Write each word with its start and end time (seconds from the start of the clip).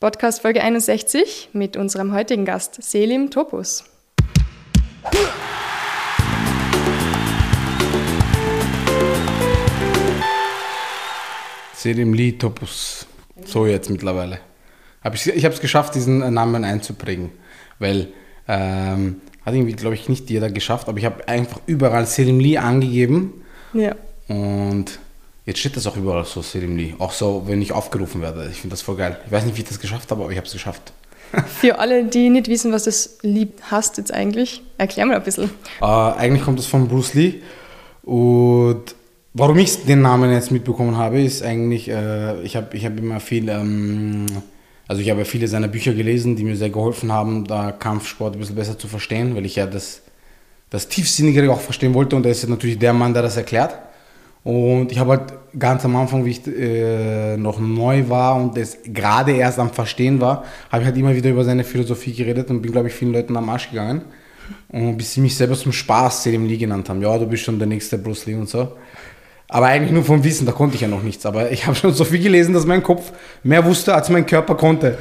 Podcast 0.00 0.42
Folge 0.42 0.62
61 0.62 1.48
mit 1.54 1.76
unserem 1.76 2.12
heutigen 2.12 2.44
Gast 2.44 2.80
Selim 2.80 3.32
Topus. 3.32 3.82
Selim 11.74 12.14
Lee 12.14 12.30
Topus. 12.30 13.08
So 13.44 13.66
jetzt 13.66 13.90
mittlerweile. 13.90 14.38
Hab 15.02 15.16
ich 15.16 15.26
ich 15.26 15.44
habe 15.44 15.52
es 15.52 15.60
geschafft, 15.60 15.96
diesen 15.96 16.32
Namen 16.32 16.62
einzuprägen, 16.62 17.32
weil 17.80 18.06
ähm, 18.46 19.20
hat 19.44 19.52
irgendwie, 19.52 19.74
glaube 19.74 19.96
ich, 19.96 20.08
nicht 20.08 20.30
jeder 20.30 20.48
geschafft, 20.48 20.88
aber 20.88 20.98
ich 20.98 21.06
habe 21.06 21.26
einfach 21.26 21.60
überall 21.66 22.06
Selim 22.06 22.38
Lee 22.38 22.58
angegeben. 22.58 23.42
Ja. 23.72 23.96
Und 24.28 25.00
jetzt 25.48 25.60
steht 25.60 25.76
das 25.76 25.86
auch 25.86 25.96
überall 25.96 26.26
so, 26.26 26.42
Selim 26.42 26.76
Lee. 26.76 26.94
Auch 26.98 27.12
so, 27.12 27.42
wenn 27.46 27.62
ich 27.62 27.72
aufgerufen 27.72 28.20
werde. 28.20 28.48
Ich 28.50 28.60
finde 28.60 28.74
das 28.74 28.82
voll 28.82 28.96
geil. 28.96 29.18
Ich 29.24 29.32
weiß 29.32 29.46
nicht, 29.46 29.56
wie 29.56 29.62
ich 29.62 29.68
das 29.68 29.80
geschafft 29.80 30.10
habe, 30.10 30.22
aber 30.22 30.30
ich 30.30 30.36
habe 30.36 30.46
es 30.46 30.52
geschafft. 30.52 30.92
Für 31.46 31.78
alle, 31.78 32.04
die 32.04 32.28
nicht 32.28 32.48
wissen, 32.48 32.70
was 32.70 32.84
das 32.84 33.18
Lied 33.22 33.54
hast 33.70 33.96
jetzt 33.96 34.12
eigentlich, 34.12 34.62
erklär 34.76 35.06
mal 35.06 35.16
ein 35.16 35.22
bisschen. 35.22 35.50
Äh, 35.80 35.84
eigentlich 35.84 36.44
kommt 36.44 36.58
es 36.58 36.66
von 36.66 36.86
Bruce 36.86 37.14
Lee. 37.14 37.34
Und 38.02 38.94
warum 39.32 39.58
ich 39.58 39.84
den 39.84 40.02
Namen 40.02 40.30
jetzt 40.32 40.50
mitbekommen 40.50 40.98
habe, 40.98 41.22
ist 41.22 41.42
eigentlich, 41.42 41.88
äh, 41.88 42.42
ich 42.42 42.54
habe 42.54 42.76
ich 42.76 42.84
hab 42.84 42.98
immer 42.98 43.18
viel, 43.18 43.48
ähm, 43.48 44.26
also 44.86 45.00
ich 45.00 45.08
habe 45.08 45.24
viele 45.24 45.48
seiner 45.48 45.68
Bücher 45.68 45.94
gelesen, 45.94 46.36
die 46.36 46.44
mir 46.44 46.56
sehr 46.56 46.70
geholfen 46.70 47.10
haben, 47.10 47.46
da 47.46 47.72
Kampfsport 47.72 48.34
ein 48.34 48.40
bisschen 48.40 48.56
besser 48.56 48.78
zu 48.78 48.86
verstehen, 48.86 49.34
weil 49.34 49.46
ich 49.46 49.56
ja 49.56 49.66
das, 49.66 50.02
das 50.68 50.88
Tiefsinnigere 50.88 51.50
auch 51.50 51.60
verstehen 51.60 51.94
wollte 51.94 52.16
und 52.16 52.26
er 52.26 52.32
ist 52.32 52.46
natürlich 52.46 52.78
der 52.78 52.92
Mann, 52.92 53.14
der 53.14 53.22
das 53.22 53.38
erklärt. 53.38 53.78
Und 54.48 54.92
ich 54.92 54.98
habe 54.98 55.10
halt 55.10 55.34
ganz 55.58 55.84
am 55.84 55.94
Anfang, 55.94 56.24
wie 56.24 56.30
ich 56.30 56.46
äh, 56.46 57.36
noch 57.36 57.60
neu 57.60 58.08
war 58.08 58.34
und 58.36 58.56
es 58.56 58.78
gerade 58.82 59.32
erst 59.32 59.58
am 59.58 59.68
Verstehen 59.68 60.22
war, 60.22 60.44
habe 60.72 60.80
ich 60.80 60.86
halt 60.86 60.96
immer 60.96 61.14
wieder 61.14 61.28
über 61.28 61.44
seine 61.44 61.64
Philosophie 61.64 62.14
geredet 62.14 62.48
und 62.48 62.62
bin, 62.62 62.72
glaube 62.72 62.88
ich, 62.88 62.94
vielen 62.94 63.12
Leuten 63.12 63.36
am 63.36 63.46
Arsch 63.50 63.68
gegangen. 63.68 64.06
Und 64.70 64.96
bis 64.96 65.12
sie 65.12 65.20
mich 65.20 65.36
selber 65.36 65.54
zum 65.54 65.72
Spaß 65.72 66.22
Selim 66.22 66.46
Lee 66.46 66.56
genannt 66.56 66.88
haben. 66.88 67.02
Ja, 67.02 67.18
du 67.18 67.26
bist 67.26 67.42
schon 67.42 67.58
der 67.58 67.68
nächste 67.68 67.98
Bruce 67.98 68.24
Lee 68.24 68.36
und 68.36 68.48
so. 68.48 68.72
Aber 69.48 69.66
eigentlich 69.66 69.92
nur 69.92 70.02
vom 70.02 70.24
Wissen, 70.24 70.46
da 70.46 70.52
konnte 70.52 70.76
ich 70.76 70.80
ja 70.80 70.88
noch 70.88 71.02
nichts. 71.02 71.26
Aber 71.26 71.50
ich 71.52 71.66
habe 71.66 71.76
schon 71.76 71.92
so 71.92 72.06
viel 72.06 72.22
gelesen, 72.22 72.54
dass 72.54 72.64
mein 72.64 72.82
Kopf 72.82 73.12
mehr 73.42 73.62
wusste, 73.66 73.94
als 73.94 74.08
mein 74.08 74.24
Körper 74.24 74.54
konnte. 74.54 74.96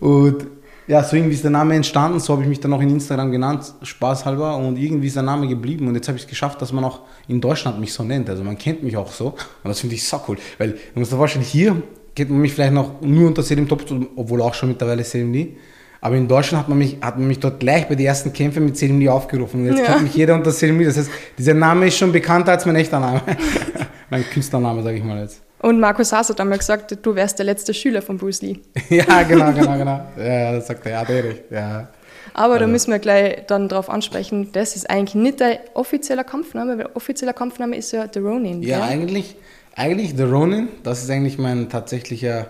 Und 0.00 0.44
ja, 0.88 1.02
so 1.02 1.16
irgendwie 1.16 1.34
ist 1.34 1.42
der 1.42 1.50
Name 1.50 1.74
entstanden, 1.74 2.20
so 2.20 2.32
habe 2.32 2.42
ich 2.42 2.48
mich 2.48 2.60
dann 2.60 2.72
auch 2.72 2.80
in 2.80 2.90
Instagram 2.90 3.32
genannt, 3.32 3.74
spaßhalber. 3.82 4.56
Und 4.56 4.78
irgendwie 4.78 5.08
ist 5.08 5.16
der 5.16 5.22
Name 5.24 5.48
geblieben. 5.48 5.88
Und 5.88 5.94
jetzt 5.96 6.06
habe 6.08 6.16
ich 6.16 6.24
es 6.24 6.28
geschafft, 6.28 6.62
dass 6.62 6.72
man 6.72 6.84
auch 6.84 7.00
in 7.28 7.40
Deutschland 7.40 7.80
mich 7.80 7.92
so 7.92 8.04
nennt. 8.04 8.30
Also 8.30 8.44
man 8.44 8.56
kennt 8.56 8.82
mich 8.82 8.96
auch 8.96 9.10
so. 9.10 9.28
Und 9.28 9.36
das 9.64 9.80
finde 9.80 9.96
ich 9.96 10.06
so 10.06 10.20
cool. 10.28 10.36
Weil, 10.58 10.72
du 10.72 11.00
musst 11.00 11.12
dir 11.12 11.16
vorstellen, 11.16 11.44
hier 11.44 11.82
kennt 12.14 12.30
man 12.30 12.40
mich 12.40 12.54
vielleicht 12.54 12.72
noch 12.72 13.00
nur 13.00 13.26
unter 13.28 13.42
Selim 13.42 13.68
Top, 13.68 13.84
obwohl 14.16 14.40
auch 14.42 14.54
schon 14.54 14.68
mittlerweile 14.70 15.02
Selim 15.02 15.32
Lee. 15.32 15.56
Aber 16.00 16.14
in 16.14 16.28
Deutschland 16.28 16.62
hat 16.62 16.68
man 16.68 16.78
mich, 16.78 16.98
hat 17.00 17.18
man 17.18 17.26
mich 17.26 17.40
dort 17.40 17.58
gleich 17.58 17.88
bei 17.88 17.94
den 17.96 18.06
ersten 18.06 18.32
Kämpfen 18.32 18.64
mit 18.64 18.76
Selim 18.76 19.00
Lee 19.00 19.08
aufgerufen. 19.08 19.60
Und 19.62 19.66
jetzt 19.66 19.80
Ja. 19.80 19.86
kennt 19.86 20.02
mich 20.04 20.14
jeder 20.14 20.34
unter 20.34 20.52
Selim 20.52 20.78
Lee. 20.78 20.84
Das 20.84 20.96
heißt, 20.98 21.10
dieser 21.36 21.54
Name 21.54 21.86
ist 21.88 21.96
schon 21.96 22.12
bekannter 22.12 22.52
als 22.52 22.64
mein 22.64 22.76
echter 22.76 23.00
Name. 23.00 23.22
mein 24.10 24.22
Künstlername, 24.24 24.82
sage 24.82 24.98
ich 24.98 25.04
mal 25.04 25.20
jetzt. 25.20 25.42
Und 25.58 25.80
Markus 25.80 26.12
Haas 26.12 26.28
hat 26.28 26.40
einmal 26.40 26.58
gesagt, 26.58 26.96
du 27.02 27.14
wärst 27.14 27.38
der 27.38 27.46
letzte 27.46 27.72
Schüler 27.72 28.02
von 28.02 28.18
Bruce 28.18 28.42
Lee. 28.42 28.58
ja, 28.90 29.22
genau, 29.22 29.52
genau, 29.52 29.78
genau. 29.78 30.00
Ja, 30.16 30.52
das 30.52 30.66
sagt 30.66 30.84
er, 30.86 30.92
ja, 30.92 31.04
der 31.04 31.24
richtig. 31.24 31.50
Ja. 31.50 31.88
Aber 32.34 32.58
da 32.58 32.66
müssen 32.66 32.92
wir 32.92 32.98
gleich 32.98 33.46
dann 33.46 33.68
drauf 33.68 33.88
ansprechen, 33.88 34.50
das 34.52 34.76
ist 34.76 34.90
eigentlich 34.90 35.14
nicht 35.14 35.40
der 35.40 35.58
offizielle 35.72 36.22
Kampfname, 36.22 36.76
weil 36.76 36.86
offizieller 36.92 37.32
Kampfname 37.32 37.76
ist 37.76 37.92
ja 37.92 38.06
The 38.12 38.18
Ronin. 38.18 38.62
Ja, 38.62 38.80
gell? 38.80 38.88
eigentlich, 38.88 39.36
eigentlich 39.74 40.14
The 40.16 40.24
Ronin, 40.24 40.68
das 40.82 41.02
ist 41.02 41.10
eigentlich 41.10 41.38
mein 41.38 41.70
tatsächlicher 41.70 42.48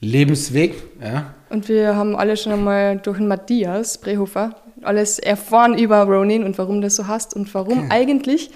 Lebensweg. 0.00 0.74
Ja. 1.00 1.34
Und 1.48 1.68
wir 1.68 1.94
haben 1.94 2.16
alle 2.16 2.36
schon 2.36 2.52
einmal 2.52 2.96
durch 2.98 3.18
den 3.18 3.28
Matthias 3.28 3.98
Brehofer 3.98 4.56
alles 4.82 5.18
erfahren 5.18 5.78
über 5.78 6.02
Ronin 6.02 6.42
und 6.42 6.58
warum 6.58 6.80
das 6.80 6.96
so 6.96 7.06
heißt 7.06 7.34
und 7.34 7.52
warum 7.54 7.90
eigentlich 7.90 8.50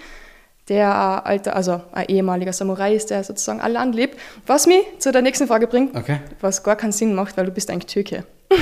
der 0.69 1.27
alte, 1.27 1.55
also 1.55 1.81
ein 1.93 2.07
ehemaliger 2.09 2.53
Samurai 2.53 2.95
ist, 2.95 3.11
der 3.11 3.23
sozusagen 3.23 3.61
alle 3.61 3.75
Land 3.75 3.95
lebt. 3.95 4.19
Was 4.47 4.67
mich 4.67 4.85
zu 4.99 5.13
der 5.13 5.23
nächsten 5.23 5.47
Frage 5.47 5.67
bringt, 5.67 5.95
Okay. 5.95 6.21
was 6.41 6.63
gar 6.63 6.77
keinen 6.77 6.93
Sinn 6.93 7.15
macht, 7.15 7.37
weil 7.37 7.47
du 7.47 7.53
bist 7.53 7.71
eigentlich 7.71 7.87
Türke. 7.87 8.25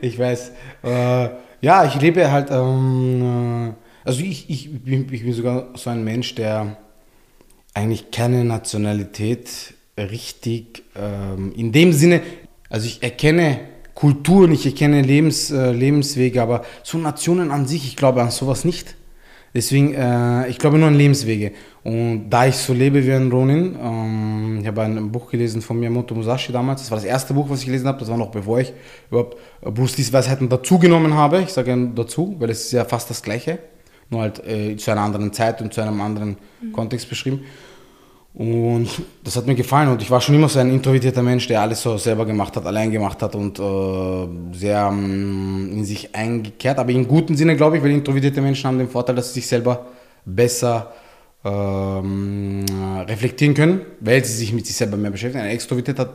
Ich 0.00 0.18
weiß. 0.18 0.52
Äh, 0.82 1.28
ja, 1.60 1.84
ich 1.84 2.00
lebe 2.00 2.30
halt, 2.30 2.50
ähm, 2.50 3.72
äh, 3.72 3.72
also 4.04 4.20
ich, 4.22 4.48
ich, 4.50 4.82
bin, 4.82 5.12
ich 5.12 5.22
bin 5.22 5.32
sogar 5.32 5.68
so 5.74 5.90
ein 5.90 6.04
Mensch, 6.04 6.34
der 6.34 6.76
eigentlich 7.74 8.10
keine 8.10 8.44
Nationalität 8.44 9.74
richtig 9.98 10.82
ähm, 10.94 11.52
in 11.56 11.72
dem 11.72 11.92
Sinne, 11.92 12.22
also 12.68 12.86
ich 12.86 13.02
erkenne 13.02 13.60
Kulturen, 13.94 14.52
ich 14.52 14.66
erkenne 14.66 15.00
Lebens, 15.00 15.50
äh, 15.50 15.72
Lebenswege, 15.72 16.42
aber 16.42 16.64
so 16.82 16.98
Nationen 16.98 17.50
an 17.50 17.66
sich, 17.66 17.86
ich 17.86 17.96
glaube 17.96 18.20
an 18.22 18.30
sowas 18.30 18.64
nicht. 18.64 18.95
Deswegen, 19.56 19.94
äh, 19.94 20.48
ich 20.48 20.58
glaube 20.58 20.76
nur 20.76 20.88
an 20.88 20.94
Lebenswege. 20.96 21.52
Und 21.82 22.28
da 22.28 22.44
ich 22.44 22.56
so 22.56 22.74
lebe 22.74 23.02
wie 23.02 23.12
ein 23.12 23.30
Ronin, 23.30 23.74
ähm, 23.82 24.58
ich 24.60 24.66
habe 24.66 24.82
ein 24.82 25.10
Buch 25.10 25.30
gelesen 25.30 25.62
von 25.62 25.80
Miyamoto 25.80 26.14
Musashi 26.14 26.52
damals. 26.52 26.82
Das 26.82 26.90
war 26.90 26.98
das 26.98 27.06
erste 27.06 27.32
Buch, 27.32 27.48
was 27.48 27.60
ich 27.60 27.64
gelesen 27.64 27.88
habe. 27.88 27.98
Das 27.98 28.10
war 28.10 28.18
noch 28.18 28.30
bevor 28.30 28.60
ich 28.60 28.74
überhaupt 29.10 29.38
Bruce 29.62 29.96
Lees 29.96 30.12
Weisheiten 30.12 30.50
dazugenommen 30.50 31.14
habe. 31.14 31.40
Ich 31.40 31.54
sage 31.54 31.74
dazu, 31.94 32.36
weil 32.38 32.50
es 32.50 32.66
ist 32.66 32.72
ja 32.72 32.84
fast 32.84 33.08
das 33.08 33.22
Gleiche. 33.22 33.58
Nur 34.10 34.20
halt 34.20 34.46
äh, 34.46 34.76
zu 34.76 34.90
einer 34.90 35.00
anderen 35.00 35.32
Zeit 35.32 35.62
und 35.62 35.72
zu 35.72 35.80
einem 35.80 36.02
anderen 36.02 36.36
Kontext 36.74 37.08
beschrieben. 37.08 37.40
Und 38.36 38.90
das 39.24 39.34
hat 39.34 39.46
mir 39.46 39.54
gefallen 39.54 39.88
und 39.88 40.02
ich 40.02 40.10
war 40.10 40.20
schon 40.20 40.34
immer 40.34 40.50
so 40.50 40.58
ein 40.58 40.70
introvertierter 40.70 41.22
Mensch, 41.22 41.46
der 41.46 41.62
alles 41.62 41.80
so 41.80 41.96
selber 41.96 42.26
gemacht 42.26 42.54
hat, 42.54 42.66
allein 42.66 42.90
gemacht 42.90 43.22
hat 43.22 43.34
und 43.34 43.58
äh, 43.58 44.54
sehr 44.54 44.90
ähm, 44.92 45.70
in 45.72 45.84
sich 45.86 46.14
eingekehrt, 46.14 46.78
aber 46.78 46.90
im 46.90 47.08
guten 47.08 47.34
Sinne, 47.34 47.56
glaube 47.56 47.78
ich, 47.78 47.82
weil 47.82 47.92
introvertierte 47.92 48.42
Menschen 48.42 48.66
haben 48.66 48.76
den 48.76 48.90
Vorteil, 48.90 49.16
dass 49.16 49.28
sie 49.28 49.40
sich 49.40 49.46
selber 49.46 49.86
besser 50.26 50.92
ähm, 51.46 52.66
reflektieren 53.08 53.54
können, 53.54 53.80
weil 54.00 54.22
sie 54.22 54.34
sich 54.34 54.52
mit 54.52 54.66
sich 54.66 54.76
selber 54.76 54.98
mehr 54.98 55.10
beschäftigen. 55.10 55.42
Ein 55.42 55.52
Extrovertiert 55.52 55.98
hat 55.98 56.10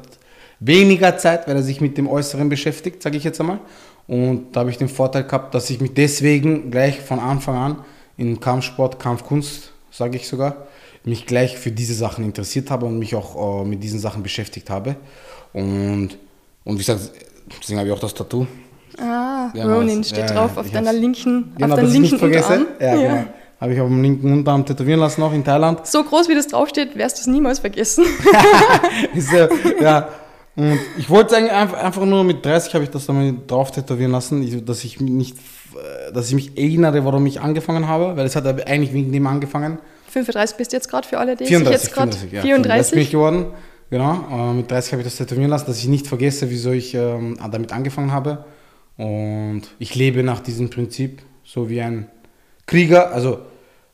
weniger 0.60 1.18
Zeit, 1.18 1.48
weil 1.48 1.56
er 1.56 1.64
sich 1.64 1.82
mit 1.82 1.98
dem 1.98 2.08
Äußeren 2.08 2.50
beschäftigt, 2.50 3.02
sage 3.02 3.18
ich 3.18 3.24
jetzt 3.24 3.40
einmal. 3.40 3.62
Und 4.06 4.56
da 4.56 4.60
habe 4.60 4.70
ich 4.70 4.78
den 4.78 4.90
Vorteil 4.90 5.24
gehabt, 5.24 5.56
dass 5.56 5.72
ich 5.72 5.82
mich 5.82 5.96
deswegen 5.96 6.70
gleich 6.70 7.02
von 7.02 7.20
Anfang 7.20 7.56
an 7.56 7.78
in 8.16 8.40
Kampfsport, 8.40 9.00
Kampfkunst, 9.00 9.72
sage 9.90 10.18
ich 10.18 10.28
sogar, 10.28 10.68
mich 11.04 11.26
gleich 11.26 11.58
für 11.58 11.72
diese 11.72 11.94
Sachen 11.94 12.24
interessiert 12.24 12.70
habe 12.70 12.86
und 12.86 13.00
mich 13.00 13.16
auch 13.16 13.64
äh, 13.64 13.66
mit 13.66 13.84
diesen 13.84 14.00
Sachen 14.00 14.24
beschäftigt 14.24 14.70
habe. 14.70 14.96
Und, 15.54 16.10
und 16.64 16.76
wie 16.76 16.78
gesagt, 16.78 17.12
deswegen 17.60 17.80
habe 17.80 17.90
ich 17.90 17.94
auch 17.96 18.00
das 18.00 18.14
Tattoo. 18.14 18.46
Ah, 19.00 19.50
Ja, 19.54 19.66
Ronin 19.66 20.04
steht 20.04 20.20
ja, 20.30 20.34
drauf 20.34 20.58
auf 20.58 20.70
deiner 20.70 20.94
linken, 20.94 21.54
Genau, 21.58 21.74
auf 21.74 21.80
deinem 21.80 21.92
linken. 21.92 22.20
Unterarm. 22.20 22.66
Ja, 22.80 22.96
genau. 22.96 23.24
Habe 23.60 23.74
ich 23.74 23.80
auf 23.82 23.88
dem 23.88 24.02
linken 24.02 24.34
Unterarm 24.34 24.66
tätowieren 24.66 25.00
lassen, 25.00 25.22
auch 25.22 25.34
in 25.34 25.44
Thailand. 25.44 25.86
So 25.86 26.04
groß 26.04 26.28
wie 26.30 26.36
das 26.36 26.48
draufsteht, 26.48 26.98
wirst 26.98 27.18
du 27.18 27.22
es 27.22 27.28
niemals 27.28 27.60
vergessen. 27.60 28.06
Ist, 29.16 29.32
äh, 29.34 29.48
ja, 29.80 30.10
und 30.56 30.80
ich 30.98 31.10
wollte 31.10 31.36
einfach, 31.38 31.78
einfach 31.78 32.06
nur 32.06 32.24
mit 32.24 32.44
30 32.46 32.74
habe 32.74 32.84
ich 32.84 32.90
das 32.90 33.06
dann 33.06 33.42
drauf 33.48 33.72
tätowieren 33.72 34.12
lassen, 34.12 34.42
ich, 34.44 34.66
dass 34.66 34.84
ich 34.84 35.00
mich 35.00 35.12
nicht, 35.12 35.38
äh, 35.38 36.12
dass 36.12 36.28
ich 36.28 36.36
mich 36.36 36.58
erinnere, 36.58 37.06
warum 37.06 37.26
ich 37.26 37.40
angefangen 37.40 37.88
habe, 37.88 38.18
weil 38.18 38.26
es 38.26 38.36
hat 38.36 38.46
eigentlich 38.68 38.94
wegen 38.94 39.12
dem 39.12 39.28
angefangen. 39.28 39.78
35 40.12 40.58
bist 40.58 40.72
du 40.72 40.78
jetzt 40.78 40.90
gerade 40.90 41.08
für 41.08 41.18
alle, 41.18 41.36
die 41.36 41.46
34, 41.46 41.80
sich 41.80 41.88
jetzt 41.88 41.96
gerade 41.96 42.12
34, 42.12 42.34
ja. 42.34 42.42
34. 42.42 42.92
bin 42.92 43.02
ich 43.02 43.12
geworden. 43.12 43.46
Genau, 43.90 44.52
äh, 44.52 44.54
mit 44.54 44.72
30 44.72 44.94
habe 44.94 45.02
ich 45.02 45.08
das 45.08 45.18
tätowieren 45.18 45.50
lassen, 45.50 45.66
dass 45.66 45.80
ich 45.80 45.88
nicht 45.88 46.08
vergesse, 46.08 46.50
wieso 46.50 46.72
ich 46.72 46.94
ähm, 46.94 47.38
damit 47.52 47.74
angefangen 47.74 48.12
habe. 48.12 48.46
Und 48.98 49.64
ich 49.80 49.96
lebe 49.96 50.24
nach 50.24 50.40
diesem 50.40 50.70
Prinzip, 50.70 51.22
so 51.44 51.70
wie 51.70 51.82
ein 51.82 52.08
Krieger. 52.68 53.12
Also, 53.12 53.40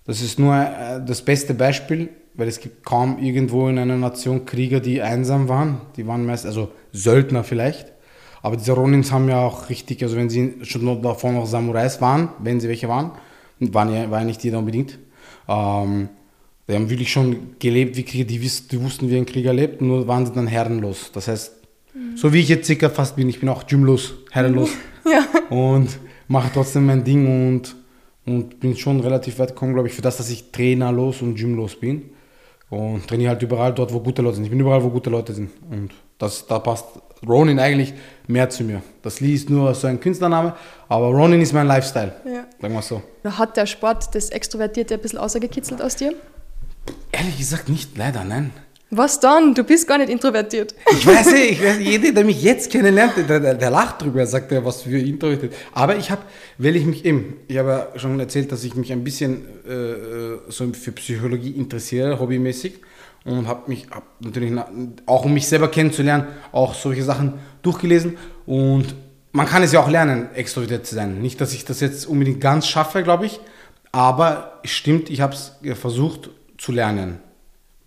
das 0.05 0.21
ist 0.21 0.37
nur 0.37 0.55
äh, 0.55 1.03
das 1.05 1.21
beste 1.23 1.53
Beispiel, 1.53 2.09
weil 2.35 2.47
es 2.47 2.59
gibt 2.59 2.85
kaum 2.85 3.17
irgendwo 3.19 3.67
in 3.69 3.79
einer 3.79 3.97
Nation 3.97 4.45
Krieger, 4.45 4.79
die 4.79 5.01
einsam 5.01 5.49
waren. 5.49 5.81
Die 5.95 6.05
waren 6.05 6.25
meist, 6.25 6.45
also 6.45 6.71
Söldner 6.91 7.43
vielleicht. 7.43 7.91
Aber 8.43 8.55
diese 8.55 8.73
Ronins 8.73 9.11
haben 9.11 9.27
ja 9.29 9.41
auch 9.41 9.69
richtig, 9.69 10.03
also 10.03 10.15
wenn 10.15 10.29
sie 10.29 10.57
schon 10.61 11.01
davor 11.01 11.31
noch 11.31 11.47
Samurais 11.47 11.99
waren, 12.01 12.29
wenn 12.39 12.59
sie 12.59 12.69
welche 12.69 12.87
waren, 12.87 13.11
waren 13.59 13.93
ja, 13.93 14.11
war 14.11 14.19
ja 14.19 14.25
nicht 14.25 14.43
jeder 14.43 14.59
unbedingt. 14.59 14.99
Ähm, 15.47 16.09
die 16.67 16.73
haben 16.73 16.89
wirklich 16.89 17.11
schon 17.11 17.55
gelebt 17.59 17.95
wie 17.95 18.03
Krieger, 18.03 18.25
die, 18.25 18.41
wiss, 18.41 18.67
die 18.67 18.81
wussten, 18.81 19.09
wie 19.09 19.17
ein 19.17 19.25
Krieger 19.25 19.53
lebt, 19.53 19.81
nur 19.81 20.07
waren 20.07 20.25
sie 20.25 20.33
dann 20.33 20.47
herrenlos. 20.47 21.11
Das 21.13 21.27
heißt, 21.27 21.53
so 22.15 22.33
wie 22.33 22.39
ich 22.39 22.49
jetzt 22.49 22.67
circa 22.67 22.89
fast 22.89 23.15
bin, 23.15 23.29
ich 23.29 23.39
bin 23.39 23.49
auch 23.49 23.65
gymlos, 23.65 24.15
herrenlos. 24.31 24.69
Ja. 25.09 25.25
Und 25.49 25.99
mache 26.27 26.51
trotzdem 26.53 26.85
mein 26.85 27.01
Ding 27.01 27.25
und, 27.47 27.77
und 28.25 28.59
bin 28.59 28.75
schon 28.75 28.99
relativ 28.99 29.39
weit 29.39 29.49
gekommen, 29.49 29.73
glaube 29.73 29.87
ich, 29.87 29.93
für 29.93 30.01
das, 30.01 30.17
dass 30.17 30.29
ich 30.29 30.51
trainerlos 30.51 31.21
und 31.21 31.35
gymlos 31.35 31.79
bin. 31.79 32.09
Und 32.69 33.07
trainiere 33.07 33.29
halt 33.29 33.41
überall 33.41 33.73
dort, 33.73 33.93
wo 33.93 34.01
gute 34.01 34.21
Leute 34.21 34.35
sind. 34.35 34.43
Ich 34.43 34.49
bin 34.49 34.59
überall, 34.59 34.83
wo 34.83 34.89
gute 34.89 35.09
Leute 35.09 35.33
sind. 35.33 35.51
Und 35.71 35.93
das, 36.17 36.45
da 36.45 36.59
passt 36.59 36.87
Ronin 37.25 37.59
eigentlich 37.59 37.93
mehr 38.27 38.49
zu 38.49 38.63
mir. 38.63 38.81
Das 39.01 39.19
Lee 39.19 39.33
ist 39.33 39.49
nur 39.49 39.73
so 39.73 39.87
ein 39.87 39.99
Künstlername, 39.99 40.53
aber 40.87 41.07
Ronin 41.07 41.41
ist 41.41 41.53
mein 41.53 41.67
Lifestyle. 41.67 42.13
Ja. 42.25 42.45
Sagen 42.61 42.73
wir 42.73 42.81
so. 42.81 43.01
Hat 43.23 43.57
der 43.57 43.65
Sport 43.65 44.13
das 44.13 44.29
Extrovertierte 44.29 44.95
ein 44.95 45.01
bisschen 45.01 45.19
außergekitzelt 45.19 45.81
aus 45.81 45.95
dir? 45.95 46.13
Ehrlich 47.11 47.37
gesagt 47.37 47.69
nicht, 47.69 47.97
leider, 47.97 48.23
nein. 48.23 48.51
Was 48.89 49.19
dann? 49.19 49.53
Du 49.53 49.65
bist 49.65 49.85
gar 49.85 49.97
nicht 49.97 50.09
introvertiert. 50.09 50.73
Ich 50.91 51.05
weiß 51.05 51.33
nicht, 51.33 51.51
ich 51.51 51.63
weiß, 51.63 51.77
jeder, 51.79 52.13
der 52.13 52.23
mich 52.23 52.41
jetzt 52.41 52.71
kennenlernt, 52.71 53.17
der, 53.17 53.39
der, 53.41 53.53
der 53.55 53.69
lacht 53.69 54.01
drüber, 54.01 54.25
sagt 54.25 54.49
ja, 54.53 54.63
was 54.63 54.83
für 54.83 54.97
introvertiert. 54.97 55.53
Aber 55.73 55.97
ich 55.97 56.09
habe, 56.09 56.21
weil 56.57 56.77
ich 56.77 56.85
mich 56.85 57.03
eben, 57.03 57.35
ich 57.49 57.57
habe 57.57 57.69
ja 57.69 57.99
schon 57.99 58.17
erzählt, 58.17 58.49
dass 58.49 58.63
ich 58.63 58.75
mich 58.75 58.93
ein 58.93 59.03
bisschen 59.03 59.45
äh, 59.67 60.39
so 60.47 60.71
für 60.71 60.93
Psychologie 60.93 61.51
interessiere, 61.51 62.17
hobbymäßig. 62.17 62.79
Und 63.27 63.47
habe 63.47 63.69
mich 63.69 63.87
hab 63.91 64.03
natürlich, 64.19 64.53
auch 65.05 65.25
um 65.25 65.33
mich 65.33 65.47
selber 65.47 65.69
kennenzulernen, 65.69 66.27
auch 66.51 66.73
solche 66.73 67.03
Sachen 67.03 67.33
durchgelesen. 67.61 68.17
Und 68.45 68.95
man 69.31 69.45
kann 69.45 69.63
es 69.63 69.71
ja 69.71 69.81
auch 69.81 69.89
lernen, 69.89 70.29
extrovertiert 70.33 70.85
zu 70.85 70.95
sein. 70.95 71.21
Nicht, 71.21 71.41
dass 71.41 71.53
ich 71.53 71.65
das 71.65 71.79
jetzt 71.81 72.05
unbedingt 72.05 72.41
ganz 72.41 72.67
schaffe, 72.67 73.03
glaube 73.03 73.25
ich. 73.25 73.39
Aber 73.91 74.59
es 74.63 74.71
stimmt, 74.71 75.09
ich 75.09 75.21
habe 75.21 75.33
es 75.33 75.53
versucht 75.75 76.29
zu 76.57 76.71
lernen 76.71 77.19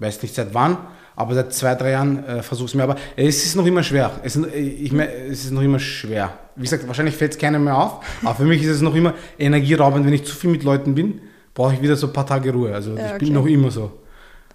weiß 0.00 0.22
nicht 0.22 0.34
seit 0.34 0.52
wann, 0.54 0.78
aber 1.14 1.34
seit 1.34 1.52
zwei, 1.52 1.74
drei 1.74 1.90
Jahren 1.90 2.24
äh, 2.24 2.42
versuche 2.42 2.66
ich 2.66 2.70
es 2.72 2.74
mir. 2.74 2.82
Aber 2.82 2.96
es 3.16 3.44
ist 3.44 3.54
noch 3.54 3.66
immer 3.66 3.82
schwer. 3.82 4.10
Es 4.24 4.34
ist, 4.34 4.54
ich, 4.54 4.92
es 4.92 5.44
ist 5.44 5.52
noch 5.52 5.62
immer 5.62 5.78
schwer. 5.78 6.32
Wie 6.56 6.62
gesagt, 6.62 6.86
wahrscheinlich 6.88 7.14
fällt 7.14 7.32
es 7.32 7.38
keiner 7.38 7.58
mehr 7.58 7.76
auf, 7.76 8.04
aber 8.22 8.34
für 8.34 8.44
mich 8.44 8.62
ist 8.62 8.70
es 8.70 8.80
noch 8.80 8.94
immer 8.94 9.14
energieraubend, 9.38 10.04
wenn 10.06 10.12
ich 10.12 10.24
zu 10.24 10.34
viel 10.34 10.50
mit 10.50 10.64
Leuten 10.64 10.94
bin, 10.94 11.20
brauche 11.54 11.74
ich 11.74 11.82
wieder 11.82 11.96
so 11.96 12.08
ein 12.08 12.12
paar 12.12 12.26
Tage 12.26 12.52
Ruhe. 12.52 12.74
Also 12.74 12.96
ja, 12.96 13.12
ich 13.12 13.18
bin 13.18 13.32
noch 13.32 13.46
immer 13.46 13.70
so. 13.70 13.92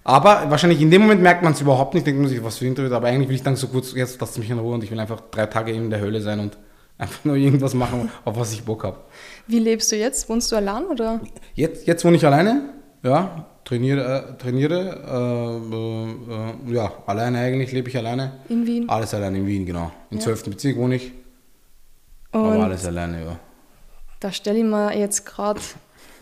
Aber 0.08 0.48
wahrscheinlich 0.50 0.80
in 0.80 0.90
dem 0.90 1.02
Moment 1.02 1.20
merkt 1.20 1.42
man 1.42 1.52
es 1.52 1.60
überhaupt 1.60 1.94
nicht, 1.94 2.06
denkt 2.06 2.20
man 2.20 2.28
sich, 2.28 2.42
was 2.44 2.58
für 2.58 2.66
Interview, 2.66 2.94
aber 2.94 3.08
eigentlich 3.08 3.28
will 3.28 3.34
ich 3.34 3.42
dann 3.42 3.56
so 3.56 3.66
kurz, 3.66 3.92
jetzt 3.92 4.20
lasst 4.20 4.38
mich 4.38 4.48
in 4.48 4.58
Ruhe 4.58 4.74
und 4.74 4.84
ich 4.84 4.90
will 4.92 5.00
einfach 5.00 5.20
drei 5.32 5.46
Tage 5.46 5.72
in 5.72 5.90
der 5.90 5.98
Höhle 5.98 6.20
sein 6.20 6.38
und 6.38 6.56
einfach 6.96 7.24
nur 7.24 7.34
irgendwas 7.34 7.74
machen, 7.74 8.08
auf 8.24 8.38
was 8.38 8.52
ich 8.52 8.62
Bock 8.62 8.84
habe. 8.84 8.98
Wie 9.48 9.58
lebst 9.58 9.90
du 9.90 9.96
jetzt? 9.96 10.28
Wohnst 10.28 10.52
du 10.52 10.56
allein 10.56 10.84
oder? 10.84 11.20
Jetzt, 11.54 11.88
jetzt 11.88 12.04
wohne 12.04 12.16
ich 12.16 12.24
alleine, 12.24 12.70
ja 13.02 13.46
trainiere, 13.66 14.28
äh, 14.30 14.38
trainiere 14.38 14.78
äh, 16.68 16.70
äh, 16.70 16.74
ja, 16.74 16.92
alleine 17.04 17.40
eigentlich, 17.40 17.72
lebe 17.72 17.88
ich 17.88 17.96
alleine. 17.98 18.32
In 18.48 18.64
Wien? 18.64 18.88
Alles 18.88 19.12
alleine 19.12 19.38
in 19.38 19.46
Wien, 19.46 19.66
genau. 19.66 19.90
Im 20.10 20.18
ja. 20.18 20.24
12. 20.24 20.44
Bezirk 20.44 20.76
wohne 20.76 20.94
ich. 20.94 21.12
Und 22.30 22.40
aber 22.40 22.64
alles 22.64 22.86
alleine, 22.86 23.24
ja. 23.24 23.38
Da 24.20 24.32
stelle 24.32 24.58
ich 24.58 24.64
mir 24.64 24.96
jetzt 24.96 25.26
gerade 25.26 25.60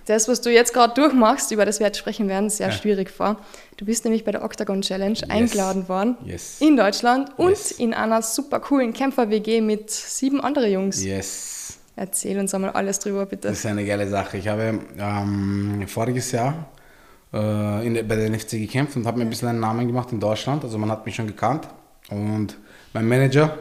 das, 0.06 0.28
was 0.28 0.40
du 0.40 0.50
jetzt 0.50 0.74
gerade 0.74 0.94
durchmachst, 0.94 1.50
über 1.50 1.64
das 1.64 1.80
wir 1.80 1.86
jetzt 1.86 1.98
sprechen 1.98 2.28
werden, 2.28 2.50
sehr 2.50 2.68
ja. 2.68 2.72
schwierig 2.72 3.10
vor. 3.10 3.36
Du 3.76 3.84
bist 3.84 4.04
nämlich 4.04 4.24
bei 4.24 4.32
der 4.32 4.44
Octagon 4.44 4.82
Challenge 4.82 5.14
yes. 5.14 5.30
eingeladen 5.30 5.88
worden 5.88 6.16
yes. 6.24 6.60
in 6.60 6.76
Deutschland 6.76 7.30
und 7.38 7.50
yes. 7.50 7.72
in 7.72 7.94
einer 7.94 8.22
super 8.22 8.60
coolen 8.60 8.92
Kämpfer-WG 8.92 9.60
mit 9.60 9.90
sieben 9.90 10.40
anderen 10.40 10.70
Jungs. 10.70 11.02
Yes. 11.04 11.78
Erzähl 11.96 12.38
uns 12.38 12.52
einmal 12.54 12.70
alles 12.70 12.98
drüber, 12.98 13.24
bitte. 13.26 13.48
Das 13.48 13.58
ist 13.58 13.66
eine 13.66 13.84
geile 13.84 14.08
Sache. 14.08 14.36
Ich 14.36 14.48
habe 14.48 14.80
ähm, 14.98 15.84
voriges 15.86 16.32
Jahr 16.32 16.66
äh, 17.32 17.86
in, 17.86 18.06
bei 18.06 18.16
der 18.16 18.30
NFC 18.30 18.52
gekämpft 18.52 18.96
und 18.96 19.06
habe 19.06 19.18
mir 19.18 19.24
ein 19.24 19.30
bisschen 19.30 19.48
einen 19.48 19.60
Namen 19.60 19.86
gemacht 19.86 20.10
in 20.12 20.18
Deutschland. 20.18 20.64
Also 20.64 20.76
man 20.76 20.90
hat 20.90 21.06
mich 21.06 21.14
schon 21.14 21.28
gekannt. 21.28 21.68
Und 22.10 22.56
mein 22.92 23.06
Manager 23.06 23.56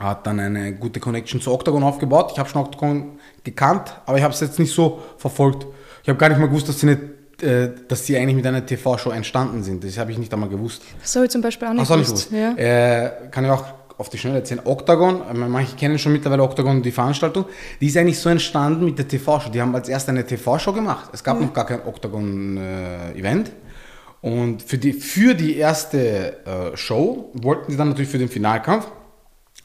hat 0.00 0.26
dann 0.26 0.40
eine 0.40 0.74
gute 0.74 0.98
Connection 0.98 1.40
zu 1.40 1.52
Octagon 1.52 1.82
aufgebaut. 1.82 2.30
Ich 2.32 2.38
habe 2.38 2.48
schon 2.48 2.62
Octagon 2.62 3.18
gekannt, 3.44 3.94
aber 4.06 4.18
ich 4.18 4.24
habe 4.24 4.32
es 4.32 4.40
jetzt 4.40 4.58
nicht 4.58 4.72
so 4.72 5.00
verfolgt. 5.18 5.66
Ich 6.02 6.08
habe 6.08 6.18
gar 6.18 6.28
nicht 6.30 6.38
mal 6.38 6.46
gewusst, 6.46 6.68
dass 6.68 6.80
sie 6.80 6.86
nicht 6.86 7.00
äh, 7.42 7.70
dass 7.88 8.06
sie 8.06 8.16
eigentlich 8.16 8.36
mit 8.36 8.46
einer 8.46 8.64
TV-Show 8.64 9.10
entstanden 9.10 9.62
sind. 9.62 9.82
Das 9.82 9.96
habe 9.96 10.10
ich 10.12 10.18
nicht 10.18 10.32
einmal 10.32 10.48
gewusst. 10.48 10.82
Das 11.00 11.14
habe 11.16 11.24
ich 11.24 11.30
zum 11.30 11.40
Beispiel 11.40 11.68
auch 11.68 11.72
nicht, 11.72 11.90
Ach, 11.90 11.96
gewusst. 11.96 12.30
Ja. 12.30 12.52
Äh, 12.54 13.28
kann 13.30 13.44
ich 13.44 13.50
auch 13.50 13.64
auf 13.96 14.08
die 14.10 14.18
Schnelle 14.18 14.38
erzählen. 14.38 14.60
Octagon, 14.64 15.22
äh, 15.30 15.34
manche 15.34 15.76
kennen 15.76 15.98
schon 15.98 16.12
mittlerweile 16.12 16.42
Octagon, 16.42 16.82
die 16.82 16.90
Veranstaltung, 16.90 17.46
die 17.80 17.86
ist 17.86 17.96
eigentlich 17.96 18.18
so 18.18 18.28
entstanden 18.28 18.84
mit 18.84 18.98
der 18.98 19.08
TV-Show. 19.08 19.50
Die 19.50 19.60
haben 19.60 19.74
als 19.74 19.88
erst 19.88 20.08
eine 20.08 20.26
TV-Show 20.26 20.72
gemacht. 20.72 21.10
Es 21.12 21.24
gab 21.24 21.38
mhm. 21.38 21.46
noch 21.46 21.54
gar 21.54 21.66
kein 21.66 21.82
Octagon-Event. 21.86 23.48
Äh, 23.48 24.26
und 24.26 24.62
für 24.62 24.76
die, 24.76 24.92
für 24.92 25.34
die 25.34 25.56
erste 25.56 26.44
äh, 26.44 26.76
Show 26.76 27.30
wollten 27.32 27.72
sie 27.72 27.78
dann 27.78 27.88
natürlich 27.88 28.10
für 28.10 28.18
den 28.18 28.28
Finalkampf 28.28 28.86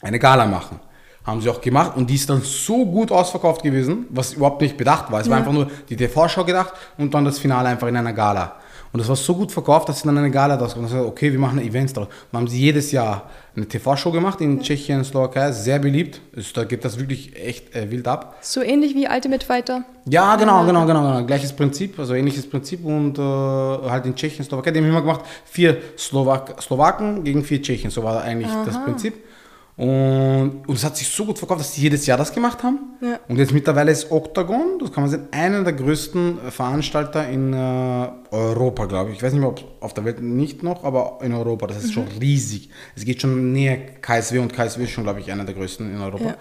eine 0.00 0.18
Gala 0.18 0.46
machen. 0.46 0.80
Haben 1.24 1.40
sie 1.40 1.48
auch 1.48 1.60
gemacht 1.60 1.96
und 1.96 2.08
die 2.08 2.14
ist 2.14 2.30
dann 2.30 2.42
so 2.42 2.86
gut 2.86 3.10
ausverkauft 3.10 3.62
gewesen, 3.62 4.06
was 4.10 4.34
überhaupt 4.34 4.60
nicht 4.60 4.76
bedacht 4.76 5.10
war. 5.10 5.20
Es 5.20 5.26
ja. 5.26 5.32
war 5.32 5.38
einfach 5.38 5.52
nur 5.52 5.68
die 5.88 5.96
TV-Show 5.96 6.44
gedacht 6.44 6.72
und 6.98 7.12
dann 7.12 7.24
das 7.24 7.38
Finale 7.38 7.68
einfach 7.68 7.88
in 7.88 7.96
einer 7.96 8.12
Gala. 8.12 8.56
Und 8.96 9.00
das 9.00 9.08
war 9.08 9.16
so 9.16 9.34
gut 9.34 9.52
verkauft, 9.52 9.90
dass 9.90 10.00
sie 10.00 10.06
dann 10.06 10.16
eine 10.16 10.30
Gala 10.30 10.56
daraus 10.56 10.74
gemacht 10.74 10.92
haben. 10.92 11.06
Okay, 11.06 11.30
wir 11.30 11.38
machen 11.38 11.58
Events 11.58 11.92
daraus. 11.92 12.08
Dann 12.32 12.40
haben 12.40 12.48
sie 12.48 12.58
jedes 12.58 12.92
Jahr 12.92 13.28
eine 13.54 13.66
TV-Show 13.66 14.10
gemacht 14.10 14.40
in 14.40 14.60
Tschechien, 14.60 15.04
Slowakei, 15.04 15.52
sehr 15.52 15.78
beliebt. 15.78 16.20
Also, 16.34 16.48
da 16.54 16.64
geht 16.64 16.82
das 16.82 16.98
wirklich 16.98 17.36
echt 17.36 17.74
äh, 17.74 17.90
wild 17.90 18.08
ab. 18.08 18.38
So 18.40 18.62
ähnlich 18.62 18.94
wie 18.94 19.06
Ultimate 19.06 19.44
Fighter? 19.44 19.84
Ja, 20.08 20.36
genau, 20.36 20.64
genau, 20.64 20.86
genau, 20.86 21.02
genau. 21.02 21.26
Gleiches 21.26 21.52
Prinzip, 21.52 21.98
also 21.98 22.14
ähnliches 22.14 22.48
Prinzip 22.48 22.84
und 22.84 23.18
äh, 23.18 23.20
halt 23.22 24.06
in 24.06 24.14
Tschechien, 24.14 24.44
Slowakei. 24.46 24.70
Die 24.70 24.78
haben 24.78 24.88
immer 24.88 25.02
gemacht, 25.02 25.22
vier 25.44 25.76
Slowak 25.98 26.62
Slowaken 26.62 27.22
gegen 27.22 27.44
vier 27.44 27.60
Tschechen. 27.60 27.90
So 27.90 28.02
war 28.02 28.22
eigentlich 28.22 28.50
Aha. 28.50 28.64
das 28.64 28.82
Prinzip. 28.82 29.14
Und, 29.76 30.62
und 30.66 30.74
es 30.74 30.84
hat 30.84 30.96
sich 30.96 31.06
so 31.08 31.26
gut 31.26 31.38
verkauft, 31.38 31.60
dass 31.60 31.74
sie 31.74 31.82
jedes 31.82 32.06
Jahr 32.06 32.16
das 32.16 32.32
gemacht 32.32 32.62
haben. 32.62 32.78
Ja. 33.02 33.20
Und 33.28 33.36
jetzt 33.36 33.52
mittlerweile 33.52 33.92
ist 33.92 34.10
Octagon, 34.10 34.78
das 34.80 34.90
kann 34.90 35.02
man 35.02 35.10
sehen, 35.10 35.28
einer 35.32 35.64
der 35.64 35.74
größten 35.74 36.38
Veranstalter 36.50 37.28
in 37.28 37.52
äh, 37.52 38.08
Europa, 38.30 38.86
glaube 38.86 39.10
ich. 39.10 39.18
Ich 39.18 39.22
weiß 39.22 39.34
nicht 39.34 39.40
mehr, 39.40 39.50
ob 39.50 39.62
auf 39.80 39.92
der 39.92 40.06
Welt 40.06 40.22
nicht 40.22 40.62
noch, 40.62 40.82
aber 40.82 41.18
in 41.22 41.34
Europa. 41.34 41.66
Das 41.66 41.78
ist 41.78 41.88
mhm. 41.88 41.92
schon 41.92 42.08
riesig. 42.20 42.70
Es 42.94 43.04
geht 43.04 43.20
schon 43.20 43.52
näher 43.52 43.76
KSW 44.00 44.38
und 44.38 44.54
KSW 44.54 44.84
ist 44.84 44.90
schon, 44.90 45.04
glaube 45.04 45.20
ich, 45.20 45.30
einer 45.30 45.44
der 45.44 45.54
größten 45.54 45.94
in 45.94 46.00
Europa. 46.00 46.24
Ja. 46.24 46.36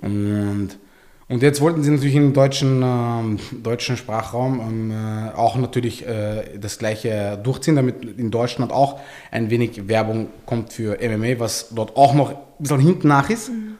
Und, 0.00 0.78
und 1.28 1.42
jetzt 1.42 1.60
wollten 1.60 1.82
sie 1.82 1.90
natürlich 1.90 2.14
im 2.14 2.32
deutschen, 2.32 2.82
äh, 2.82 3.56
deutschen 3.62 3.96
Sprachraum 3.96 4.60
ähm, 4.60 4.90
äh, 4.90 5.34
auch 5.34 5.56
natürlich 5.56 6.06
äh, 6.06 6.58
das 6.58 6.78
gleiche 6.78 7.38
durchziehen, 7.42 7.76
damit 7.76 8.04
in 8.18 8.30
Deutschland 8.30 8.72
auch 8.72 8.98
ein 9.30 9.50
wenig 9.50 9.88
Werbung 9.88 10.28
kommt 10.46 10.72
für 10.72 10.98
MMA, 11.00 11.38
was 11.38 11.68
dort 11.74 11.96
auch 11.96 12.14
noch 12.14 12.34
bisschen 12.58 12.80
hinten 12.80 13.08
nach 13.08 13.30
ist. 13.30 13.50
Mhm. 13.50 13.74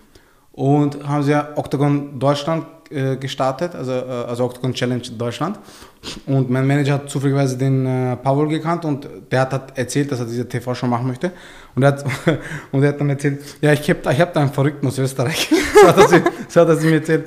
Und 0.52 1.06
haben 1.06 1.22
sie 1.22 1.30
ja 1.30 1.50
Octagon 1.56 2.18
Deutschland 2.18 2.66
äh, 2.90 3.16
gestartet, 3.16 3.74
also, 3.74 3.92
äh, 3.92 4.24
also 4.26 4.44
Octagon 4.44 4.72
Challenge 4.72 5.02
Deutschland. 5.16 5.58
Und 6.26 6.50
mein 6.50 6.66
Manager 6.66 6.94
hat 6.94 7.10
zufälligerweise 7.10 7.56
den 7.56 7.86
äh, 7.86 8.16
Paul 8.16 8.48
gekannt 8.48 8.84
und 8.84 9.08
der 9.30 9.42
hat, 9.42 9.52
hat, 9.52 9.78
erzählt, 9.78 10.10
dass 10.10 10.20
er 10.20 10.26
diese 10.26 10.48
TV-Show 10.48 10.86
machen 10.86 11.06
möchte. 11.06 11.32
Und 11.78 11.84
er, 11.84 11.92
hat, 11.92 12.04
und 12.72 12.82
er 12.82 12.88
hat 12.88 13.00
dann 13.00 13.08
erzählt, 13.08 13.40
ja, 13.60 13.72
ich 13.72 13.88
habe 13.88 14.12
ich 14.12 14.20
hab 14.20 14.32
da 14.32 14.40
einen 14.40 14.52
Verrückten 14.52 14.84
aus 14.88 14.98
Österreich. 14.98 15.48
so, 15.80 15.86
hat 15.86 15.96
er, 15.96 16.22
so 16.48 16.60
hat 16.60 16.68
er 16.68 16.74
mir 16.74 16.94
erzählt. 16.94 17.26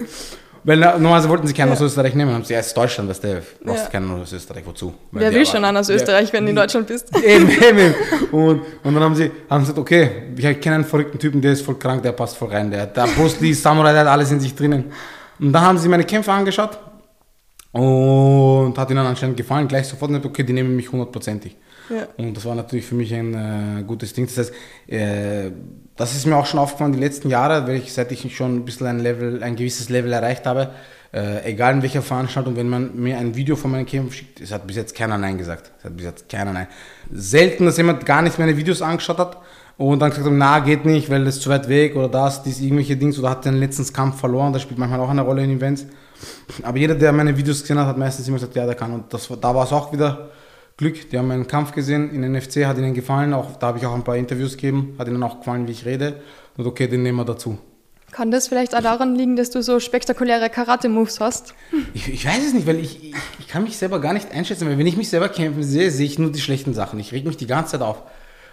Weil 0.66 0.78
normalerweise 0.78 1.30
wollten 1.30 1.48
sie 1.48 1.54
keinen 1.54 1.70
ja. 1.70 1.74
aus 1.74 1.80
Österreich 1.80 2.14
nehmen, 2.16 2.34
haben 2.34 2.44
sie 2.44 2.54
erst 2.54 2.76
Deutschland, 2.76 3.10
weißt 3.10 3.24
du, 3.24 3.42
brauchst 3.64 3.86
ja. 3.86 3.90
keinen 3.90 4.12
aus 4.12 4.34
Österreich, 4.34 4.64
wozu? 4.66 4.94
Weil 5.10 5.24
Wer 5.24 5.34
will 5.34 5.46
schon 5.46 5.64
einen 5.64 5.78
aus 5.78 5.88
Österreich, 5.88 6.28
ja, 6.28 6.34
wenn 6.34 6.44
du 6.44 6.50
in 6.50 6.56
Deutschland 6.58 6.86
bist? 6.86 7.16
Eben, 7.26 7.50
eben. 7.50 7.96
Und, 8.32 8.62
und 8.84 8.94
dann 8.94 9.02
haben 9.02 9.16
sie, 9.16 9.32
haben 9.50 9.62
gesagt, 9.62 9.80
okay, 9.80 10.34
ich 10.36 10.60
kenne 10.60 10.76
einen 10.76 10.84
verrückten 10.84 11.18
Typen, 11.18 11.42
der 11.42 11.54
ist 11.54 11.62
voll 11.62 11.80
krank, 11.80 12.04
der 12.04 12.12
passt 12.12 12.36
voll 12.36 12.50
rein, 12.50 12.70
der, 12.70 12.88
der 12.88 13.08
Bruce 13.08 13.40
Lee, 13.40 13.54
Samurai, 13.54 13.94
der 13.94 14.02
hat 14.02 14.08
alles 14.10 14.32
in 14.32 14.42
sich 14.42 14.54
drinnen. 14.54 14.92
Und 15.40 15.54
dann 15.54 15.64
haben 15.64 15.78
sie 15.78 15.88
meine 15.88 16.04
Kämpfe 16.04 16.32
angeschaut 16.34 16.78
und 17.72 18.78
hat 18.78 18.92
ihnen 18.92 19.06
anscheinend 19.06 19.38
gefallen, 19.38 19.68
gleich 19.68 19.88
sofort 19.88 20.10
gesagt, 20.10 20.26
okay, 20.26 20.44
die 20.44 20.54
nehmen 20.54 20.76
mich 20.76 20.92
hundertprozentig. 20.92 21.56
Und 22.18 22.36
das 22.36 22.46
war 22.46 22.56
natürlich 22.56 22.86
für 22.86 22.96
mich 22.96 23.14
ein 23.14 23.80
äh, 23.80 23.84
gutes 23.84 24.14
Ding. 24.14 24.26
Das 24.26 24.38
heißt, 24.38 24.54
äh, 24.88 25.52
das 25.96 26.16
ist 26.16 26.26
mir 26.26 26.36
auch 26.36 26.46
schon 26.46 26.60
aufgefallen 26.60 26.94
die 26.94 27.00
letzten 27.00 27.30
Jahre, 27.30 27.68
weil 27.68 27.76
ich, 27.76 27.94
seit 27.94 28.12
ich 28.12 28.36
schon 28.36 28.58
ein 28.58 28.66
bisschen 28.66 28.88
ein 28.88 29.00
Level, 29.00 29.44
ein 29.44 29.56
gewisses 29.56 29.90
Level 29.90 30.12
erreicht 30.14 30.46
habe, 30.46 30.72
äh, 31.14 31.44
egal 31.52 31.74
in 31.76 31.82
welcher 31.82 32.02
Veranstaltung, 32.02 32.56
wenn 32.56 32.70
man 32.70 32.96
mir 32.96 33.18
ein 33.18 33.36
Video 33.36 33.56
von 33.56 33.72
meinen 33.72 33.86
Kämpfen 33.86 34.14
schickt, 34.14 34.40
es 34.40 34.52
hat 34.52 34.66
bis 34.66 34.78
jetzt 34.78 34.96
keiner 34.96 35.18
Nein 35.18 35.38
gesagt. 35.38 35.72
Es 35.80 35.86
hat 35.86 35.98
bis 35.98 36.06
jetzt 36.06 36.30
keiner 36.30 36.54
Nein. 36.54 36.68
Selten, 37.12 37.66
dass 37.66 37.78
jemand 37.78 38.06
gar 38.06 38.22
nicht 38.22 38.40
meine 38.40 38.56
Videos 38.56 38.82
angeschaut 38.82 39.18
hat 39.18 39.38
und 39.78 40.00
dann 40.00 40.12
gesagt 40.12 40.26
hat, 40.26 40.34
na, 40.34 40.60
geht 40.60 40.86
nicht, 40.86 41.10
weil 41.10 41.26
das 41.26 41.36
ist 41.36 41.42
zu 41.42 41.50
weit 41.50 41.68
weg 41.68 41.96
oder 41.96 42.08
das, 42.08 42.44
dies, 42.44 42.62
irgendwelche 42.62 42.96
Dinge 42.96 43.18
oder 43.18 43.32
hat 43.32 43.44
den 43.44 43.56
letzten 43.56 43.92
Kampf 43.92 44.20
verloren, 44.20 44.54
das 44.54 44.62
spielt 44.62 44.80
manchmal 44.80 45.02
auch 45.02 45.10
eine 45.10 45.22
Rolle 45.22 45.44
in 45.44 45.58
Events. 45.58 45.86
Aber 46.64 46.78
jeder, 46.78 46.96
der 46.96 47.12
meine 47.12 47.36
Videos 47.36 47.62
gesehen 47.62 47.80
hat, 47.80 47.88
hat 47.88 47.98
meistens 47.98 48.28
immer 48.28 48.38
gesagt, 48.38 48.56
ja, 48.56 48.66
der 48.66 48.76
kann. 48.76 48.94
Und 48.94 49.14
das, 49.14 49.28
da 49.28 49.56
war 49.56 49.66
es 49.66 49.74
auch 49.74 49.92
wieder 49.92 50.30
Glück. 50.78 51.10
Die 51.10 51.18
haben 51.18 51.28
meinen 51.28 51.48
Kampf 51.48 51.72
gesehen 51.74 52.12
in 52.12 52.32
NFC, 52.32 52.66
hat 52.66 52.78
ihnen 52.78 52.94
gefallen. 52.94 53.34
Auch, 53.34 53.58
da 53.58 53.68
habe 53.68 53.78
ich 53.78 53.86
auch 53.86 53.94
ein 53.94 54.04
paar 54.04 54.18
Interviews 54.18 54.54
gegeben, 54.54 54.96
hat 54.98 55.08
ihnen 55.08 55.22
auch 55.24 55.40
gefallen, 55.40 55.68
wie 55.68 55.72
ich 55.72 55.86
rede. 55.86 56.22
Und 56.58 56.66
okay, 56.66 56.88
den 56.88 57.04
nehmen 57.04 57.18
wir 57.18 57.26
dazu. 57.26 57.58
Kann 58.12 58.30
das 58.30 58.50
vielleicht 58.50 58.76
auch 58.76 58.82
daran 58.82 59.16
liegen, 59.16 59.38
dass 59.38 59.52
du 59.52 59.64
so 59.64 59.80
spektakuläre 59.80 60.50
Karate-Moves 60.50 61.22
hast? 61.22 61.54
Ich, 61.94 62.10
ich, 62.10 62.26
weiß 62.26 62.46
es 62.46 62.54
nicht, 62.54 62.68
weil 62.68 62.78
ich, 62.78 63.02
ich, 63.04 63.16
ich, 63.40 63.48
kann 63.48 63.64
mich 63.64 63.78
selber 63.78 64.02
gar 64.02 64.14
nicht 64.14 64.32
einschätzen. 64.34 64.68
Weil 64.68 64.78
wenn 64.78 64.88
ich 64.88 64.98
mich 64.98 65.10
selber 65.10 65.30
kämpfen 65.30 65.64
sehe, 65.64 65.90
sehe 65.92 66.06
ich 66.06 66.20
nur 66.20 66.32
die 66.32 66.42
schlechten 66.42 66.74
Sachen. 66.74 67.00
Ich 67.00 67.14
reg 67.14 67.26
mich 67.26 67.38
die 67.38 67.48
ganze 67.48 67.74
Zeit 67.74 67.82
auf. 67.82 68.04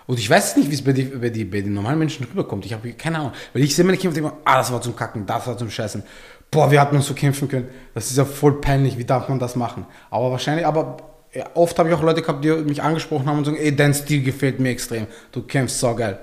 Und 0.06 0.18
ich 0.18 0.30
weiß 0.30 0.56
nicht, 0.56 0.70
wie 0.70 0.74
es 0.74 0.82
bei, 0.82 0.92
die, 0.92 1.04
bei, 1.04 1.28
die, 1.28 1.44
bei 1.44 1.60
den 1.60 1.74
normalen 1.74 1.98
Menschen 1.98 2.24
rüberkommt. 2.24 2.64
Ich 2.66 2.72
habe 2.72 2.92
keine 2.92 3.18
Ahnung. 3.18 3.32
Weil 3.52 3.62
ich 3.62 3.74
sehe 3.74 3.84
meine 3.84 3.98
Kämpfe 3.98 4.20
denke, 4.20 4.36
ah, 4.44 4.58
das 4.58 4.72
war 4.72 4.80
zum 4.80 4.94
Kacken, 4.94 5.26
das 5.26 5.46
war 5.46 5.58
zum 5.58 5.70
Scheißen. 5.70 6.04
Boah, 6.50 6.70
wir 6.70 6.80
hatten 6.80 6.96
uns 6.96 7.06
so 7.06 7.14
kämpfen 7.14 7.48
können. 7.48 7.68
Das 7.94 8.10
ist 8.10 8.16
ja 8.16 8.24
voll 8.24 8.60
peinlich, 8.60 8.96
wie 8.96 9.04
darf 9.04 9.28
man 9.28 9.38
das 9.38 9.56
machen? 9.56 9.86
Aber 10.08 10.30
wahrscheinlich, 10.30 10.64
aber 10.64 10.96
ja, 11.34 11.46
oft 11.54 11.78
habe 11.78 11.88
ich 11.88 11.94
auch 11.94 12.02
Leute 12.02 12.22
gehabt, 12.22 12.44
die 12.44 12.50
mich 12.50 12.82
angesprochen 12.82 13.26
haben 13.26 13.38
und 13.38 13.44
sagen, 13.44 13.58
ey, 13.58 13.74
dein 13.74 13.94
Stil 13.94 14.22
gefällt 14.22 14.60
mir 14.60 14.70
extrem. 14.70 15.06
Du 15.32 15.42
kämpfst 15.42 15.78
so 15.78 15.94
geil. 15.94 16.18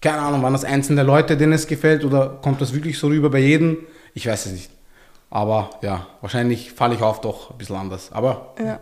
Keine 0.00 0.18
Ahnung, 0.18 0.42
waren 0.42 0.52
das 0.52 0.64
einzelne 0.64 1.02
Leute, 1.02 1.36
denen 1.36 1.52
es 1.52 1.66
gefällt 1.66 2.04
oder 2.04 2.38
kommt 2.42 2.60
das 2.60 2.74
wirklich 2.74 2.98
so 2.98 3.06
rüber 3.06 3.30
bei 3.30 3.38
jedem? 3.38 3.78
Ich 4.14 4.26
weiß 4.26 4.46
es 4.46 4.52
nicht. 4.52 4.70
Aber 5.30 5.70
ja, 5.80 6.06
wahrscheinlich 6.20 6.72
falle 6.72 6.94
ich 6.94 7.02
auf 7.02 7.20
doch 7.20 7.50
ein 7.50 7.58
bisschen 7.58 7.76
anders. 7.76 8.10
Aber 8.12 8.54
ja. 8.58 8.80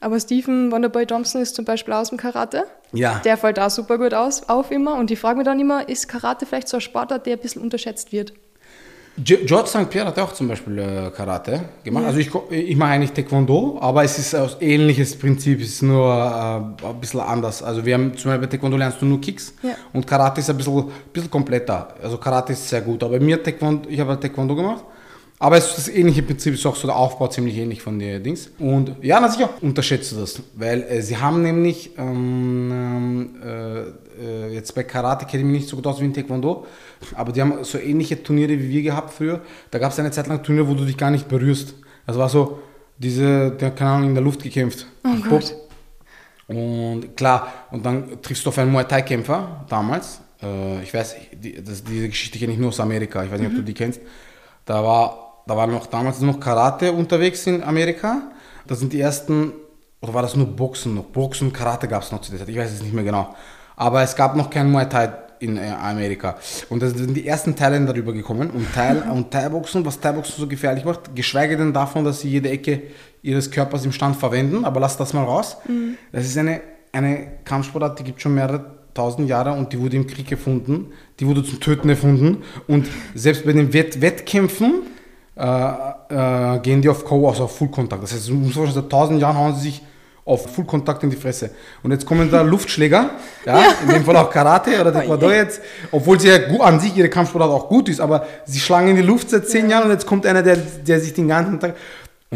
Aber 0.00 0.20
Stephen 0.20 0.70
Wonderboy 0.72 1.06
Thompson 1.06 1.40
ist 1.40 1.54
zum 1.54 1.64
Beispiel 1.64 1.94
aus 1.94 2.10
dem 2.10 2.18
Karate. 2.18 2.64
Ja. 2.92 3.20
Der 3.24 3.36
fällt 3.36 3.56
da 3.56 3.70
super 3.70 3.98
gut 3.98 4.12
aus, 4.12 4.48
auf 4.48 4.70
immer. 4.70 4.96
Und 4.96 5.10
ich 5.10 5.18
frage 5.18 5.38
mich 5.38 5.46
dann 5.46 5.58
immer, 5.58 5.88
ist 5.88 6.08
Karate 6.08 6.44
vielleicht 6.44 6.68
so 6.68 6.76
ein 6.78 6.80
Sportart, 6.80 7.26
der 7.26 7.34
ein 7.36 7.40
bisschen 7.40 7.62
unterschätzt 7.62 8.12
wird? 8.12 8.32
Ge- 9.18 9.44
George 9.46 9.68
St. 9.68 9.88
Pierre 9.88 10.06
hat 10.08 10.18
auch 10.18 10.32
zum 10.34 10.48
Beispiel 10.48 10.78
äh, 10.78 11.10
Karate 11.10 11.60
gemacht. 11.82 12.02
Ja. 12.02 12.08
Also 12.08 12.18
ich, 12.18 12.30
ich 12.50 12.76
mache 12.76 12.90
eigentlich 12.90 13.12
Taekwondo, 13.12 13.78
aber 13.80 14.04
es 14.04 14.18
ist 14.18 14.34
ein 14.34 14.48
ähnliches 14.60 15.18
Prinzip, 15.18 15.60
es 15.60 15.68
ist 15.68 15.82
nur 15.82 16.04
äh, 16.12 16.86
ein 16.86 17.00
bisschen 17.00 17.20
anders. 17.20 17.62
Also 17.62 17.84
wir 17.84 17.94
haben 17.94 18.16
zum 18.16 18.30
Beispiel 18.30 18.46
bei 18.46 18.50
Taekwondo 18.52 18.76
lernst 18.76 19.00
du 19.00 19.06
nur 19.06 19.20
Kicks 19.20 19.54
Ja. 19.62 19.70
und 19.94 20.06
Karate 20.06 20.40
ist 20.40 20.50
ein 20.50 20.56
bisschen, 20.58 20.84
bisschen 21.12 21.30
kompletter. 21.30 21.88
Also 22.02 22.18
Karate 22.18 22.52
ist 22.52 22.68
sehr 22.68 22.82
gut, 22.82 23.02
aber 23.02 23.18
mir 23.18 23.42
Taekwondo, 23.42 23.88
ich 23.88 23.98
habe 24.00 24.20
Taekwondo 24.20 24.54
gemacht. 24.54 24.84
Aber 25.38 25.56
es 25.56 25.66
ist 25.68 25.76
das 25.76 25.88
ähnliche 25.88 26.22
Prinzip, 26.22 26.54
ist 26.54 26.64
auch 26.64 26.76
so 26.76 26.86
der 26.86 26.96
Aufbau 26.96 27.28
ziemlich 27.28 27.56
ähnlich 27.56 27.82
von 27.82 27.98
den 27.98 28.22
Dings. 28.22 28.50
Und 28.58 28.96
ja, 29.02 29.20
na 29.20 29.28
sicher, 29.28 29.50
unterschätze 29.60 30.16
das, 30.16 30.40
weil 30.54 30.82
äh, 30.84 31.02
sie 31.02 31.18
haben 31.18 31.42
nämlich 31.42 31.90
ähm, 31.98 32.70
ähm, 32.72 33.30
äh, 33.44 33.80
äh, 34.18 34.54
jetzt 34.54 34.74
bei 34.74 34.82
Karate 34.82 35.26
kenne 35.26 35.42
ich 35.42 35.46
mich 35.46 35.60
nicht 35.60 35.68
so 35.68 35.76
gut 35.76 35.86
aus 35.86 36.00
wie 36.00 36.06
in 36.06 36.14
Taekwondo, 36.14 36.66
aber 37.14 37.32
die 37.32 37.42
haben 37.42 37.62
so 37.64 37.78
ähnliche 37.78 38.22
Turniere 38.22 38.52
wie 38.52 38.70
wir 38.70 38.82
gehabt 38.82 39.12
früher. 39.12 39.40
Da 39.70 39.78
gab 39.78 39.92
es 39.92 39.98
eine 39.98 40.10
Zeit 40.10 40.26
lang 40.26 40.42
Turniere, 40.42 40.68
wo 40.68 40.74
du 40.74 40.84
dich 40.84 40.96
gar 40.96 41.10
nicht 41.10 41.28
berührst. 41.28 41.74
Das 42.06 42.16
war 42.16 42.30
so, 42.30 42.60
diese, 42.96 43.50
der 43.50 43.72
keine 43.72 43.90
Ahnung, 43.90 44.08
in 44.10 44.14
der 44.14 44.24
Luft 44.24 44.42
gekämpft. 44.42 44.86
Oh. 45.04 45.28
Gott. 45.28 45.54
Und 46.48 47.16
klar, 47.16 47.52
und 47.72 47.84
dann 47.84 48.22
triffst 48.22 48.44
du 48.46 48.50
auf 48.50 48.58
einen 48.58 48.70
Muay 48.70 48.84
Thai-Kämpfer 48.84 49.66
damals. 49.68 50.20
Äh, 50.42 50.82
ich 50.82 50.94
weiß, 50.94 51.16
die, 51.32 51.62
das, 51.62 51.82
diese 51.82 52.08
Geschichte 52.08 52.38
kenne 52.38 52.52
ich 52.52 52.58
nur 52.58 52.68
aus 52.68 52.80
Amerika. 52.80 53.24
Ich 53.24 53.30
weiß 53.30 53.40
nicht, 53.40 53.50
ob 53.50 53.56
du 53.56 53.62
die 53.62 53.74
kennst. 53.74 54.00
Da 54.64 54.82
war, 54.82 55.25
da 55.46 55.56
war 55.56 55.66
noch 55.68 55.86
damals 55.86 56.20
noch 56.20 56.40
Karate 56.40 56.92
unterwegs 56.92 57.46
in 57.46 57.62
Amerika. 57.62 58.30
Das 58.66 58.80
sind 58.80 58.92
die 58.92 59.00
ersten, 59.00 59.52
oder 60.00 60.12
war 60.12 60.22
das 60.22 60.34
nur 60.34 60.46
Boxen 60.46 60.94
noch? 60.96 61.04
Boxen 61.04 61.48
und 61.48 61.52
Karate 61.52 61.86
gab 61.86 62.02
es 62.02 62.10
noch 62.10 62.20
zu 62.20 62.32
der 62.32 62.40
Zeit. 62.40 62.48
Ich 62.48 62.56
weiß 62.56 62.72
es 62.72 62.82
nicht 62.82 62.92
mehr 62.92 63.04
genau. 63.04 63.34
Aber 63.76 64.02
es 64.02 64.16
gab 64.16 64.34
noch 64.34 64.50
kein 64.50 64.70
Muay 64.70 64.88
Thai 64.88 65.12
in 65.38 65.56
äh, 65.56 65.68
Amerika. 65.68 66.36
Und 66.68 66.82
da 66.82 66.88
sind 66.88 67.14
die 67.14 67.26
ersten 67.26 67.54
Thailänder 67.54 67.92
darüber 67.92 68.12
gekommen. 68.12 68.50
Und, 68.50 68.66
Thai, 68.74 68.96
und 69.12 69.30
Thai-Boxen, 69.30 69.84
was 69.84 70.00
Thai-Boxen 70.00 70.34
so 70.36 70.48
gefährlich 70.48 70.84
macht, 70.84 71.14
geschweige 71.14 71.56
denn 71.56 71.72
davon, 71.72 72.04
dass 72.04 72.20
sie 72.20 72.28
jede 72.28 72.50
Ecke 72.50 72.82
ihres 73.22 73.50
Körpers 73.50 73.84
im 73.84 73.92
Stand 73.92 74.16
verwenden. 74.16 74.64
Aber 74.64 74.80
lass 74.80 74.96
das 74.96 75.12
mal 75.12 75.24
raus. 75.24 75.58
Das 76.10 76.24
ist 76.24 76.36
eine, 76.38 76.60
eine 76.90 77.28
Kampfsportart, 77.44 78.00
die 78.00 78.04
gibt 78.04 78.20
schon 78.20 78.34
mehrere 78.34 78.64
tausend 78.94 79.28
Jahre 79.28 79.52
und 79.52 79.72
die 79.72 79.78
wurde 79.78 79.96
im 79.96 80.06
Krieg 80.06 80.32
erfunden. 80.32 80.92
Die 81.20 81.26
wurde 81.26 81.44
zum 81.44 81.60
Töten 81.60 81.88
erfunden. 81.88 82.42
Und 82.66 82.88
selbst 83.14 83.44
bei 83.44 83.52
den 83.52 83.72
Wett 83.74 84.00
Wettkämpfen 84.00 84.82
äh, 85.36 86.54
äh, 86.54 86.58
gehen 86.60 86.80
die 86.82 86.88
auf 86.88 87.04
Co, 87.04 87.28
also 87.28 87.44
auf 87.44 87.56
Fullkontakt. 87.56 88.02
Das 88.02 88.12
heißt, 88.12 88.30
seit 88.74 88.90
tausend 88.90 89.20
Jahren 89.20 89.36
hauen 89.36 89.54
sie 89.54 89.62
sich 89.62 89.82
auf 90.24 90.52
Fullkontakt 90.52 91.04
in 91.04 91.10
die 91.10 91.16
Fresse. 91.16 91.50
Und 91.84 91.92
jetzt 91.92 92.04
kommen 92.04 92.28
da 92.30 92.42
Luftschläger, 92.42 93.10
ja, 93.44 93.62
in 93.82 93.88
dem 93.94 94.04
Fall 94.04 94.16
auch 94.16 94.28
Karate 94.28 94.80
oder 94.80 94.92
Taekwondo 94.92 95.30
jetzt, 95.30 95.60
obwohl 95.92 96.18
sie 96.18 96.28
ja 96.28 96.38
gu- 96.38 96.62
an 96.62 96.80
sich 96.80 96.96
ihre 96.96 97.08
Kampfsportart 97.08 97.50
auch 97.52 97.68
gut 97.68 97.88
ist, 97.88 98.00
aber 98.00 98.26
sie 98.44 98.58
schlagen 98.58 98.88
in 98.88 98.96
die 98.96 99.02
Luft 99.02 99.30
seit 99.30 99.46
zehn 99.48 99.70
Jahren 99.70 99.84
und 99.84 99.90
jetzt 99.90 100.04
kommt 100.04 100.26
einer, 100.26 100.42
der, 100.42 100.56
der 100.56 101.00
sich 101.00 101.14
den 101.14 101.28
ganzen 101.28 101.60
Tag. 101.60 101.76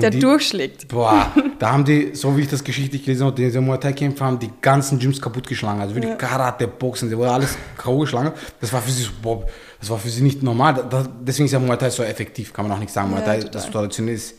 Der 0.00 0.11
die, 0.11 0.19
durchschlägt. 0.19 0.88
Boah, 0.88 1.33
da 1.59 1.73
haben 1.73 1.85
die, 1.85 2.11
so 2.14 2.37
wie 2.37 2.42
ich 2.42 2.49
das 2.49 2.62
geschichtlich 2.64 3.04
gelesen 3.04 3.26
habe, 3.26 3.37
diese 3.37 3.61
Muay 3.61 3.78
Thai-Kämpfer 3.78 4.25
haben 4.25 4.38
die 4.38 4.50
ganzen 4.61 4.99
Gyms 4.99 5.21
kaputt 5.21 5.47
geschlagen. 5.47 5.80
Also 5.80 5.95
wirklich 5.95 6.16
Karate, 6.19 6.66
Boxen, 6.66 7.09
die 7.09 7.16
wurde 7.16 7.30
alles 7.30 7.57
K.O. 7.76 7.99
geschlagen. 8.00 8.33
Das 8.61 8.73
war 8.73 8.80
für 8.80 8.90
sie 8.90 9.02
so, 9.02 9.11
boah, 9.23 9.45
das 9.78 9.90
war 9.90 9.99
für 9.99 10.09
sie 10.09 10.23
nicht 10.23 10.42
normal. 10.42 10.75
Da, 10.75 10.83
da, 10.83 11.07
deswegen 11.21 11.47
ist 11.47 11.52
ja 11.52 11.59
Muay 11.59 11.76
Thai 11.76 11.90
so 11.90 12.02
effektiv, 12.02 12.52
kann 12.52 12.66
man 12.66 12.76
auch 12.76 12.80
nicht 12.80 12.92
sagen. 12.92 13.11
Muay 13.11 13.21
Ja, 13.21 13.26
Thai, 13.26 13.37
total. 13.38 13.50
das 13.52 13.71
traditionell 13.71 14.14
ist 14.14 14.35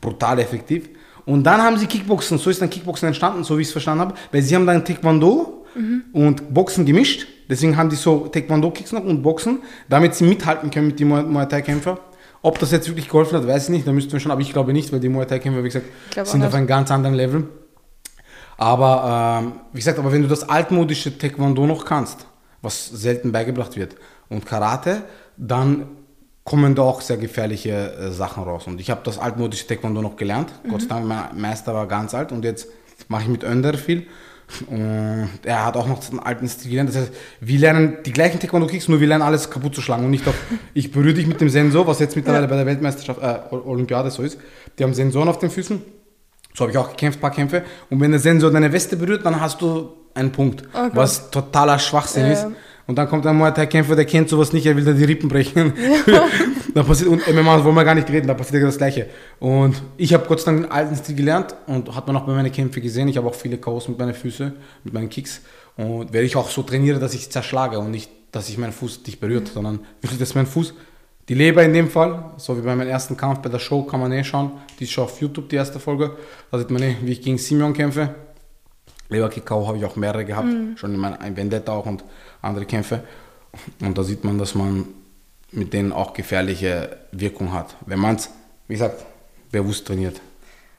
brutal 0.00 0.38
effektiv. 0.38 0.88
Und 1.26 1.42
dann 1.44 1.62
haben 1.62 1.78
sie 1.78 1.86
Kickboxen, 1.86 2.36
so 2.38 2.50
ist 2.50 2.60
dann 2.60 2.68
Kickboxen 2.68 3.06
entstanden, 3.06 3.44
so 3.44 3.56
wie 3.56 3.62
ich 3.62 3.68
es 3.68 3.72
verstanden 3.72 4.02
habe, 4.02 4.14
weil 4.30 4.42
sie 4.42 4.54
haben 4.54 4.66
dann 4.66 4.84
Taekwondo 4.84 5.64
und 6.12 6.52
Boxen 6.52 6.84
gemischt. 6.84 7.26
Deswegen 7.48 7.76
haben 7.76 7.88
die 7.90 7.96
so 7.96 8.28
Taekwondo-Kicks 8.28 8.92
noch 8.92 9.04
und 9.04 9.22
Boxen, 9.22 9.58
damit 9.88 10.14
sie 10.14 10.24
mithalten 10.24 10.70
können 10.70 10.88
mit 10.88 11.00
den 11.00 11.08
Muay 11.08 11.22
Muay 11.22 11.46
Thai-Kämpfer. 11.48 11.98
Ob 12.44 12.58
das 12.58 12.72
jetzt 12.72 12.86
wirklich 12.88 13.08
geholfen 13.08 13.38
hat, 13.38 13.46
weiß 13.46 13.64
ich 13.64 13.68
nicht, 13.70 13.86
da 13.86 13.92
müssten 13.92 14.12
wir 14.12 14.20
schon, 14.20 14.30
aber 14.30 14.42
ich 14.42 14.52
glaube 14.52 14.74
nicht, 14.74 14.92
weil 14.92 15.00
die 15.00 15.08
Muay 15.08 15.24
Thai-Kämpfer, 15.24 15.64
wie 15.64 15.68
gesagt, 15.68 15.86
sind 16.28 16.44
auf 16.44 16.52
einem 16.52 16.66
ganz 16.66 16.90
anderen 16.90 17.14
Level. 17.14 17.48
Aber 18.58 19.40
ähm, 19.42 19.52
wie 19.72 19.78
gesagt, 19.78 19.98
aber 19.98 20.12
wenn 20.12 20.20
du 20.20 20.28
das 20.28 20.46
altmodische 20.46 21.16
Taekwondo 21.16 21.66
noch 21.66 21.86
kannst, 21.86 22.26
was 22.60 22.86
selten 22.86 23.32
beigebracht 23.32 23.76
wird, 23.76 23.96
und 24.28 24.44
Karate, 24.44 25.04
dann 25.38 25.86
kommen 26.44 26.74
da 26.74 26.82
auch 26.82 27.00
sehr 27.00 27.16
gefährliche 27.16 27.70
äh, 27.94 28.10
Sachen 28.10 28.44
raus. 28.44 28.66
Und 28.66 28.78
ich 28.78 28.90
habe 28.90 29.00
das 29.04 29.18
altmodische 29.18 29.66
Taekwondo 29.66 30.02
noch 30.02 30.16
gelernt. 30.16 30.52
Gott 30.68 30.82
sei 30.82 30.88
Dank, 30.88 31.06
mein 31.06 31.40
Meister 31.40 31.72
war 31.72 31.86
ganz 31.86 32.12
alt 32.12 32.30
und 32.30 32.44
jetzt 32.44 32.68
mache 33.08 33.22
ich 33.22 33.28
mit 33.28 33.42
Önder 33.42 33.72
viel. 33.72 34.06
Und 34.62 35.28
er 35.44 35.64
hat 35.64 35.76
auch 35.76 35.86
noch 35.86 36.00
den 36.04 36.18
alten 36.20 36.48
Stil 36.48 36.70
gelernt. 36.70 36.90
Das 36.90 36.96
heißt, 36.96 37.12
wir 37.40 37.58
lernen 37.58 37.98
die 38.04 38.12
gleichen 38.12 38.38
Taekwondo-Kicks, 38.40 38.88
nur 38.88 39.00
wir 39.00 39.06
lernen 39.06 39.22
alles 39.22 39.50
kaputt 39.50 39.74
zu 39.74 39.80
schlagen 39.80 40.04
und 40.04 40.10
nicht 40.10 40.26
auf, 40.28 40.34
ich 40.74 40.90
berühre 40.92 41.14
dich 41.14 41.26
mit 41.26 41.40
dem 41.40 41.48
Sensor, 41.48 41.86
was 41.86 41.98
jetzt 41.98 42.16
mittlerweile 42.16 42.48
bei 42.48 42.56
der 42.56 42.66
Weltmeisterschaft, 42.66 43.20
äh, 43.22 43.54
Olympiade 43.54 44.10
so 44.10 44.22
ist. 44.22 44.38
Die 44.78 44.84
haben 44.84 44.94
Sensoren 44.94 45.28
auf 45.28 45.38
den 45.38 45.50
Füßen. 45.50 45.80
So 46.54 46.62
habe 46.62 46.70
ich 46.72 46.78
auch 46.78 46.90
gekämpft, 46.90 47.18
ein 47.18 47.22
paar 47.22 47.30
Kämpfe. 47.32 47.64
Und 47.90 48.00
wenn 48.00 48.12
der 48.12 48.20
Sensor 48.20 48.50
deine 48.50 48.72
Weste 48.72 48.96
berührt, 48.96 49.26
dann 49.26 49.40
hast 49.40 49.60
du 49.60 49.92
einen 50.14 50.30
Punkt. 50.30 50.62
Oh 50.72 50.82
Gott. 50.82 50.90
was 50.94 51.30
totaler 51.30 51.78
Schwachsinn 51.78 52.26
Ja. 52.26 52.32
ist. 52.32 52.46
Und 52.86 52.96
dann 52.96 53.08
kommt 53.08 53.26
ein 53.26 53.36
Muay 53.36 53.52
Thai-Kämpfer, 53.52 53.96
der 53.96 54.04
kennt 54.04 54.28
sowas 54.28 54.52
nicht, 54.52 54.66
er 54.66 54.76
will 54.76 54.84
da 54.84 54.92
die 54.92 55.04
Rippen 55.04 55.28
brechen. 55.28 55.72
dann 56.74 56.86
passiert, 56.86 57.08
und 57.08 57.26
MMA 57.26 57.64
wollen 57.64 57.74
wir 57.74 57.84
gar 57.84 57.94
nicht 57.94 58.10
reden, 58.10 58.26
da 58.26 58.34
passiert 58.34 58.60
ja 58.60 58.66
das 58.66 58.76
Gleiche. 58.76 59.08
Und 59.40 59.80
ich 59.96 60.12
habe 60.12 60.26
Gott 60.26 60.40
sei 60.40 60.52
Dank 60.52 60.64
den 60.64 60.70
alten 60.70 60.96
Stil 60.96 61.14
gelernt 61.14 61.54
und 61.66 61.94
hat 61.94 62.06
man 62.06 62.16
auch 62.16 62.26
bei 62.26 62.32
meinen 62.32 62.52
Kämpfen 62.52 62.82
gesehen. 62.82 63.08
Ich 63.08 63.16
habe 63.16 63.26
auch 63.26 63.34
viele 63.34 63.56
Chaos 63.56 63.88
mit 63.88 63.98
meinen 63.98 64.14
Füßen, 64.14 64.52
mit 64.84 64.92
meinen 64.92 65.08
Kicks. 65.08 65.40
Und 65.76 66.12
werde 66.12 66.26
ich 66.26 66.36
auch 66.36 66.50
so 66.50 66.62
trainiere, 66.62 66.98
dass 66.98 67.14
ich 67.14 67.30
zerschlage 67.30 67.78
und 67.78 67.90
nicht, 67.90 68.10
dass 68.32 68.48
ich 68.48 68.58
meinen 68.58 68.72
Fuß 68.72 69.02
dich 69.02 69.18
berührt, 69.18 69.48
sondern 69.48 69.80
wirklich, 70.00 70.20
dass 70.20 70.34
mein 70.34 70.46
Fuß, 70.46 70.74
die 71.28 71.34
Leber 71.34 71.62
in 71.62 71.72
dem 71.72 71.88
Fall, 71.88 72.32
so 72.36 72.56
wie 72.56 72.60
bei 72.60 72.76
meinem 72.76 72.88
ersten 72.88 73.16
Kampf 73.16 73.38
bei 73.38 73.48
der 73.48 73.58
Show, 73.58 73.82
kann 73.84 73.98
man 73.98 74.12
eh 74.12 74.22
schauen. 74.22 74.52
Die 74.78 74.84
ist 74.84 74.92
schon 74.92 75.04
auf 75.04 75.20
YouTube, 75.22 75.48
die 75.48 75.56
erste 75.56 75.80
Folge. 75.80 76.16
Da 76.50 76.58
sieht 76.58 76.70
man 76.70 76.82
eh, 76.82 76.96
wie 77.00 77.12
ich 77.12 77.22
gegen 77.22 77.38
Simeon 77.38 77.72
kämpfe. 77.72 78.14
Leberkick-K.O. 79.08 79.66
habe 79.66 79.78
ich 79.78 79.84
auch 79.84 79.96
mehrere 79.96 80.24
gehabt, 80.24 80.48
schon 80.76 80.94
in 80.94 81.00
meinem 81.00 81.20
ein 81.20 81.36
Vendetta 81.36 81.72
auch 81.72 81.86
und 81.86 82.04
andere 82.42 82.64
Kämpfe. 82.64 83.04
Und 83.80 83.96
da 83.98 84.02
sieht 84.02 84.24
man, 84.24 84.38
dass 84.38 84.54
man 84.54 84.86
mit 85.52 85.72
denen 85.72 85.92
auch 85.92 86.14
gefährliche 86.14 86.96
Wirkung 87.12 87.52
hat, 87.52 87.76
wenn 87.86 87.98
man 87.98 88.16
es, 88.16 88.30
wie 88.66 88.74
gesagt, 88.74 89.04
bewusst 89.52 89.86
trainiert. 89.86 90.20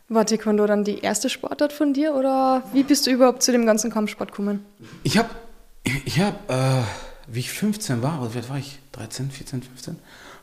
War 0.07 0.25
Taekwondo 0.25 0.67
dann 0.67 0.83
die 0.83 0.99
erste 0.99 1.29
Sportart 1.29 1.73
von 1.73 1.93
dir 1.93 2.13
oder 2.13 2.61
wie 2.73 2.83
bist 2.83 3.07
du 3.07 3.11
überhaupt 3.11 3.41
zu 3.41 3.51
dem 3.51 3.65
ganzen 3.65 3.89
Kampfsport 3.91 4.31
gekommen? 4.31 4.63
Ich 5.03 5.17
habe, 5.17 5.29
ich 5.83 6.19
hab, 6.19 6.49
äh, 6.49 6.83
wie 7.27 7.39
ich 7.39 7.51
15 7.51 8.03
war, 8.03 8.21
oder 8.21 8.35
wie 8.35 8.49
war 8.49 8.57
ich? 8.57 8.79
13, 8.91 9.31
14, 9.31 9.63
15? 9.63 9.95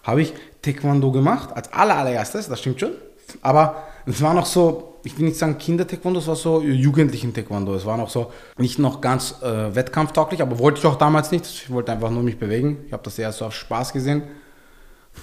Habe 0.02 0.22
ich 0.22 0.32
Taekwondo 0.62 1.12
gemacht, 1.12 1.52
als 1.54 1.72
aller, 1.72 1.96
allererstes, 1.96 2.48
das 2.48 2.58
stimmt 2.58 2.80
schon. 2.80 2.92
Aber 3.40 3.82
es 4.06 4.20
war 4.22 4.34
noch 4.34 4.46
so, 4.46 4.98
ich 5.04 5.18
will 5.18 5.26
nicht 5.26 5.38
sagen 5.38 5.58
Kinder-Taekwondo, 5.58 6.20
es 6.20 6.26
war 6.28 6.36
so 6.36 6.60
Jugendlichen-Taekwondo. 6.62 7.74
Es 7.74 7.84
war 7.86 7.96
noch 7.96 8.08
so, 8.10 8.30
nicht 8.58 8.78
noch 8.78 9.00
ganz 9.00 9.36
äh, 9.42 9.74
wettkampftauglich, 9.74 10.42
aber 10.42 10.58
wollte 10.58 10.78
ich 10.80 10.86
auch 10.86 10.96
damals 10.96 11.30
nicht. 11.30 11.44
Ich 11.46 11.70
wollte 11.70 11.92
einfach 11.92 12.10
nur 12.10 12.22
mich 12.22 12.38
bewegen. 12.38 12.78
Ich 12.86 12.92
habe 12.92 13.02
das 13.02 13.18
eher 13.18 13.32
so 13.32 13.46
auf 13.46 13.54
Spaß 13.54 13.92
gesehen. 13.92 14.22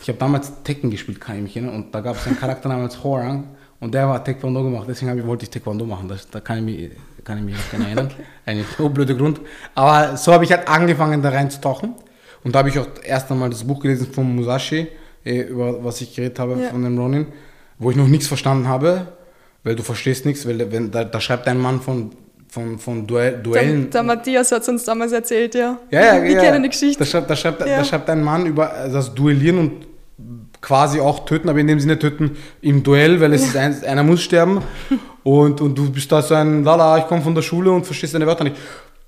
Ich 0.01 0.08
habe 0.08 0.20
damals 0.20 0.51
Tekken 0.63 0.91
gespielt, 0.91 1.20
kann 1.20 1.38
ich 1.38 1.41
mich 1.44 1.56
erinnern. 1.56 1.75
Und 1.75 1.96
da 1.96 2.01
gab 2.01 2.15
es 2.15 2.27
einen 2.27 2.38
Charakter 2.39 2.70
namens 2.70 3.03
Horang. 3.03 3.46
Und 3.79 3.94
der 3.94 4.08
war 4.08 4.24
Taekwondo 4.24 4.63
gemacht. 4.63 4.86
Deswegen 4.89 5.18
ich, 5.18 5.25
wollte 5.25 5.44
ich 5.46 5.50
Taekwondo 5.50 5.86
machen. 5.86 6.08
Das, 6.08 6.29
da 6.29 6.41
kann 6.41 6.58
ich 6.60 6.63
mich, 6.63 6.91
kann 7.24 7.38
ich 7.38 7.44
mich 7.46 7.56
noch 7.56 7.70
gerne 7.72 7.86
erinnern. 7.86 8.12
Ein 8.46 8.65
so 8.77 8.89
blöder 8.89 9.13
Grund. 9.13 9.39
Aber 9.74 10.18
so 10.18 10.34
habe 10.34 10.44
ich 10.44 10.51
halt 10.51 10.68
angefangen, 10.68 11.22
da 11.22 11.29
reinzutauchen. 11.29 11.96
Und 12.44 12.53
da 12.53 12.60
habe 12.60 12.70
ich 12.70 12.77
auch 12.79 12.88
erst 13.03 13.32
einmal 13.32 13.50
das 13.50 13.63
Buch 13.63 13.79
gelesen 13.82 14.08
von 14.12 14.36
Musashi, 14.36 14.88
eh, 15.25 15.41
über 15.41 15.84
was 15.84 16.01
ich 16.01 16.13
geredet 16.15 16.39
habe, 16.39 16.62
Ja. 16.62 16.70
von 16.70 16.84
dem 16.84 16.98
Ronin, 16.98 17.27
wo 17.79 17.89
ich 17.91 17.98
noch 17.98 18.07
nichts 18.07 18.27
verstanden 18.27 18.67
habe, 18.67 19.07
weil 19.63 19.75
du 19.75 19.83
verstehst 19.83 20.25
nichts, 20.25 20.48
weil 20.48 20.71
wenn, 20.71 20.91
da, 20.91 21.03
da 21.03 21.19
schreibt 21.19 21.48
ein 21.48 21.57
Mann 21.59 21.81
von, 21.81 22.12
von, 22.50 22.77
von 22.77 23.07
Duell, 23.07 23.31
Der, 23.31 23.39
Duellen. 23.41 23.89
der 23.89 24.03
Matthias 24.03 24.51
hat 24.51 24.62
es 24.63 24.69
uns 24.69 24.83
damals 24.83 25.12
erzählt, 25.12 25.55
ja. 25.55 25.77
Ja, 25.91 26.15
ja, 26.17 26.24
Wir 26.24 26.31
ja. 26.31 26.41
kennen 26.41 26.63
die 26.63 26.69
Geschichte. 26.69 27.00
Da 27.00 27.05
schreibt, 27.05 27.29
da, 27.29 27.36
schreibt, 27.36 27.62
Ja. 27.62 27.77
da 27.77 27.83
schreibt 27.83 28.09
ein 28.09 28.21
Mann 28.24 28.45
über 28.45 28.71
das 28.91 29.13
Duellieren 29.13 29.57
und 29.59 29.88
quasi 30.62 31.00
auch 31.00 31.25
töten, 31.25 31.48
aber 31.50 31.59
in 31.59 31.67
dem 31.67 31.79
Sinne 31.79 31.98
töten 31.98 32.36
im 32.62 32.83
Duell, 32.83 33.19
weil 33.21 33.33
es 33.33 33.43
ist 33.43 33.55
ein, 33.55 33.81
einer 33.83 34.03
muss 34.03 34.21
sterben 34.21 34.62
und, 35.24 35.62
und 35.62 35.77
du 35.77 35.89
bist 35.89 36.12
da 36.12 36.21
so 36.21 36.36
ein 36.36 36.63
Lala, 36.65 36.98
ich 36.98 37.07
komme 37.07 37.21
von 37.21 37.33
der 37.33 37.41
Schule 37.41 37.71
und 37.71 37.86
verstehst 37.86 38.13
deine 38.13 38.27
Wörter 38.27 38.43
nicht. 38.43 38.57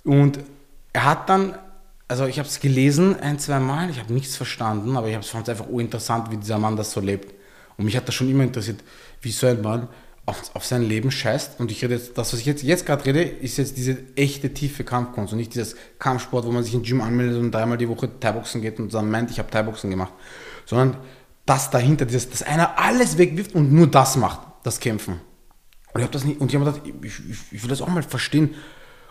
Und 0.05 0.39
er 0.93 1.05
hat 1.05 1.29
dann, 1.29 1.55
also 2.07 2.25
ich 2.25 2.39
habe 2.39 2.47
es 2.47 2.59
gelesen 2.61 3.17
ein, 3.21 3.37
zwei 3.37 3.59
Mal, 3.59 3.89
ich 3.89 3.99
habe 3.99 4.13
nichts 4.13 4.37
verstanden, 4.37 4.95
aber 4.95 5.07
ich 5.09 5.15
fand 5.27 5.43
es 5.47 5.49
einfach 5.49 5.67
uninteressant, 5.67 6.31
wie 6.31 6.37
dieser 6.37 6.57
Mann 6.57 6.77
das 6.77 6.91
so 6.91 7.01
lebt. 7.01 7.33
Und 7.81 7.85
mich 7.85 7.97
hat 7.97 8.07
das 8.07 8.13
schon 8.13 8.29
immer 8.29 8.43
interessiert, 8.43 8.83
wie 9.21 9.31
so 9.31 9.47
ein 9.47 9.59
Mann 9.59 9.88
auf, 10.27 10.55
auf 10.55 10.63
sein 10.63 10.83
Leben 10.83 11.09
scheißt. 11.09 11.59
Und 11.59 11.71
ich 11.71 11.83
rede 11.83 11.95
jetzt, 11.95 12.15
das, 12.15 12.31
was 12.31 12.39
ich 12.39 12.45
jetzt, 12.45 12.61
jetzt 12.61 12.85
gerade 12.85 13.03
rede, 13.05 13.23
ist 13.23 13.57
jetzt 13.57 13.75
diese 13.75 13.97
echte, 14.15 14.53
tiefe 14.53 14.83
Kampfkunst 14.83 15.33
und 15.33 15.39
nicht 15.39 15.55
dieses 15.55 15.75
Kampfsport, 15.97 16.45
wo 16.45 16.51
man 16.51 16.63
sich 16.63 16.75
im 16.75 16.83
Gym 16.83 17.01
anmeldet 17.01 17.39
und 17.39 17.51
dreimal 17.51 17.79
die 17.79 17.89
Woche 17.89 18.07
Thai-Boxen 18.19 18.61
geht 18.61 18.79
und 18.79 18.93
dann 18.93 19.09
meint, 19.09 19.31
ich 19.31 19.39
habe 19.39 19.50
Thai-Boxen 19.50 19.89
gemacht. 19.89 20.13
Sondern 20.67 20.97
das 21.47 21.71
dahinter, 21.71 22.05
dieses, 22.05 22.29
dass 22.29 22.43
einer 22.43 22.77
alles 22.77 23.17
wegwirft 23.17 23.55
und 23.55 23.73
nur 23.73 23.88
das 23.88 24.15
macht, 24.15 24.41
das 24.61 24.79
Kämpfen. 24.79 25.19
Und 25.91 26.01
ich 26.01 26.03
habe 26.03 26.13
das 26.13 26.23
nicht, 26.23 26.39
und 26.39 26.53
ich 26.53 26.55
habe 26.55 26.65
gedacht, 26.65 26.81
ich, 26.85 27.13
ich, 27.29 27.38
ich 27.51 27.63
will 27.63 27.69
das 27.69 27.81
auch 27.81 27.88
mal 27.88 28.03
verstehen. 28.03 28.53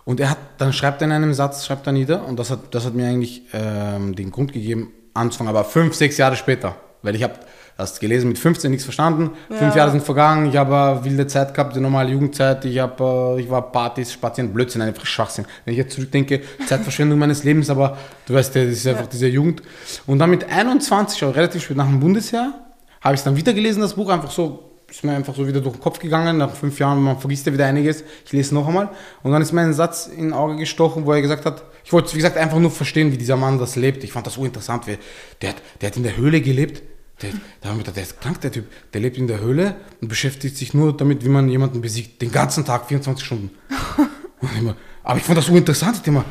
Und 0.04 0.20
er 0.20 0.30
hat, 0.30 0.38
dann 0.58 0.72
schreibt 0.72 1.02
er 1.02 1.06
in 1.06 1.12
einem 1.12 1.34
Satz, 1.34 1.66
schreibt 1.66 1.88
er 1.88 1.92
nieder, 1.92 2.24
und 2.24 2.38
das 2.38 2.50
hat, 2.50 2.72
das 2.72 2.84
hat 2.84 2.94
mir 2.94 3.08
eigentlich 3.08 3.42
ähm, 3.52 4.14
den 4.14 4.30
Grund 4.30 4.52
gegeben, 4.52 4.92
anzufangen, 5.12 5.50
aber 5.50 5.64
fünf, 5.64 5.96
sechs 5.96 6.16
Jahre 6.18 6.36
später. 6.36 6.76
Weil 7.02 7.16
ich 7.16 7.22
habe 7.22 7.34
das 7.76 7.98
gelesen 7.98 8.28
mit 8.28 8.38
15, 8.38 8.70
nichts 8.70 8.84
verstanden. 8.84 9.30
Ja. 9.48 9.56
Fünf 9.56 9.74
Jahre 9.74 9.90
sind 9.90 10.02
vergangen, 10.02 10.50
ich 10.50 10.56
habe 10.56 11.04
wilde 11.04 11.26
Zeit 11.26 11.54
gehabt, 11.54 11.74
die 11.74 11.80
normale 11.80 12.10
Jugendzeit, 12.10 12.64
ich, 12.64 12.78
hab, 12.78 13.00
äh, 13.00 13.40
ich 13.40 13.50
war 13.50 13.72
Partys, 13.72 14.12
Spazieren, 14.12 14.52
Blödsinn, 14.52 14.82
einfach 14.82 15.06
Schwachsinn. 15.06 15.46
Wenn 15.64 15.72
ich 15.72 15.78
jetzt 15.78 15.94
zurückdenke, 15.94 16.42
Zeitverschwendung 16.66 17.18
meines 17.20 17.44
Lebens, 17.44 17.70
aber 17.70 17.96
du 18.26 18.34
weißt, 18.34 18.54
das 18.54 18.64
ist 18.64 18.86
einfach 18.86 19.04
ja. 19.04 19.08
diese 19.10 19.28
Jugend. 19.28 19.62
Und 20.06 20.18
dann 20.18 20.30
mit 20.30 20.44
21, 20.50 21.22
also 21.22 21.34
relativ 21.34 21.62
spät 21.62 21.76
nach 21.76 21.86
dem 21.86 22.00
Bundesjahr, 22.00 22.52
habe 23.00 23.14
ich 23.14 23.20
es 23.20 23.24
dann 23.24 23.36
wieder 23.36 23.52
gelesen, 23.52 23.80
das 23.80 23.94
Buch, 23.94 24.10
einfach 24.10 24.30
so 24.30 24.70
ist 24.90 25.04
mir 25.04 25.12
einfach 25.12 25.34
so 25.34 25.46
wieder 25.46 25.60
durch 25.60 25.76
den 25.76 25.80
Kopf 25.80 25.98
gegangen. 25.98 26.38
Nach 26.38 26.52
fünf 26.52 26.78
Jahren, 26.78 27.00
man 27.00 27.18
vergisst 27.18 27.46
ja 27.46 27.52
wieder 27.52 27.66
einiges. 27.66 28.02
Ich 28.26 28.32
lese 28.32 28.54
noch 28.54 28.66
einmal. 28.66 28.90
Und 29.22 29.30
dann 29.30 29.40
ist 29.40 29.52
mir 29.52 29.60
ein 29.60 29.72
Satz 29.72 30.08
in 30.08 30.32
Auge 30.32 30.56
gestochen, 30.56 31.06
wo 31.06 31.12
er 31.12 31.22
gesagt 31.22 31.46
hat, 31.46 31.62
ich 31.84 31.92
wollte, 31.92 32.12
wie 32.12 32.16
gesagt, 32.16 32.36
einfach 32.36 32.58
nur 32.58 32.70
verstehen, 32.70 33.12
wie 33.12 33.16
dieser 33.16 33.36
Mann 33.36 33.58
das 33.58 33.76
lebt. 33.76 34.04
Ich 34.04 34.12
fand 34.12 34.26
das 34.26 34.34
so 34.34 34.44
interessant. 34.44 34.86
Der, 34.86 35.54
der 35.80 35.86
hat 35.86 35.96
in 35.96 36.02
der 36.02 36.16
Höhle 36.16 36.40
gelebt. 36.40 36.82
Der, 37.22 37.30
der, 37.62 37.92
der 37.92 38.02
ist 38.02 38.20
krank, 38.20 38.40
der 38.40 38.52
Typ. 38.52 38.66
Der 38.92 39.00
lebt 39.00 39.18
in 39.18 39.26
der 39.26 39.40
Höhle 39.40 39.76
und 40.00 40.08
beschäftigt 40.08 40.56
sich 40.56 40.74
nur 40.74 40.96
damit, 40.96 41.24
wie 41.24 41.28
man 41.28 41.48
jemanden 41.48 41.80
besiegt. 41.80 42.22
Den 42.22 42.32
ganzen 42.32 42.64
Tag, 42.64 42.86
24 42.86 43.24
Stunden. 43.24 43.50
immer, 44.58 44.76
aber 45.02 45.18
ich 45.18 45.24
fand 45.24 45.38
das 45.38 45.46
so 45.46 45.54
interessant. 45.54 45.98
Ich 46.00 46.06
immer, 46.06 46.24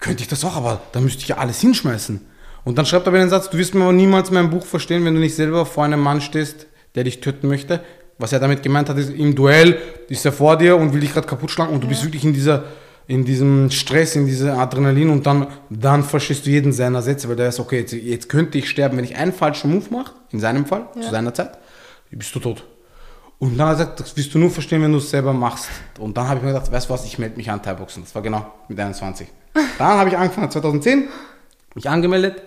könnte 0.00 0.22
ich 0.22 0.28
das 0.28 0.44
auch, 0.44 0.56
aber 0.56 0.82
da 0.92 1.00
müsste 1.00 1.22
ich 1.22 1.28
ja 1.28 1.38
alles 1.38 1.60
hinschmeißen. 1.60 2.20
Und 2.64 2.78
dann 2.78 2.86
schreibt 2.86 3.06
er 3.06 3.12
den 3.12 3.28
Satz, 3.28 3.50
du 3.50 3.58
wirst 3.58 3.74
mir 3.74 3.84
aber 3.84 3.92
niemals 3.92 4.30
mein 4.30 4.50
Buch 4.50 4.64
verstehen, 4.64 5.04
wenn 5.04 5.14
du 5.14 5.20
nicht 5.20 5.34
selber 5.34 5.66
vor 5.66 5.84
einem 5.84 6.00
Mann 6.00 6.20
stehst, 6.20 6.66
der 6.94 7.04
dich 7.04 7.20
töten 7.20 7.48
möchte. 7.48 7.80
Was 8.18 8.32
er 8.32 8.38
damit 8.38 8.62
gemeint 8.62 8.88
hat, 8.88 8.98
ist, 8.98 9.10
im 9.10 9.34
Duell 9.34 9.78
ist 10.08 10.24
er 10.24 10.32
vor 10.32 10.56
dir 10.56 10.76
und 10.76 10.92
will 10.92 11.00
dich 11.00 11.12
gerade 11.12 11.26
kaputt 11.26 11.50
schlagen 11.50 11.72
und 11.72 11.82
du 11.82 11.88
bist 11.88 12.04
wirklich 12.04 12.24
in 12.24 12.32
dieser 12.32 12.64
in 13.06 13.24
diesem 13.24 13.70
Stress, 13.70 14.16
in 14.16 14.26
diesem 14.26 14.50
Adrenalin 14.50 15.10
und 15.10 15.26
dann, 15.26 15.48
dann 15.70 16.02
verstehst 16.02 16.46
du 16.46 16.50
jeden 16.50 16.72
seiner 16.72 17.02
Sätze, 17.02 17.28
weil 17.28 17.36
der 17.36 17.48
ist, 17.48 17.60
okay, 17.60 17.80
jetzt, 17.80 17.92
jetzt 17.92 18.28
könnte 18.28 18.58
ich 18.58 18.68
sterben, 18.68 18.96
wenn 18.96 19.04
ich 19.04 19.16
einen 19.16 19.32
falschen 19.32 19.72
Move 19.72 19.86
mache, 19.90 20.12
in 20.30 20.40
seinem 20.40 20.66
Fall, 20.66 20.86
ja. 20.94 21.02
zu 21.02 21.10
seiner 21.10 21.34
Zeit, 21.34 21.58
bist 22.10 22.34
du 22.34 22.40
tot. 22.40 22.64
Und 23.38 23.58
dann 23.58 23.68
hat 23.68 23.74
er 23.74 23.84
gesagt, 23.86 24.00
das 24.00 24.16
wirst 24.16 24.34
du 24.34 24.38
nur 24.38 24.50
verstehen, 24.50 24.82
wenn 24.82 24.92
du 24.92 24.98
es 24.98 25.10
selber 25.10 25.32
machst. 25.32 25.68
Und 25.98 26.16
dann 26.16 26.28
habe 26.28 26.38
ich 26.38 26.44
mir 26.44 26.52
gedacht, 26.52 26.70
weißt 26.70 26.88
du 26.88 26.94
was, 26.94 27.04
ich 27.04 27.18
melde 27.18 27.36
mich 27.36 27.50
an 27.50 27.60
Thai-Boxen. 27.60 28.04
Das 28.04 28.14
war 28.14 28.22
genau 28.22 28.46
mit 28.68 28.78
21. 28.78 29.26
Dann 29.78 29.98
habe 29.98 30.08
ich 30.08 30.16
angefangen, 30.16 30.50
2010, 30.50 31.08
mich 31.74 31.90
angemeldet, 31.90 32.40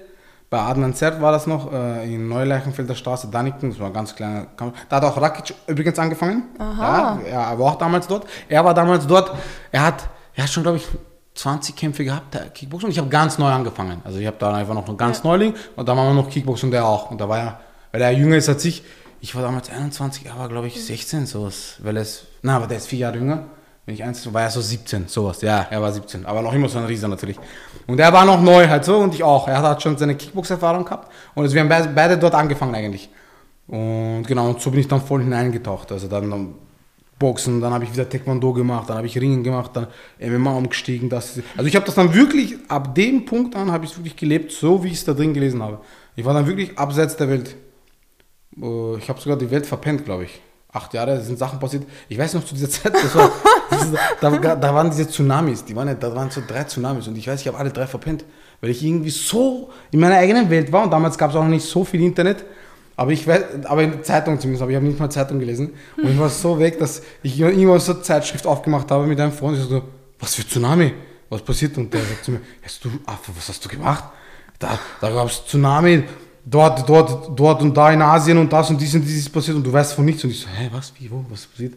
bei 0.50 0.60
Adnan 0.60 0.94
Zert 0.94 1.22
war 1.22 1.32
das 1.32 1.48
noch, 1.48 1.74
äh, 1.74 2.14
in 2.14 2.30
Neuleichenfelder 2.30 2.96
Straße, 2.96 3.28
Daniken, 3.28 3.72
das 3.72 3.80
war 3.80 3.88
ein 3.88 3.94
ganz 3.94 4.16
kleiner 4.16 4.46
Kampf. 4.56 4.78
Da 4.88 4.98
hat 4.98 5.04
auch 5.04 5.20
Rakic 5.20 5.56
übrigens 5.68 5.98
angefangen. 5.98 6.44
Aha. 6.60 7.20
Ja, 7.28 7.52
er 7.52 7.60
war 7.60 7.74
auch 7.74 7.76
damals 7.76 8.08
dort. 8.08 8.28
Er 8.48 8.64
war 8.64 8.74
damals 8.74 9.08
dort, 9.08 9.34
er 9.72 9.84
hat, 9.84 10.08
er 10.36 10.44
hat 10.44 10.52
schon, 10.52 10.64
glaube 10.64 10.78
ich, 10.78 10.88
20 11.36 11.76
Kämpfe 11.76 12.04
gehabt, 12.04 12.34
der 12.34 12.50
Kickboxing. 12.50 12.88
Und 12.88 12.92
ich 12.92 12.98
habe 12.98 13.10
ganz 13.10 13.38
neu 13.38 13.50
angefangen. 13.50 14.02
Also 14.04 14.20
ich 14.20 14.28
habe 14.28 14.38
da 14.40 14.54
einfach 14.54 14.74
noch 14.74 14.98
ganz 14.98 15.18
ja. 15.18 15.24
Neuling 15.26 15.54
und 15.76 15.88
da 15.88 15.96
wir 15.96 16.14
noch 16.14 16.30
Kickboxing 16.30 16.72
der 16.72 16.86
auch. 16.86 17.12
Und 17.12 17.20
da 17.20 17.28
war 17.28 17.40
er, 17.40 17.60
weil 17.92 18.02
er 18.02 18.12
jünger 18.12 18.38
ist 18.38 18.50
als 18.50 18.64
ich. 18.66 18.84
Ich 19.22 19.34
war 19.36 19.42
damals 19.42 19.70
21, 19.70 20.26
er 20.26 20.38
war, 20.38 20.48
glaube 20.50 20.68
ich, 20.68 20.84
16, 20.84 21.26
sowas. 21.26 21.78
Weil 21.80 21.98
er 21.98 22.04
ist, 22.04 22.26
na, 22.42 22.58
aber 22.58 22.68
der 22.68 22.78
ist 22.78 22.88
vier 22.88 23.00
Jahre 23.00 23.18
jünger. 23.18 23.46
Wenn 23.86 23.96
ich 23.96 24.04
eins 24.04 24.34
war, 24.34 24.42
er 24.42 24.50
so 24.50 24.62
17, 24.62 25.08
sowas. 25.08 25.42
Ja, 25.42 25.68
er 25.70 25.82
war 25.82 25.92
17, 25.92 26.26
aber 26.26 26.42
noch 26.42 26.54
immer 26.54 26.70
so 26.70 26.80
ein 26.80 26.86
Rieser 26.86 27.08
natürlich. 27.08 27.38
Und 27.86 28.00
er 28.00 28.12
war 28.14 28.26
noch 28.26 28.42
neu 28.42 28.68
halt 28.68 28.86
so 28.86 28.98
und 28.98 29.14
ich 29.14 29.24
auch. 29.24 29.48
Er 29.48 29.62
hat 29.62 29.82
schon 29.82 29.98
seine 29.98 30.16
Kickbox-Erfahrung 30.16 30.86
gehabt 30.86 31.12
und 31.36 31.44
also 31.44 31.54
wir 31.54 31.62
haben 31.62 31.96
beide 31.96 32.18
dort 32.18 32.34
angefangen 32.34 32.74
eigentlich. 32.76 33.10
Und 33.68 34.24
genau, 34.24 34.50
und 34.50 34.62
so 34.62 34.72
bin 34.72 34.80
ich 34.80 34.88
dann 34.88 35.02
voll 35.02 35.22
hineingetaucht. 35.22 35.92
Also 35.92 36.08
dann 36.08 36.56
Boxen, 37.18 37.62
dann 37.62 37.74
habe 37.74 37.86
ich 37.86 37.94
wieder 37.94 38.10
Taekwondo 38.10 38.52
gemacht, 38.54 38.90
dann 38.90 38.98
habe 38.98 39.08
ich 39.08 39.18
Ringen 39.20 39.44
gemacht, 39.44 39.72
dann 39.74 39.88
MMA 40.20 40.52
umgestiegen. 40.52 41.10
Das, 41.10 41.40
also 41.56 41.68
ich 41.68 41.76
habe 41.76 41.86
das 41.86 41.96
dann 41.96 42.14
wirklich, 42.14 42.56
ab 42.68 42.94
dem 42.94 43.26
Punkt 43.26 43.56
an 43.56 43.72
habe 43.72 43.86
ich 43.86 43.92
es 43.92 43.98
wirklich 43.98 44.18
gelebt, 44.18 44.52
so 44.52 44.84
wie 44.84 44.90
ich 44.90 44.96
es 44.96 45.06
da 45.06 45.14
drin 45.14 45.34
gelesen 45.34 45.64
habe. 45.64 45.80
Ich 46.16 46.26
war 46.26 46.34
dann 46.34 46.48
wirklich 46.48 46.78
abseits 46.78 47.16
der 47.16 47.30
Welt. 47.30 47.56
Äh, 48.62 48.98
ich 48.98 49.10
habe 49.10 49.20
sogar 49.20 49.38
die 49.38 49.50
Welt 49.50 49.66
verpennt, 49.66 50.06
glaube 50.06 50.26
ich 50.26 50.42
acht 50.76 50.94
Jahre 50.94 51.22
sind 51.22 51.40
Sachen 51.40 51.58
passiert. 51.58 51.84
Ich 52.10 52.18
weiß 52.18 52.34
noch 52.34 52.46
zu 52.46 52.54
dieser 52.54 52.70
Zeit, 52.70 52.94
war, 53.16 53.32
da, 54.22 54.56
da, 54.56 54.74
waren 54.74 54.90
diese 54.90 55.08
Tsunamis, 55.08 55.64
die 55.64 55.76
waren, 55.76 55.98
da 55.98 56.14
waren 56.14 56.30
so 56.30 56.42
drei 56.46 56.66
Tsunamis 56.66 57.08
und 57.08 57.18
ich 57.18 57.28
weiß, 57.28 57.42
ich 57.42 57.48
habe 57.48 57.58
alle 57.58 57.72
drei 57.72 57.88
verpennt, 57.88 58.26
weil 58.60 58.70
ich 58.70 58.84
irgendwie 58.84 59.10
so 59.10 59.70
in 59.92 60.02
meiner 60.02 60.18
eigenen 60.18 60.50
Welt 60.50 60.72
war 60.72 60.84
und 60.84 60.92
damals 60.92 61.18
gab 61.18 61.30
es 61.30 61.38
auch 61.38 61.44
noch 61.44 61.50
nicht 61.50 61.66
so 61.66 61.86
viel 61.86 62.02
Internet. 62.02 62.44
Aber 62.98 63.12
ich 63.12 63.28
weiß, 63.28 63.66
aber 63.66 63.84
in 63.84 63.92
der 63.92 64.04
Zeitung 64.04 64.40
zumindest, 64.40 64.62
aber 64.62 64.72
ich 64.72 64.78
habe 64.78 64.86
nicht 64.86 65.00
mal 65.00 65.10
Zeitung 65.10 65.40
gelesen. 65.40 65.74
Und 65.98 66.12
ich 66.12 66.20
war 66.20 66.30
so 66.30 66.58
weg, 66.60 66.80
dass 66.80 67.02
ich 67.24 67.38
irgendwann 67.40 67.80
so 67.80 67.94
eine 67.94 68.02
Zeitschrift 68.02 68.46
aufgemacht 68.48 68.90
habe 68.90 69.06
mit 69.06 69.20
einem 69.20 69.34
Freund. 69.34 69.58
Ich 69.58 69.66
so, 69.66 69.82
was 70.20 70.36
für 70.36 70.48
Tsunami? 70.48 70.94
Was 71.30 71.42
passiert? 71.42 71.78
Und 71.78 71.94
der 71.94 72.02
sagt 72.02 72.24
zu 72.24 72.32
mir, 72.32 72.42
hast 72.64 72.84
du 72.86 72.90
Affe, 73.06 73.32
was 73.36 73.50
hast 73.50 73.64
du 73.66 73.70
gemacht? 73.70 74.04
Da, 74.60 74.80
da 75.02 75.10
gab 75.10 75.28
es 75.28 75.46
Tsunami, 75.46 76.04
dort, 76.46 76.88
dort, 76.88 77.38
dort 77.38 77.62
und 77.62 77.76
da 77.76 77.92
in 77.92 78.02
Asien 78.02 78.38
und 78.38 78.54
das 78.54 78.70
und 78.70 78.80
dies 78.80 78.96
und 78.96 79.02
dies 79.02 79.18
ist 79.18 79.30
passiert 79.30 79.58
und 79.58 79.64
du 79.66 79.74
weißt 79.74 79.94
von 79.94 80.06
nichts 80.06 80.24
und 80.24 80.30
ich 80.30 80.40
so, 80.40 80.48
hä, 80.48 80.70
was, 80.72 80.94
wie, 80.98 81.12
wo, 81.12 81.26
was 81.30 81.46
passiert? 81.48 81.74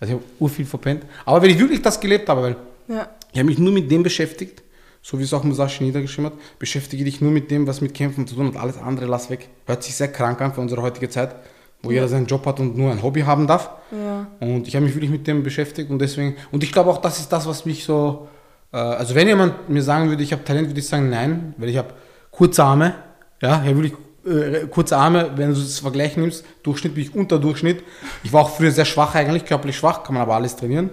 Also 0.00 0.14
ich 0.14 0.20
habe 0.20 0.32
urviel 0.38 0.64
verpennt. 0.64 1.04
Aber 1.26 1.42
wenn 1.42 1.50
ich 1.50 1.58
wirklich 1.58 1.82
das 1.82 2.00
gelebt 2.00 2.28
habe, 2.28 2.42
weil 2.42 2.56
ja. 2.88 3.08
ich 3.30 3.38
habe 3.38 3.46
mich 3.46 3.58
nur 3.58 3.72
mit 3.72 3.90
dem 3.90 4.02
beschäftigt, 4.02 4.62
so 5.02 5.18
wie 5.18 5.24
es 5.24 5.34
auch 5.34 5.42
Musashi 5.42 5.82
niedergeschrieben 5.82 6.30
hat, 6.30 6.38
beschäftige 6.58 7.04
dich 7.04 7.20
nur 7.20 7.32
mit 7.32 7.50
dem, 7.50 7.66
was 7.66 7.80
mit 7.80 7.92
Kämpfen 7.92 8.26
zu 8.26 8.36
tun 8.36 8.46
hat, 8.46 8.56
alles 8.56 8.78
andere 8.78 9.06
lass 9.06 9.28
weg. 9.30 9.48
Hört 9.66 9.82
sich 9.82 9.96
sehr 9.96 10.08
krank 10.08 10.40
an 10.40 10.54
für 10.54 10.60
unsere 10.60 10.80
heutige 10.80 11.08
Zeit, 11.08 11.34
wo 11.82 11.90
ja. 11.90 11.96
jeder 11.96 12.08
seinen 12.08 12.26
Job 12.26 12.46
hat 12.46 12.60
und 12.60 12.76
nur 12.76 12.92
ein 12.92 13.02
Hobby 13.02 13.22
haben 13.22 13.48
darf. 13.48 13.70
Ja. 13.90 14.28
Und 14.38 14.68
ich 14.68 14.76
habe 14.76 14.86
mich 14.86 14.94
wirklich 14.94 15.10
mit 15.10 15.26
dem 15.26 15.42
beschäftigt 15.42 15.90
und 15.90 15.98
deswegen, 15.98 16.36
und 16.52 16.62
ich 16.62 16.70
glaube 16.70 16.88
auch, 16.88 16.98
das 16.98 17.18
ist 17.18 17.32
das, 17.32 17.46
was 17.46 17.66
mich 17.66 17.84
so, 17.84 18.28
äh, 18.72 18.76
also 18.76 19.16
wenn 19.16 19.26
jemand 19.26 19.68
mir 19.68 19.82
sagen 19.82 20.08
würde, 20.08 20.22
ich 20.22 20.32
habe 20.32 20.44
Talent, 20.44 20.68
würde 20.68 20.78
ich 20.78 20.86
sagen, 20.86 21.10
nein, 21.10 21.54
weil 21.58 21.68
ich 21.68 21.76
habe 21.76 21.94
kurze 22.30 22.62
Arme, 22.62 22.94
ja, 23.42 23.60
ich 23.64 23.70
habe 23.70 23.82
wirklich 23.82 23.94
äh, 24.24 24.68
kurze 24.68 24.96
Arme, 24.96 25.32
wenn 25.34 25.52
du 25.52 25.60
das 25.60 25.80
Vergleich 25.80 26.16
nimmst, 26.16 26.44
Durchschnitt 26.62 26.94
bin 26.94 27.02
ich 27.02 27.14
unter 27.14 27.40
Durchschnitt. 27.40 27.82
Ich 28.22 28.32
war 28.32 28.42
auch 28.42 28.50
früher 28.50 28.70
sehr 28.70 28.84
schwach 28.84 29.16
eigentlich, 29.16 29.44
körperlich 29.44 29.76
schwach, 29.76 30.04
kann 30.04 30.14
man 30.14 30.22
aber 30.22 30.36
alles 30.36 30.54
trainieren. 30.54 30.90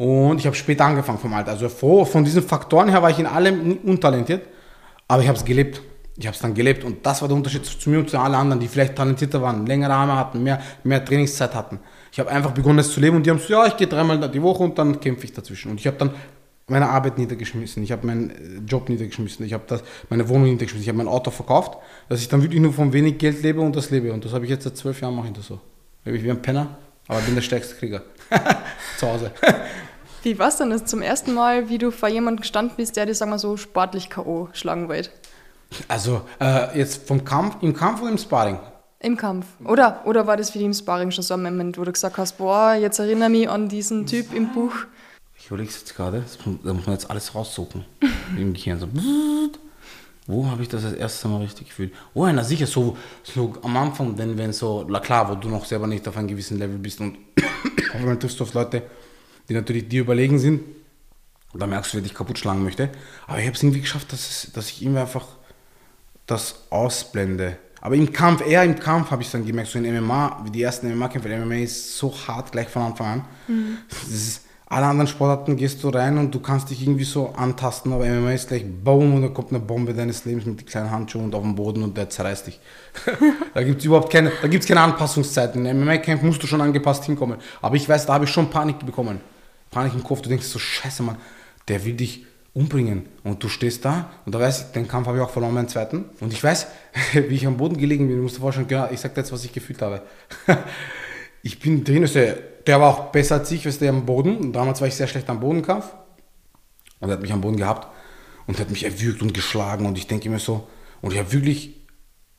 Und 0.00 0.38
ich 0.38 0.46
habe 0.46 0.56
später 0.56 0.86
angefangen 0.86 1.18
vom 1.18 1.34
Alter. 1.34 1.50
Also 1.50 1.68
vor, 1.68 2.06
von 2.06 2.24
diesen 2.24 2.42
Faktoren 2.42 2.88
her 2.88 3.02
war 3.02 3.10
ich 3.10 3.18
in 3.18 3.26
allem 3.26 3.76
untalentiert, 3.84 4.46
aber 5.06 5.20
ich 5.20 5.28
habe 5.28 5.36
es 5.36 5.44
gelebt. 5.44 5.82
Ich 6.16 6.26
habe 6.26 6.34
es 6.34 6.40
dann 6.40 6.54
gelebt 6.54 6.84
und 6.84 7.04
das 7.04 7.20
war 7.20 7.28
der 7.28 7.36
Unterschied 7.36 7.66
zu 7.66 7.90
mir 7.90 7.98
und 7.98 8.08
zu 8.08 8.18
allen 8.18 8.34
anderen, 8.34 8.60
die 8.60 8.68
vielleicht 8.68 8.96
talentierter 8.96 9.42
waren, 9.42 9.66
längere 9.66 9.92
Arme 9.92 10.16
hatten, 10.16 10.42
mehr, 10.42 10.58
mehr 10.84 11.04
Trainingszeit 11.04 11.54
hatten. 11.54 11.80
Ich 12.10 12.18
habe 12.18 12.30
einfach 12.30 12.52
begonnen, 12.52 12.78
es 12.78 12.90
zu 12.90 12.98
leben 12.98 13.16
und 13.16 13.26
die 13.26 13.30
haben 13.30 13.40
so, 13.40 13.52
ja, 13.52 13.66
ich 13.66 13.76
gehe 13.76 13.86
dreimal 13.86 14.26
die 14.30 14.40
Woche 14.40 14.62
und 14.62 14.78
dann 14.78 15.00
kämpfe 15.00 15.24
ich 15.24 15.34
dazwischen. 15.34 15.70
Und 15.70 15.80
ich 15.80 15.86
habe 15.86 15.98
dann 15.98 16.12
meine 16.66 16.88
Arbeit 16.88 17.18
niedergeschmissen, 17.18 17.82
ich 17.82 17.92
habe 17.92 18.06
meinen 18.06 18.30
äh, 18.30 18.34
Job 18.66 18.88
niedergeschmissen, 18.88 19.44
ich 19.44 19.52
habe 19.52 19.82
meine 20.08 20.26
Wohnung 20.30 20.44
niedergeschmissen, 20.44 20.82
ich 20.82 20.88
habe 20.88 20.96
mein 20.96 21.08
Auto 21.08 21.30
verkauft, 21.30 21.76
dass 22.08 22.22
ich 22.22 22.28
dann 22.30 22.40
wirklich 22.42 22.62
nur 22.62 22.72
von 22.72 22.94
wenig 22.94 23.18
Geld 23.18 23.42
lebe 23.42 23.60
und 23.60 23.76
das 23.76 23.90
lebe. 23.90 24.14
Und 24.14 24.24
das 24.24 24.32
habe 24.32 24.46
ich 24.46 24.50
jetzt 24.50 24.64
seit 24.64 24.78
zwölf 24.78 24.98
Jahren 25.02 25.14
mache 25.14 25.26
ich 25.26 25.34
das 25.34 25.46
so. 25.46 25.60
Ich 26.06 26.22
bin 26.22 26.30
ein 26.30 26.40
Penner, 26.40 26.78
aber 27.06 27.20
bin 27.20 27.34
der 27.34 27.42
stärkste 27.42 27.74
Krieger. 27.74 28.02
Zu 28.98 29.06
Hause. 29.06 29.30
Wie 30.22 30.38
war 30.38 30.48
es 30.48 30.56
denn 30.56 30.70
das 30.70 30.84
zum 30.84 31.00
ersten 31.00 31.32
Mal, 31.32 31.70
wie 31.70 31.78
du 31.78 31.90
vor 31.90 32.08
jemandem 32.08 32.42
gestanden 32.42 32.76
bist, 32.76 32.96
der 32.96 33.06
dir, 33.06 33.14
sagen 33.14 33.30
wir 33.30 33.38
so, 33.38 33.56
sportlich 33.56 34.10
K.O. 34.10 34.48
schlagen 34.52 34.88
wollte? 34.88 35.10
Also, 35.88 36.22
äh, 36.40 36.78
jetzt 36.78 37.06
vom 37.08 37.24
Kampf, 37.24 37.56
im 37.62 37.74
Kampf 37.74 38.02
oder 38.02 38.10
im 38.10 38.18
Sparring? 38.18 38.58
Im 38.98 39.16
Kampf. 39.16 39.46
Oder, 39.64 40.02
oder 40.04 40.26
war 40.26 40.36
das 40.36 40.50
für 40.50 40.58
dich 40.58 40.66
im 40.66 40.74
Sparring 40.74 41.10
schon 41.10 41.24
so 41.24 41.34
ein 41.34 41.42
Moment, 41.42 41.78
wo 41.78 41.84
du 41.84 41.92
gesagt 41.92 42.18
hast, 42.18 42.36
boah, 42.36 42.74
jetzt 42.74 42.98
erinnere 42.98 43.30
mich 43.30 43.48
an 43.48 43.68
diesen 43.68 44.06
Typ 44.06 44.34
im 44.34 44.52
Buch? 44.52 44.74
Ich 45.38 45.46
überlege 45.46 45.70
jetzt 45.70 45.96
gerade, 45.96 46.22
da 46.64 46.72
muss 46.74 46.84
man 46.84 46.94
jetzt 46.96 47.08
alles 47.08 47.34
raussuchen. 47.34 47.86
Im 48.36 48.52
Gehirn 48.52 48.78
so. 48.78 48.88
Wo 50.26 50.46
habe 50.46 50.62
ich 50.62 50.68
das 50.68 50.82
das 50.82 50.92
erste 50.92 51.28
Mal 51.28 51.40
richtig 51.40 51.68
gefühlt? 51.68 51.94
Oh, 52.12 52.26
na 52.26 52.44
sicher, 52.44 52.66
so, 52.66 52.96
so 53.22 53.54
am 53.62 53.76
Anfang, 53.76 54.18
wenn, 54.18 54.36
wenn 54.36 54.52
so, 54.52 54.84
na 54.86 55.00
klar, 55.00 55.30
wo 55.30 55.34
du 55.34 55.48
noch 55.48 55.64
selber 55.64 55.86
nicht 55.86 56.06
auf 56.06 56.16
einem 56.16 56.28
gewissen 56.28 56.58
Level 56.58 56.76
bist 56.76 57.00
und 57.00 57.16
auf 57.38 57.94
einmal 57.94 58.18
triffst 58.18 58.38
du 58.38 58.44
auf 58.44 58.52
Leute, 58.52 58.82
die 59.50 59.54
natürlich 59.54 59.88
dir 59.88 60.02
überlegen 60.02 60.38
sind, 60.38 60.62
da 61.52 61.66
merkst 61.66 61.92
du, 61.92 61.96
wer 61.96 62.02
dich 62.02 62.14
kaputt 62.14 62.38
schlagen 62.38 62.62
möchte. 62.62 62.88
Aber 63.26 63.38
ich 63.40 63.46
habe 63.46 63.56
es 63.56 63.62
irgendwie 63.62 63.80
geschafft, 63.80 64.12
dass, 64.12 64.20
es, 64.30 64.52
dass 64.52 64.70
ich 64.70 64.82
immer 64.84 65.00
einfach 65.00 65.26
das 66.26 66.66
ausblende. 66.70 67.58
Aber 67.80 67.96
im 67.96 68.12
Kampf, 68.12 68.46
eher 68.46 68.62
im 68.62 68.78
Kampf 68.78 69.10
habe 69.10 69.22
ich 69.22 69.30
dann 69.30 69.44
gemerkt, 69.44 69.70
so 69.70 69.80
in 69.80 69.92
MMA, 69.92 70.42
wie 70.44 70.50
die 70.50 70.62
ersten 70.62 70.96
MMA-Kämpfe, 70.96 71.28
MMA 71.36 71.56
ist 71.56 71.96
so 71.96 72.14
hart 72.28 72.52
gleich 72.52 72.68
von 72.68 72.82
Anfang 72.82 73.06
an. 73.06 73.24
Mhm. 73.48 73.78
Ist, 74.08 74.42
alle 74.66 74.86
anderen 74.86 75.08
Sportarten 75.08 75.56
gehst 75.56 75.82
du 75.82 75.88
rein 75.88 76.16
und 76.16 76.32
du 76.32 76.38
kannst 76.38 76.70
dich 76.70 76.80
irgendwie 76.80 77.02
so 77.02 77.30
antasten, 77.30 77.92
aber 77.92 78.06
MMA 78.06 78.34
ist 78.34 78.46
gleich 78.46 78.64
Boom 78.64 79.14
und 79.14 79.22
da 79.22 79.28
kommt 79.28 79.50
eine 79.50 79.58
Bombe 79.58 79.94
deines 79.94 80.24
Lebens 80.24 80.46
mit 80.46 80.60
den 80.60 80.66
kleinen 80.66 80.92
Handschuhen 80.92 81.24
und 81.24 81.34
auf 81.34 81.42
dem 81.42 81.56
Boden 81.56 81.82
und 81.82 81.96
der 81.96 82.08
zerreißt 82.08 82.46
dich. 82.46 82.60
da 83.54 83.64
gibt 83.64 83.80
es 83.80 83.84
überhaupt 83.84 84.12
keine, 84.12 84.30
da 84.40 84.46
gibt's 84.46 84.68
keine 84.68 84.82
Anpassungszeiten. 84.82 85.66
In 85.66 85.80
MMA-Camp 85.80 86.22
musst 86.22 86.40
du 86.40 86.46
schon 86.46 86.60
angepasst 86.60 87.04
hinkommen. 87.04 87.38
Aber 87.60 87.74
ich 87.74 87.88
weiß, 87.88 88.06
da 88.06 88.14
habe 88.14 88.26
ich 88.26 88.30
schon 88.30 88.48
Panik 88.48 88.78
bekommen. 88.86 89.20
Panik 89.70 89.94
im 89.94 90.02
Kopf, 90.02 90.22
du 90.22 90.28
denkst 90.28 90.46
so, 90.46 90.58
scheiße 90.58 91.02
Mann, 91.02 91.16
der 91.68 91.84
will 91.84 91.94
dich 91.94 92.26
umbringen. 92.52 93.06
Und 93.22 93.42
du 93.42 93.48
stehst 93.48 93.84
da 93.84 94.10
und 94.26 94.34
da 94.34 94.40
weiß 94.40 94.60
ich, 94.60 94.66
den 94.72 94.88
Kampf 94.88 95.06
habe 95.06 95.18
ich 95.18 95.22
auch 95.22 95.30
verloren, 95.30 95.54
meinen 95.54 95.68
zweiten. 95.68 96.06
Und 96.20 96.32
ich 96.32 96.42
weiß, 96.42 96.66
wie 97.12 97.34
ich 97.34 97.46
am 97.46 97.56
Boden 97.56 97.76
gelegen 97.76 98.08
bin, 98.08 98.16
du 98.16 98.22
musst 98.22 98.36
dir 98.36 98.40
vorstellen, 98.40 98.68
ich 98.90 99.00
sag 99.00 99.14
dir 99.14 99.20
jetzt, 99.20 99.32
was 99.32 99.44
ich 99.44 99.52
gefühlt 99.52 99.80
habe. 99.82 100.02
ich 101.42 101.60
bin 101.60 101.84
drin, 101.84 102.02
also 102.02 102.20
der 102.66 102.80
war 102.80 102.88
auch 102.88 103.12
besser 103.12 103.36
als 103.36 103.50
ich, 103.50 103.66
weißt 103.66 103.80
du, 103.80 103.88
am 103.88 104.06
Boden. 104.06 104.36
Und 104.36 104.52
damals 104.52 104.80
war 104.80 104.88
ich 104.88 104.94
sehr 104.94 105.06
schlecht 105.06 105.28
am 105.30 105.40
Bodenkampf. 105.40 105.86
Und 106.98 107.08
er 107.08 107.14
hat 107.14 107.22
mich 107.22 107.32
am 107.32 107.40
Boden 107.40 107.56
gehabt 107.56 107.88
und 108.46 108.58
hat 108.58 108.70
mich 108.70 108.84
erwürgt 108.84 109.22
und 109.22 109.32
geschlagen. 109.32 109.86
Und 109.86 109.96
ich 109.96 110.06
denke 110.06 110.28
mir 110.28 110.38
so, 110.38 110.66
und 111.00 111.12
ich 111.12 111.18
habe 111.18 111.32
wirklich 111.32 111.76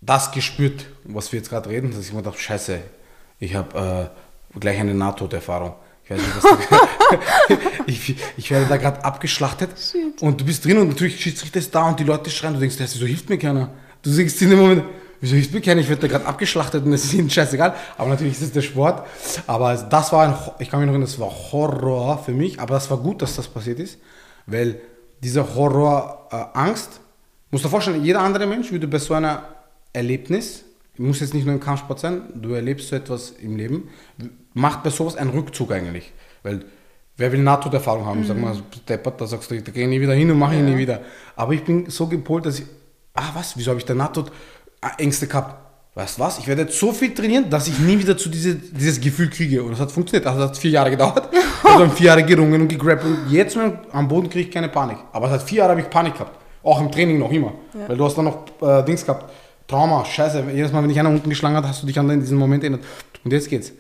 das 0.02 0.32
gespürt, 0.32 0.86
was 1.04 1.32
wir 1.32 1.40
jetzt 1.40 1.50
gerade 1.50 1.70
reden, 1.70 1.92
dass 1.92 2.06
ich 2.06 2.14
mir 2.14 2.22
dachte, 2.22 2.40
scheiße, 2.40 2.80
ich 3.40 3.56
habe 3.56 4.12
äh, 4.54 4.60
gleich 4.60 4.80
eine 4.80 4.94
Nahtoderfahrung. 4.94 5.76
Da, 6.18 7.58
ich, 7.86 8.16
ich 8.38 8.52
werde 8.52 8.66
da 8.68 8.78
gerade 8.78 9.04
abgeschlachtet 9.04 9.72
Shit. 9.78 10.22
und 10.22 10.42
du 10.42 10.46
bist 10.46 10.66
drin 10.66 10.78
und 10.78 10.90
natürlich 10.90 11.22
schießt 11.22 11.38
sich 11.38 11.52
das 11.52 11.70
da 11.70 11.88
und 11.90 12.00
die 12.00 12.04
Leute 12.04 12.30
schreien, 12.30 12.54
du 12.54 12.60
denkst, 12.60 12.78
das 12.78 12.96
wieso 12.96 13.06
hilft 13.06 13.30
mir 13.30 13.38
keiner? 13.38 13.70
Du 14.02 14.10
denkst 14.10 14.42
in 14.42 14.50
dem 14.50 14.60
Moment, 14.60 14.84
wieso 15.20 15.36
hilft 15.36 15.54
mir 15.54 15.62
keiner? 15.62 15.82
Ich 15.82 15.90
werde 15.90 16.02
da 16.02 16.08
gerade 16.08 16.26
abgeschlachtet 16.26 16.86
und 16.86 16.94
es 16.94 17.06
ist 17.06 17.14
ihnen 17.14 17.30
scheißegal. 17.30 17.76
Aber 17.98 18.10
natürlich 18.10 18.34
ist 18.34 18.42
es 18.42 18.52
der 18.52 18.62
Sport. 18.62 19.08
Aber 19.48 19.76
das 19.76 20.12
war 20.12 20.28
ein, 20.28 20.36
ich 20.60 20.70
kann 20.70 20.80
mich 20.80 20.88
noch 20.88 20.94
erinnern, 20.94 21.02
das 21.02 21.20
war 21.20 21.32
Horror 21.52 22.24
für 22.24 22.34
mich, 22.34 22.60
aber 22.60 22.76
das 22.76 22.90
war 22.90 22.98
gut, 22.98 23.22
dass 23.22 23.36
das 23.36 23.48
passiert 23.48 23.80
ist, 23.80 24.00
weil 24.48 24.82
diese 25.24 25.56
Horror-Angst, 25.56 27.00
musst 27.52 27.64
du 27.64 27.68
dir 27.68 27.72
vorstellen, 27.72 28.04
jeder 28.04 28.22
andere 28.22 28.48
Mensch 28.48 28.72
würde 28.72 28.88
bei 28.88 28.98
so 28.98 29.14
einer 29.14 29.44
Erlebnis, 29.94 30.64
muss 31.02 31.20
jetzt 31.20 31.34
nicht 31.34 31.46
nur 31.46 31.56
im 31.56 31.60
Kampfsport 31.60 32.00
sein, 32.00 32.22
du 32.36 32.54
erlebst 32.54 32.90
so 32.90 32.96
etwas 32.96 33.32
im 33.32 33.58
Leben, 33.58 33.90
macht 34.54 34.84
bei 34.84 34.90
sowas 34.90 35.16
einen 35.16 35.32
Rückzug 35.32 35.72
eigentlich. 35.72 36.12
Weil 36.44 36.66
wer 37.18 37.32
will 37.32 37.42
NATO-Erfahrung 37.42 38.06
haben? 38.06 38.26
Sag 38.26 38.38
mal, 38.40 38.56
deppert, 38.88 39.20
da 39.22 39.28
sagst 39.28 39.52
du, 39.52 39.62
da 39.62 39.72
gehe 39.72 39.84
ich 39.84 39.90
nie 39.90 40.02
wieder 40.02 40.14
hin 40.14 40.30
und 40.32 40.40
mache 40.40 40.56
ich 40.56 40.62
nie 40.62 40.78
wieder. 40.78 41.02
Aber 41.36 41.54
ich 41.54 41.64
bin 41.64 41.90
so 41.90 42.08
gepolt, 42.08 42.46
dass 42.46 42.60
ich, 42.60 42.66
ah 43.14 43.30
was, 43.34 43.58
wieso 43.58 43.72
habe 43.72 43.80
ich 43.80 43.86
der 43.86 43.96
NATO-Ängste 43.96 45.28
gehabt? 45.28 45.56
Weißt 45.94 46.18
du 46.18 46.22
was? 46.22 46.40
Ich 46.40 46.48
werde 46.48 46.62
jetzt 46.64 46.80
so 46.80 46.94
viel 46.94 47.14
trainieren, 47.14 47.50
dass 47.50 47.68
ich 47.68 47.78
nie 47.80 48.00
wieder 48.00 48.18
zu 48.18 48.30
diese, 48.30 48.56
dieses 48.56 49.02
Gefühl 49.02 49.30
kriege. 49.30 49.62
Und 49.62 49.72
das 49.72 49.82
hat 49.82 49.92
funktioniert. 49.92 50.26
Also 50.26 50.40
das 50.40 50.52
hat 50.52 50.58
vier 50.58 50.72
Jahre 50.72 50.92
gedauert. 50.92 51.30
Also 51.64 51.86
haben 51.86 51.92
vier 51.92 52.08
Jahre 52.08 52.24
gerungen 52.24 52.64
und 52.64 52.68
gegrappelt. 52.68 53.18
Jetzt 53.30 53.58
am 53.58 54.08
Boden 54.08 54.30
kriege 54.30 54.50
ich 54.50 54.54
keine 54.54 54.68
Panik. 54.68 54.98
Aber 55.14 55.28
es 55.28 55.34
hat 55.34 55.44
vier 55.44 55.60
Jahre 55.60 55.72
habe 55.72 55.82
ich 55.82 55.90
Panik 55.90 56.16
gehabt. 56.16 56.38
Auch 56.64 56.82
im 56.82 56.92
Training 56.92 57.18
noch 57.18 57.32
immer. 57.32 57.54
Ja. 57.74 57.88
Weil 57.88 57.96
du 57.96 58.04
hast 58.04 58.18
dann 58.18 58.26
noch 58.26 58.46
äh, 58.62 58.84
Dings 58.84 59.06
gehabt. 59.06 59.32
Trauma, 59.72 60.04
scheiße. 60.04 60.44
Jedes 60.54 60.74
Mal, 60.74 60.82
wenn 60.82 60.90
dich 60.90 61.00
einer 61.00 61.10
unten 61.10 61.30
geschlagen 61.30 61.56
hat, 61.56 61.64
hast 61.66 61.82
du 61.82 61.88
dich 61.88 61.98
an 61.98 62.20
diesen 62.20 62.38
Moment 62.38 62.62
erinnert. 62.64 62.84
Und 63.24 63.32
jetzt 63.32 63.50
geht's. 63.50 63.72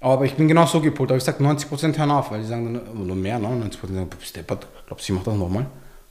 Aber 0.00 0.24
ich 0.24 0.34
bin 0.34 0.46
genau 0.46 0.66
so 0.66 0.80
gepolt. 0.80 1.10
Aber 1.10 1.18
ich 1.18 1.24
sage, 1.24 1.42
90% 1.42 1.98
hören 1.98 2.10
auf, 2.12 2.30
weil 2.30 2.42
die 2.42 2.46
sagen 2.46 2.74
dann, 2.74 2.96
oder 3.04 3.14
mehr, 3.16 3.40
ne? 3.40 3.48
90% 3.48 3.92
sagen, 3.92 4.10
deppert. 4.36 4.68
Glaubst 4.86 5.08
du, 5.08 5.12
ich 5.12 5.18
mach 5.18 5.24
das 5.24 5.34
nochmal? 5.36 5.66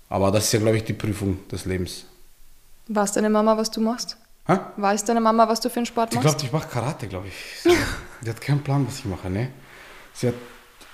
Aber 0.09 0.31
das 0.31 0.43
ist 0.45 0.51
ja, 0.51 0.59
glaube 0.59 0.75
ich, 0.77 0.83
die 0.83 0.91
Prüfung 0.93 1.39
des 1.49 1.63
Lebens. 1.63 2.03
Weiß 2.89 3.13
deine 3.13 3.29
Mama, 3.29 3.55
was 3.55 3.71
du 3.71 3.79
machst? 3.79 4.17
Hä? 4.47 4.57
Weiß 4.75 5.05
deine 5.05 5.21
Mama, 5.21 5.47
was 5.47 5.61
du 5.61 5.69
für 5.69 5.77
einen 5.77 5.85
Sport 5.85 6.13
machst? 6.13 6.27
glaubt, 6.27 6.43
ich 6.43 6.51
mache 6.51 6.67
Karate, 6.67 7.07
glaube 7.07 7.27
ich. 7.29 7.33
Sie, 7.61 7.69
die 8.25 8.29
hat 8.29 8.41
keinen 8.41 8.61
Plan, 8.61 8.85
was 8.85 8.99
ich 8.99 9.05
mache, 9.05 9.29
ne? 9.29 9.47
Sie 10.13 10.27
hat, 10.27 10.33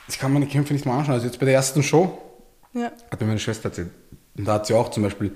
ich 0.08 0.20
kann 0.20 0.32
meine 0.32 0.46
Kämpfe 0.46 0.74
nicht 0.74 0.86
mal 0.86 1.00
anschauen. 1.00 1.16
Also 1.16 1.26
jetzt 1.26 1.40
bei 1.40 1.46
der 1.48 1.56
ersten 1.56 1.82
Show 1.82 2.22
Ja. 2.74 2.92
hat 3.10 3.20
mir 3.20 3.26
meine 3.26 3.40
Schwester 3.40 3.70
erzählt. 3.70 3.90
Und 4.38 4.46
da 4.46 4.54
hat 4.54 4.68
sie 4.68 4.76
auch 4.76 4.92
zum 4.92 5.02
Beispiel, 5.02 5.36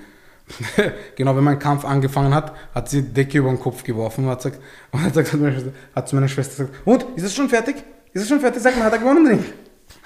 genau 1.15 1.35
wenn 1.35 1.43
mein 1.43 1.59
Kampf 1.59 1.85
angefangen 1.85 2.33
hat, 2.33 2.53
hat 2.73 2.89
sie 2.89 3.01
die 3.01 3.13
Decke 3.13 3.39
über 3.39 3.49
den 3.49 3.59
Kopf 3.59 3.83
geworfen 3.83 4.25
und 4.25 4.31
hat, 4.31 4.43
gesagt, 4.43 4.59
und 4.91 5.01
hat, 5.01 5.13
gesagt, 5.13 5.65
hat, 5.95 6.09
zu 6.09 6.15
meiner 6.15 6.27
Schwester 6.27 6.65
gesagt, 6.65 6.85
und, 6.85 7.05
ist 7.15 7.23
es 7.23 7.35
schon 7.35 7.49
fertig? 7.49 7.75
Ist 8.13 8.23
es 8.23 8.27
schon 8.27 8.39
fertig? 8.39 8.61
Sag 8.61 8.77
mal, 8.77 8.85
hat 8.85 8.93
er 8.93 8.99
gewonnen 8.99 9.25
oder 9.25 9.35
nicht? 9.35 9.53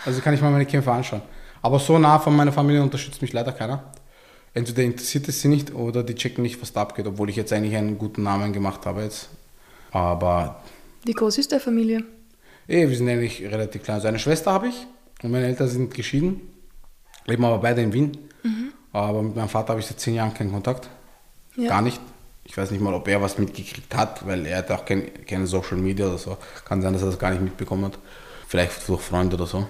Also 0.06 0.22
kann 0.22 0.34
ich 0.34 0.42
mal 0.42 0.52
meine 0.52 0.66
Kämpfe 0.66 0.92
anschauen. 0.92 1.22
Aber 1.62 1.80
so 1.80 1.98
nah 1.98 2.20
von 2.20 2.36
meiner 2.36 2.52
Familie 2.52 2.82
unterstützt 2.82 3.22
mich 3.22 3.34
leider 3.34 3.52
keiner. 3.52 3.92
Entweder 4.54 4.84
interessiert 4.84 5.28
es 5.28 5.42
sie 5.42 5.48
nicht 5.48 5.74
oder 5.74 6.04
die 6.04 6.16
checken 6.16 6.44
nicht, 6.44 6.62
was 6.62 6.72
da 6.72 6.84
abgeht, 6.84 7.08
obwohl 7.08 7.30
ich 7.30 7.36
jetzt 7.36 7.52
eigentlich 7.52 7.76
einen 7.76 7.98
guten 7.98 8.24
Namen 8.24 8.54
gemacht 8.54 8.86
habe 8.86 9.02
jetzt. 9.02 9.30
Aber 9.92 10.62
Wie 11.04 11.14
groß 11.14 11.40
ist 11.40 11.52
deine 11.52 11.62
Familie? 11.62 12.04
Eh, 12.68 12.88
wir 12.88 12.96
sind 12.96 13.10
eigentlich 13.10 13.44
relativ 13.44 13.84
klein. 13.84 13.96
Also 13.96 14.08
eine 14.08 14.20
Schwester 14.20 14.52
habe 14.52 14.68
ich 14.68 14.88
und 15.24 15.32
meine 15.32 15.48
Eltern 15.48 15.68
sind 15.68 15.94
geschieden, 15.94 16.42
leben 17.26 17.44
aber 17.44 17.60
beide 17.60 17.82
in 17.82 17.94
Wien. 17.94 18.18
Aber 18.96 19.22
mit 19.22 19.36
meinem 19.36 19.50
Vater 19.50 19.70
habe 19.70 19.82
ich 19.82 19.88
seit 19.88 20.00
zehn 20.00 20.16
Jahren 20.16 20.34
keinen 20.34 20.54
Kontakt. 20.54 20.90
Ja. 21.58 21.68
Gar 21.68 21.82
nicht. 21.82 22.00
Ich 22.46 22.56
weiß 22.56 22.72
nicht 22.72 22.80
mal, 22.80 22.94
ob 22.94 23.06
er 23.10 23.22
was 23.22 23.38
mitgekriegt 23.38 23.94
hat, 23.94 24.26
weil 24.26 24.46
er 24.46 24.60
hat 24.60 24.72
auch 24.72 24.86
kein, 24.86 25.12
keine 25.26 25.48
Social 25.48 25.76
Media 25.78 26.06
oder 26.06 26.18
so. 26.18 26.38
Kann 26.64 26.82
sein, 26.82 26.94
dass 26.94 27.02
er 27.02 27.08
das 27.08 27.20
gar 27.20 27.32
nicht 27.32 27.42
mitbekommen 27.42 27.86
hat. 27.86 28.00
Vielleicht 28.48 28.88
durch 28.88 29.02
Freunde 29.02 29.36
oder 29.36 29.48
so. 29.48 29.68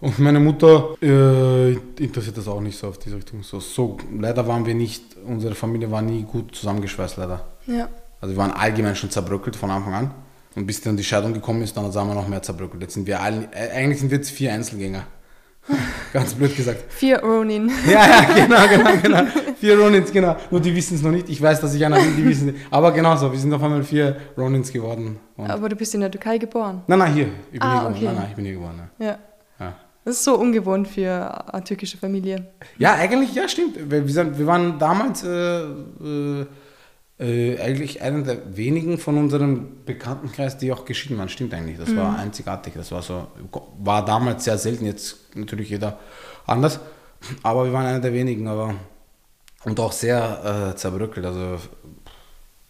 Und 0.00 0.18
meine 0.18 0.40
Mutter 0.40 0.96
äh, 1.00 1.74
interessiert 2.02 2.36
das 2.36 2.48
auch 2.48 2.60
nicht 2.60 2.76
so 2.76 2.88
auf 2.88 2.98
diese 2.98 3.16
Richtung. 3.16 3.44
So, 3.44 3.60
so, 3.60 3.98
leider 4.18 4.44
waren 4.48 4.66
wir 4.66 4.74
nicht, 4.74 5.16
unsere 5.24 5.54
Familie 5.54 5.88
war 5.92 6.02
nie 6.02 6.24
gut 6.24 6.56
zusammengeschweißt, 6.56 7.18
leider. 7.18 7.46
Ja. 7.66 7.88
Also 8.20 8.34
wir 8.34 8.38
waren 8.38 8.50
allgemein 8.50 8.96
schon 8.96 9.10
zerbröckelt 9.10 9.54
von 9.54 9.70
Anfang 9.70 9.94
an. 9.94 10.10
Und 10.56 10.66
bis 10.66 10.80
dann 10.80 10.96
die 10.96 11.04
Scheidung 11.04 11.34
gekommen 11.34 11.62
ist, 11.62 11.76
dann 11.76 11.92
sind 11.92 12.08
wir 12.08 12.14
noch 12.14 12.26
mehr 12.26 12.42
zerbröckelt. 12.42 12.82
Jetzt 12.82 12.94
sind 12.94 13.06
wir 13.06 13.20
alle, 13.20 13.48
äh, 13.52 13.70
eigentlich 13.70 14.00
sind 14.00 14.10
wir 14.10 14.18
jetzt 14.18 14.30
vier 14.30 14.52
Einzelgänger. 14.52 15.04
Ganz 16.12 16.34
blöd 16.34 16.54
gesagt. 16.56 16.84
Vier 16.92 17.20
Ronin. 17.22 17.70
Ja, 17.86 18.06
ja, 18.06 18.22
genau, 18.46 18.68
genau, 18.68 18.90
genau. 19.02 19.30
Vier 19.58 19.78
Ronins, 19.78 20.12
genau. 20.12 20.36
Nur 20.50 20.60
die 20.60 20.74
wissen 20.74 20.94
es 20.96 21.02
noch 21.02 21.10
nicht. 21.10 21.28
Ich 21.30 21.40
weiß, 21.40 21.60
dass 21.60 21.74
ich 21.74 21.84
einer 21.84 21.96
bin, 21.96 22.16
die 22.16 22.24
wissen 22.24 22.50
es. 22.50 22.54
Aber 22.70 22.92
genauso, 22.92 23.32
wir 23.32 23.38
sind 23.38 23.52
auf 23.54 23.62
einmal 23.62 23.82
vier 23.82 24.16
Ronins 24.36 24.70
geworden. 24.72 25.18
Und 25.36 25.50
Aber 25.50 25.68
du 25.70 25.76
bist 25.76 25.94
in 25.94 26.00
der 26.02 26.10
Türkei 26.10 26.36
geboren. 26.38 26.82
nein, 26.86 26.98
nein, 26.98 27.12
hier. 27.14 27.28
Ich 27.50 27.58
bin 27.58 27.62
Ah, 27.62 27.70
hier 27.72 27.78
geboren. 27.78 27.94
okay. 27.96 28.04
Nein, 28.04 28.14
nein, 28.16 28.26
ich 28.30 28.36
bin 28.36 28.44
hier 28.44 28.54
geboren. 28.54 28.90
Ja. 28.98 29.06
Ja. 29.06 29.18
Ja. 29.60 29.74
Das 30.04 30.16
ist 30.16 30.24
so 30.24 30.36
ungewohnt 30.38 30.86
für 30.86 31.52
eine 31.54 31.64
türkische 31.64 31.96
Familie. 31.96 32.46
Ja, 32.76 32.94
eigentlich, 32.94 33.34
ja, 33.34 33.48
stimmt. 33.48 33.76
Wir, 33.90 34.06
wir 34.38 34.46
waren 34.46 34.78
damals 34.78 35.24
äh, 35.24 35.28
äh, 35.62 36.46
äh, 37.24 37.58
eigentlich 37.60 38.02
einer 38.02 38.22
der 38.22 38.56
wenigen 38.56 38.98
von 38.98 39.16
unserem 39.16 39.84
Bekanntenkreis, 39.86 40.58
die 40.58 40.72
auch 40.72 40.84
geschieden 40.84 41.18
waren. 41.18 41.28
Stimmt 41.28 41.54
eigentlich. 41.54 41.78
Das 41.78 41.94
war 41.96 42.18
einzigartig. 42.18 42.74
Das 42.74 42.92
war 42.92 43.02
so, 43.02 43.26
war 43.78 44.04
damals 44.04 44.44
sehr 44.44 44.58
selten. 44.58 44.84
Jetzt 44.84 45.34
natürlich 45.34 45.70
jeder 45.70 45.98
anders. 46.46 46.80
Aber 47.42 47.64
wir 47.64 47.72
waren 47.72 47.86
einer 47.86 48.00
der 48.00 48.12
wenigen. 48.12 48.46
Aber 48.48 48.74
und 49.64 49.80
auch 49.80 49.92
sehr 49.92 50.72
äh, 50.72 50.76
zerbröckelt. 50.76 51.24
Also 51.26 51.58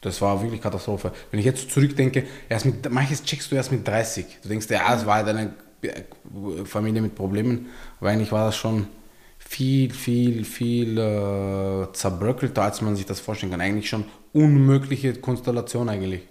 das 0.01 0.21
war 0.21 0.40
wirklich 0.43 0.61
Katastrophe. 0.61 1.12
Wenn 1.31 1.40
ich 1.40 1.47
jetzt 1.47 1.71
zurückdenke, 1.71 2.25
erst 2.49 2.67
mit, 2.67 2.90
manches 2.90 3.25
checkst 3.25 3.51
du 3.51 3.57
erst 3.57 3.73
mit 3.73 3.87
30. 3.87 4.27
Du 4.43 4.49
denkst, 4.49 4.67
ja, 4.71 4.95
es 4.95 5.07
war 5.07 5.17
halt 5.17 5.29
eine 5.29 5.55
äh, 5.83 6.64
Familie 6.64 7.03
mit 7.03 7.14
Problemen, 7.14 7.67
aber 8.01 8.11
eigentlich 8.11 8.33
war 8.33 8.47
das 8.47 8.57
schon 8.57 8.87
viel, 9.38 9.93
viel, 9.93 10.45
viel 10.45 10.99
äh, 10.99 11.93
zerbröckelter, 11.93 12.62
als 12.62 12.81
man 12.81 12.97
sich 12.97 13.07
das 13.07 13.21
vorstellen 13.21 13.51
kann. 13.51 13.61
Eigentlich 13.61 13.88
schon 13.88 14.05
unmögliche 14.35 15.14
Konstellation 15.14 15.88
eigentlich. 15.88 16.23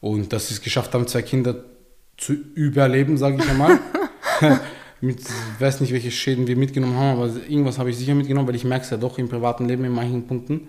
Und 0.00 0.32
dass 0.32 0.48
sie 0.48 0.54
es 0.54 0.62
geschafft 0.62 0.92
haben, 0.94 1.06
zwei 1.06 1.22
Kinder 1.22 1.64
zu 2.16 2.32
überleben, 2.32 3.16
sage 3.16 3.36
ich 3.38 3.48
einmal. 3.48 3.78
mit, 5.02 5.20
ich 5.20 5.60
weiß 5.60 5.80
nicht, 5.80 5.92
welche 5.92 6.10
Schäden 6.10 6.46
wir 6.46 6.56
mitgenommen 6.56 6.96
haben, 6.96 7.20
aber 7.20 7.26
irgendwas 7.48 7.78
habe 7.78 7.90
ich 7.90 7.98
sicher 7.98 8.14
mitgenommen, 8.14 8.48
weil 8.48 8.54
ich 8.54 8.64
merke 8.64 8.84
es 8.84 8.90
ja 8.90 8.96
doch 8.96 9.18
im 9.18 9.28
privaten 9.28 9.66
Leben 9.66 9.84
in 9.84 9.92
manchen 9.92 10.26
Punkten. 10.26 10.68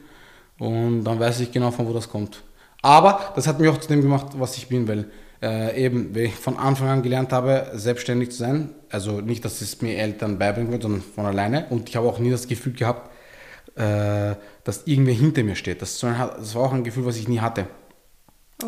Und 0.59 1.03
dann 1.03 1.19
weiß 1.19 1.39
ich 1.41 1.51
genau, 1.51 1.71
von 1.71 1.87
wo 1.87 1.93
das 1.93 2.09
kommt. 2.09 2.43
Aber 2.81 3.31
das 3.35 3.47
hat 3.47 3.59
mich 3.59 3.69
auch 3.69 3.77
zu 3.77 3.87
dem 3.87 4.01
gemacht, 4.01 4.27
was 4.37 4.57
ich 4.57 4.67
bin, 4.67 4.87
weil 4.87 5.05
äh, 5.41 5.85
eben, 5.85 6.13
wenn 6.13 6.25
ich 6.25 6.35
von 6.35 6.57
Anfang 6.57 6.89
an 6.89 7.03
gelernt 7.03 7.31
habe, 7.31 7.71
selbstständig 7.73 8.31
zu 8.31 8.37
sein, 8.37 8.69
also 8.89 9.21
nicht, 9.21 9.45
dass 9.45 9.61
es 9.61 9.81
mir 9.81 9.97
Eltern 9.97 10.37
beibringen 10.37 10.71
würden, 10.71 10.81
sondern 10.81 11.01
von 11.01 11.25
alleine. 11.25 11.67
Und 11.69 11.89
ich 11.89 11.95
habe 11.95 12.07
auch 12.07 12.19
nie 12.19 12.31
das 12.31 12.47
Gefühl 12.47 12.73
gehabt, 12.73 13.11
äh, 13.75 14.35
dass 14.63 14.85
irgendwer 14.85 15.13
hinter 15.13 15.43
mir 15.43 15.55
steht. 15.55 15.81
Das, 15.81 15.99
das 15.99 16.55
war 16.55 16.63
auch 16.63 16.73
ein 16.73 16.83
Gefühl, 16.83 17.05
was 17.05 17.17
ich 17.17 17.27
nie 17.27 17.39
hatte. 17.39 17.67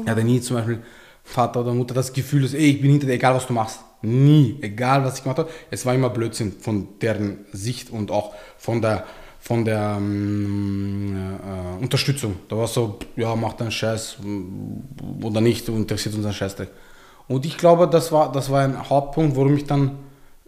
Ich 0.01 0.09
hatte 0.09 0.23
nie 0.23 0.41
zum 0.41 0.57
Beispiel 0.57 0.81
Vater 1.23 1.61
oder 1.61 1.73
Mutter 1.73 1.93
das 1.93 2.13
Gefühl, 2.13 2.43
dass 2.43 2.53
ey, 2.53 2.71
ich 2.71 2.81
bin 2.81 2.91
hinter 2.91 3.07
dir, 3.07 3.13
egal 3.13 3.35
was 3.35 3.47
du 3.47 3.53
machst. 3.53 3.79
Nie, 4.01 4.57
egal 4.61 5.03
was 5.03 5.17
ich 5.17 5.23
gemacht 5.23 5.39
habe. 5.39 5.49
Es 5.71 5.85
war 5.85 5.95
immer 5.95 6.09
Blödsinn 6.09 6.51
von 6.51 6.99
deren 7.01 7.45
Sicht 7.51 7.89
und 7.89 8.11
auch 8.11 8.35
von 8.57 8.81
der, 8.81 9.05
von 9.39 9.65
der 9.65 9.95
ähm, 9.97 11.39
äh, 11.79 11.83
Unterstützung. 11.83 12.35
Da 12.47 12.57
war 12.57 12.67
so, 12.67 12.99
ja, 13.15 13.35
mach 13.35 13.53
deinen 13.53 13.71
Scheiß 13.71 14.17
mm, 14.21 15.23
oder 15.23 15.41
nicht, 15.41 15.67
interessiert 15.67 16.13
uns 16.15 16.25
ein 16.25 16.33
Scheißdreck. 16.33 16.69
Und 17.27 17.45
ich 17.45 17.57
glaube, 17.57 17.87
das 17.87 18.11
war, 18.11 18.31
das 18.31 18.51
war 18.51 18.61
ein 18.61 18.89
Hauptpunkt, 18.89 19.35
warum 19.35 19.57
ich 19.57 19.65
dann 19.65 19.97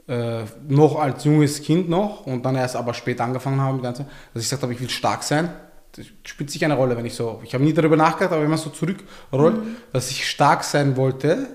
äh, 0.08 0.44
noch 0.68 0.98
als 1.00 1.24
junges 1.26 1.62
Kind 1.62 1.90
noch 1.90 2.26
und 2.26 2.44
dann 2.46 2.56
erst 2.56 2.76
aber 2.76 2.94
später 2.94 3.24
angefangen 3.24 3.60
habe, 3.62 3.74
mit 3.76 3.84
Ganze, 3.84 4.04
dass 4.34 4.44
ich 4.44 4.50
gesagt 4.50 4.64
habe, 4.64 4.74
ich 4.74 4.82
will 4.82 4.90
stark 4.90 5.24
sein. 5.24 5.50
Das 5.96 6.06
spielt 6.24 6.52
sicher 6.52 6.66
eine 6.66 6.76
Rolle, 6.76 6.96
wenn 6.96 7.06
ich 7.06 7.16
so, 7.16 7.42
ich 7.44 7.54
habe 7.54 7.64
nie 7.64 7.74
darüber 7.74 7.96
nachgedacht, 7.98 8.32
aber 8.34 8.44
wenn 8.44 8.50
man 8.50 8.60
so 8.60 8.70
zurückrollt, 8.70 9.56
dass 9.94 10.12
ich 10.12 10.30
stark 10.30 10.64
sein 10.64 10.96
wollte, 10.96 11.48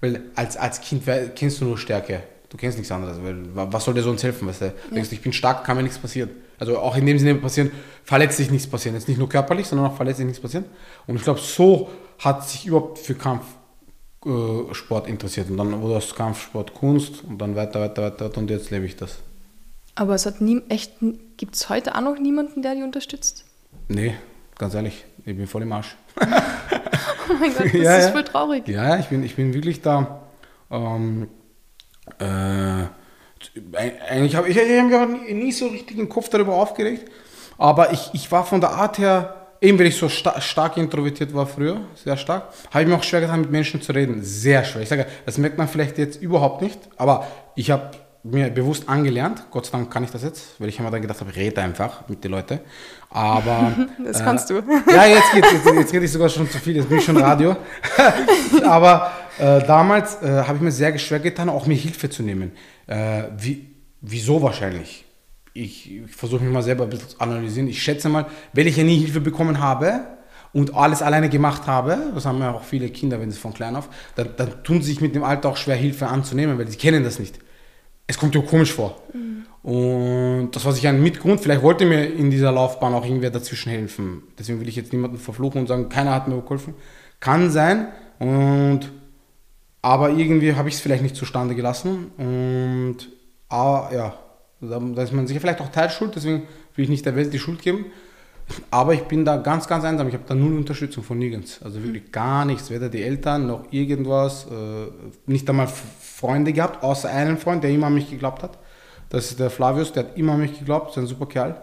weil 0.00 0.22
als, 0.34 0.56
als 0.56 0.80
Kind 0.80 1.04
kennst 1.34 1.60
du 1.60 1.66
nur 1.66 1.76
Stärke. 1.78 2.22
Du 2.48 2.56
kennst 2.56 2.78
nichts 2.78 2.90
anderes. 2.90 3.22
Weil, 3.22 3.54
wa- 3.54 3.68
was 3.70 3.84
soll 3.84 3.94
dir 3.94 4.02
sonst 4.02 4.24
helfen? 4.24 4.48
Weißt 4.48 4.62
du? 4.62 4.72
Du 4.88 4.94
denkst, 4.94 5.12
ich 5.12 5.20
bin 5.20 5.32
stark, 5.32 5.64
kann 5.64 5.76
mir 5.76 5.82
nichts 5.84 5.98
passieren. 5.98 6.30
Also 6.58 6.78
auch 6.78 6.96
in 6.96 7.06
dem 7.06 7.18
Sinne 7.18 7.36
passieren, 7.36 7.70
verletzlich 8.02 8.50
nichts 8.50 8.66
passieren. 8.68 8.96
Jetzt 8.96 9.06
nicht 9.08 9.18
nur 9.18 9.28
körperlich, 9.28 9.66
sondern 9.68 9.86
auch 9.88 9.96
verletzlich 9.96 10.26
nichts 10.26 10.42
passieren. 10.42 10.64
Und 11.06 11.16
ich 11.16 11.22
glaube, 11.22 11.38
so 11.38 11.90
hat 12.18 12.48
sich 12.48 12.66
überhaupt 12.66 12.98
für 12.98 13.12
äh, 13.14 13.40
Sport 14.72 15.08
interessiert. 15.08 15.50
Und 15.50 15.56
dann 15.56 15.80
wurde 15.80 15.94
das 15.94 16.14
Kampfsport 16.14 16.74
Kunst 16.74 17.24
und 17.24 17.38
dann 17.38 17.56
weiter, 17.56 17.80
weiter, 17.80 18.02
weiter, 18.02 18.26
weiter 18.26 18.38
und 18.38 18.50
jetzt 18.50 18.70
lebe 18.70 18.84
ich 18.86 18.96
das. 18.96 19.18
Aber 19.94 20.14
es 20.14 20.26
hat 20.26 20.40
nie, 20.40 20.62
echt, 20.68 20.92
gibt 21.36 21.54
es 21.54 21.68
heute 21.68 21.94
auch 21.94 22.00
noch 22.00 22.18
niemanden, 22.18 22.62
der 22.62 22.74
dich 22.74 22.84
unterstützt? 22.84 23.44
Nee, 23.88 24.14
ganz 24.58 24.74
ehrlich, 24.74 25.04
ich 25.24 25.36
bin 25.36 25.46
voll 25.46 25.62
im 25.62 25.72
Arsch. 25.72 25.96
Oh 27.28 27.34
mein 27.38 27.54
Gott, 27.54 27.66
das 27.66 27.72
Ja, 27.80 27.96
ist 27.96 28.06
ja. 28.06 28.10
voll 28.10 28.24
traurig. 28.24 28.66
Ja, 28.66 28.98
ich 28.98 29.06
bin, 29.06 29.22
ich 29.22 29.36
bin 29.36 29.54
wirklich 29.54 29.80
da. 29.82 30.22
Ähm, 30.70 31.28
Äh, 32.18 32.86
eigentlich 34.08 34.34
habe 34.34 34.48
ich, 34.48 34.56
ich 34.56 34.80
hab 34.92 35.08
mich 35.08 35.32
nie 35.32 35.52
so 35.52 35.68
richtig 35.68 35.96
den 35.96 36.08
Kopf 36.08 36.28
darüber 36.28 36.54
aufgeregt, 36.54 37.10
aber 37.56 37.92
ich, 37.92 38.10
ich 38.12 38.30
war 38.32 38.44
von 38.44 38.60
der 38.60 38.70
Art 38.70 38.98
her, 38.98 39.39
eben 39.60 39.78
weil 39.78 39.86
ich 39.86 39.96
so 39.96 40.08
sta 40.08 40.40
stark 40.40 40.76
introvertiert 40.76 41.34
war 41.34 41.46
früher, 41.46 41.80
sehr 41.94 42.16
stark, 42.16 42.48
habe 42.70 42.82
ich 42.82 42.88
mir 42.88 42.96
auch 42.96 43.02
schwer 43.02 43.20
getan, 43.20 43.40
mit 43.42 43.50
Menschen 43.50 43.80
zu 43.82 43.92
reden. 43.92 44.22
Sehr 44.22 44.64
schwer. 44.64 44.82
Ich 44.82 44.88
sage, 44.88 45.06
das 45.26 45.38
merkt 45.38 45.58
man 45.58 45.68
vielleicht 45.68 45.98
jetzt 45.98 46.20
überhaupt 46.20 46.62
nicht, 46.62 46.78
aber 46.96 47.26
ich 47.54 47.70
habe 47.70 47.90
mir 48.22 48.50
bewusst 48.50 48.88
angelernt, 48.88 49.44
Gott 49.50 49.66
sei 49.66 49.78
Dank 49.78 49.90
kann 49.90 50.04
ich 50.04 50.10
das 50.10 50.22
jetzt, 50.22 50.60
weil 50.60 50.68
ich 50.68 50.78
immer 50.78 50.90
dann 50.90 51.00
gedacht 51.00 51.20
habe, 51.20 51.34
rede 51.34 51.62
einfach 51.62 52.06
mit 52.08 52.22
den 52.22 52.32
Leuten. 52.32 52.60
Aber. 53.08 53.72
das 54.04 54.20
äh, 54.20 54.24
kannst 54.24 54.50
du. 54.50 54.62
Ja, 54.92 55.06
jetzt 55.06 55.32
geht 55.32 55.44
jetzt, 55.50 55.66
jetzt 55.66 55.92
rede 55.92 56.04
ich 56.04 56.12
sogar 56.12 56.28
schon 56.28 56.48
zu 56.50 56.58
viel, 56.58 56.76
jetzt 56.76 56.88
bin 56.88 56.98
ich 56.98 57.04
schon 57.04 57.16
Radio. 57.16 57.56
aber 58.64 59.10
äh, 59.38 59.60
damals 59.66 60.22
äh, 60.22 60.42
habe 60.46 60.56
ich 60.56 60.62
mir 60.62 60.72
sehr 60.72 60.96
schwer 60.98 61.20
getan, 61.20 61.48
auch 61.48 61.66
mir 61.66 61.76
Hilfe 61.76 62.10
zu 62.10 62.22
nehmen. 62.22 62.52
Äh, 62.86 63.24
wie, 63.38 63.66
wieso 64.00 64.42
wahrscheinlich? 64.42 65.04
Ich, 65.52 65.92
ich 65.92 66.10
versuche 66.10 66.44
mich 66.44 66.52
mal 66.52 66.62
selber 66.62 66.84
ein 66.84 66.90
bisschen 66.90 67.08
zu 67.08 67.20
analysieren. 67.20 67.68
Ich 67.68 67.82
schätze 67.82 68.08
mal, 68.08 68.26
weil 68.52 68.66
ich 68.66 68.76
ja 68.76 68.84
nie 68.84 68.98
Hilfe 68.98 69.20
bekommen 69.20 69.60
habe, 69.60 70.18
und 70.52 70.74
alles 70.74 71.00
alleine 71.00 71.28
gemacht 71.28 71.68
habe, 71.68 72.10
das 72.12 72.26
haben 72.26 72.40
ja 72.40 72.52
auch 72.52 72.64
viele 72.64 72.88
Kinder, 72.88 73.20
wenn 73.20 73.30
sie 73.30 73.38
von 73.38 73.54
klein 73.54 73.76
auf, 73.76 73.88
dann, 74.16 74.30
dann 74.36 74.64
tun 74.64 74.82
sie 74.82 74.88
sich 74.90 75.00
mit 75.00 75.14
dem 75.14 75.22
Alter 75.22 75.50
auch 75.50 75.56
schwer, 75.56 75.76
Hilfe 75.76 76.08
anzunehmen, 76.08 76.58
weil 76.58 76.66
sie 76.66 76.76
kennen 76.76 77.04
das 77.04 77.20
nicht 77.20 77.38
es 78.10 78.18
kommt 78.18 78.34
dir 78.34 78.42
komisch 78.42 78.72
vor. 78.72 79.00
Mhm. 79.12 79.46
Und 79.62 80.50
das 80.52 80.64
war 80.64 80.72
sicher 80.72 80.88
ein 80.88 81.02
Mitgrund. 81.02 81.40
Vielleicht 81.40 81.62
wollte 81.62 81.86
mir 81.86 82.06
in 82.06 82.30
dieser 82.30 82.50
Laufbahn 82.50 82.92
auch 82.92 83.04
irgendwer 83.04 83.30
dazwischen 83.30 83.70
helfen. 83.70 84.24
Deswegen 84.38 84.60
will 84.60 84.68
ich 84.68 84.76
jetzt 84.76 84.92
niemanden 84.92 85.18
verfluchen 85.18 85.60
und 85.60 85.66
sagen, 85.68 85.88
keiner 85.88 86.12
hat 86.12 86.26
mir 86.26 86.40
geholfen. 86.40 86.74
Kann 87.20 87.50
sein. 87.50 87.88
Und 88.18 88.90
aber 89.82 90.10
irgendwie 90.10 90.54
habe 90.54 90.68
ich 90.68 90.74
es 90.74 90.80
vielleicht 90.80 91.02
nicht 91.02 91.14
zustande 91.14 91.54
gelassen. 91.54 92.10
Und 92.18 92.96
ah, 93.48 93.88
ja, 93.92 94.18
da 94.60 95.02
ist 95.02 95.12
man 95.12 95.26
sicher 95.26 95.40
vielleicht 95.40 95.60
auch 95.60 95.70
Teilschuld. 95.70 96.14
Deswegen 96.14 96.42
will 96.74 96.84
ich 96.84 96.90
nicht 96.90 97.06
der 97.06 97.16
Welt 97.16 97.32
die 97.32 97.38
Schuld 97.38 97.62
geben. 97.62 97.86
Aber 98.70 98.94
ich 98.94 99.02
bin 99.02 99.24
da 99.24 99.36
ganz, 99.36 99.66
ganz 99.68 99.84
einsam. 99.84 100.08
Ich 100.08 100.14
habe 100.14 100.24
da 100.26 100.34
null 100.34 100.56
Unterstützung 100.56 101.04
von 101.04 101.18
nirgends. 101.18 101.60
Also 101.62 101.82
wirklich 101.82 102.10
gar 102.12 102.44
nichts. 102.44 102.70
Weder 102.70 102.88
die 102.88 103.02
Eltern 103.02 103.46
noch 103.46 103.72
irgendwas. 103.72 104.46
Äh, 104.46 104.88
nicht 105.26 105.48
einmal 105.48 105.68
Freunde 105.68 106.52
gehabt, 106.52 106.82
außer 106.82 107.08
einen 107.08 107.38
Freund, 107.38 107.64
der 107.64 107.70
immer 107.70 107.86
an 107.86 107.94
mich 107.94 108.10
geglaubt 108.10 108.42
hat. 108.42 108.58
Das 109.08 109.30
ist 109.30 109.40
der 109.40 109.50
Flavius, 109.50 109.92
der 109.92 110.04
hat 110.04 110.16
immer 110.16 110.34
an 110.34 110.40
mich 110.40 110.58
geglaubt. 110.58 110.90
ist 110.90 110.98
ein 110.98 111.06
super 111.06 111.26
Kerl. 111.26 111.60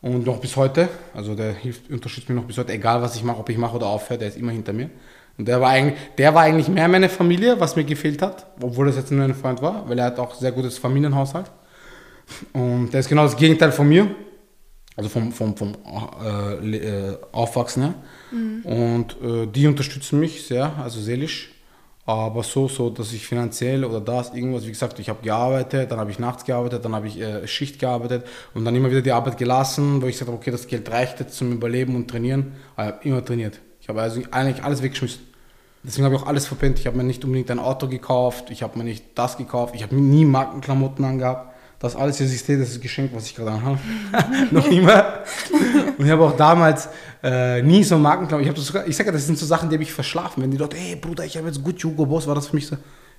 Und 0.00 0.26
noch 0.26 0.40
bis 0.40 0.56
heute. 0.56 0.88
Also 1.14 1.34
der 1.34 1.52
hilft, 1.52 1.90
unterstützt 1.90 2.28
mich 2.28 2.36
noch 2.36 2.44
bis 2.44 2.58
heute. 2.58 2.72
Egal 2.72 3.02
was 3.02 3.16
ich 3.16 3.24
mache, 3.24 3.38
ob 3.38 3.48
ich 3.48 3.58
mache 3.58 3.76
oder 3.76 3.86
aufhöre, 3.86 4.18
der 4.18 4.28
ist 4.28 4.36
immer 4.36 4.52
hinter 4.52 4.72
mir. 4.72 4.90
Und 5.36 5.46
der 5.46 5.60
war, 5.60 5.70
eigentlich, 5.70 5.98
der 6.18 6.34
war 6.34 6.42
eigentlich 6.42 6.68
mehr 6.68 6.88
meine 6.88 7.08
Familie, 7.08 7.60
was 7.60 7.76
mir 7.76 7.84
gefehlt 7.84 8.22
hat. 8.22 8.46
Obwohl 8.60 8.86
das 8.86 8.96
jetzt 8.96 9.10
nur 9.10 9.24
ein 9.24 9.34
Freund 9.34 9.62
war. 9.62 9.88
Weil 9.88 9.98
er 9.98 10.06
hat 10.06 10.18
auch 10.18 10.34
sehr 10.34 10.52
gutes 10.52 10.78
Familienhaushalt. 10.78 11.50
Und 12.52 12.90
der 12.90 13.00
ist 13.00 13.08
genau 13.08 13.24
das 13.24 13.36
Gegenteil 13.36 13.72
von 13.72 13.88
mir 13.88 14.08
also 14.98 15.10
vom, 15.10 15.30
vom, 15.30 15.56
vom 15.56 15.76
äh, 16.24 16.76
äh, 16.76 17.18
Aufwachsen 17.30 17.84
her. 17.84 17.94
Mhm. 18.32 18.62
Und 18.64 19.16
äh, 19.22 19.46
die 19.46 19.68
unterstützen 19.68 20.18
mich 20.18 20.44
sehr, 20.44 20.72
also 20.82 21.00
seelisch. 21.00 21.52
Aber 22.04 22.42
so, 22.42 22.66
so, 22.66 22.90
dass 22.90 23.12
ich 23.12 23.24
finanziell 23.24 23.84
oder 23.84 24.00
das, 24.00 24.34
irgendwas, 24.34 24.64
wie 24.64 24.70
gesagt, 24.70 24.98
ich 24.98 25.08
habe 25.08 25.22
gearbeitet, 25.22 25.92
dann 25.92 26.00
habe 26.00 26.10
ich 26.10 26.18
nachts 26.18 26.44
gearbeitet, 26.44 26.84
dann 26.84 26.96
habe 26.96 27.06
ich 27.06 27.20
äh, 27.20 27.46
Schicht 27.46 27.78
gearbeitet 27.78 28.26
und 28.54 28.64
dann 28.64 28.74
immer 28.74 28.90
wieder 28.90 29.02
die 29.02 29.12
Arbeit 29.12 29.36
gelassen, 29.36 30.02
wo 30.02 30.06
ich 30.06 30.14
gesagt 30.14 30.30
habe, 30.30 30.38
okay, 30.38 30.50
das 30.50 30.66
Geld 30.66 30.90
reicht 30.90 31.20
jetzt 31.20 31.36
zum 31.36 31.52
Überleben 31.52 31.94
und 31.94 32.10
Trainieren. 32.10 32.54
Aber 32.74 32.88
ich 32.88 32.94
habe 32.94 33.08
immer 33.08 33.24
trainiert. 33.24 33.60
Ich 33.80 33.88
habe 33.88 34.02
also 34.02 34.20
eigentlich 34.32 34.64
alles 34.64 34.82
weggeschmissen. 34.82 35.20
Deswegen 35.84 36.06
habe 36.06 36.16
ich 36.16 36.22
auch 36.22 36.26
alles 36.26 36.46
verpennt. 36.46 36.80
Ich 36.80 36.88
habe 36.88 36.96
mir 36.96 37.04
nicht 37.04 37.24
unbedingt 37.24 37.52
ein 37.52 37.60
Auto 37.60 37.86
gekauft, 37.86 38.50
ich 38.50 38.64
habe 38.64 38.76
mir 38.78 38.84
nicht 38.84 39.04
das 39.14 39.36
gekauft, 39.36 39.76
ich 39.76 39.84
habe 39.84 39.94
nie 39.94 40.24
Markenklamotten 40.24 41.04
angehabt. 41.04 41.54
Das 41.78 41.94
alles 41.94 42.18
hier 42.18 42.26
siehst 42.26 42.48
du, 42.48 42.58
das 42.58 42.70
ist 42.70 42.82
Geschenk, 42.82 43.12
was 43.14 43.26
ich 43.26 43.36
gerade 43.36 43.52
anhabe. 43.52 43.78
Noch 44.50 44.66
immer. 44.66 45.22
Und 45.96 46.04
ich 46.04 46.10
habe 46.10 46.24
auch 46.24 46.36
damals 46.36 46.88
äh, 47.22 47.62
nie 47.62 47.84
so 47.84 47.96
Markenklamotten. 47.98 48.52
Ich, 48.52 48.74
ich 48.88 48.96
sage 48.96 49.08
ja, 49.08 49.12
das 49.12 49.26
sind 49.26 49.38
so 49.38 49.46
Sachen, 49.46 49.68
die 49.68 49.76
habe 49.76 49.84
ich 49.84 49.92
verschlafen. 49.92 50.42
Wenn 50.42 50.50
die 50.50 50.56
Leute, 50.56 50.76
hey 50.76 50.96
Bruder, 50.96 51.24
ich 51.24 51.36
habe 51.36 51.46
jetzt 51.46 51.62
gut 51.62 51.82
Hugo 51.84 52.04
Boss, 52.04 52.26
war 52.26 52.34
das 52.34 52.48
für 52.48 52.56
mich 52.56 52.66
so, 52.66 52.76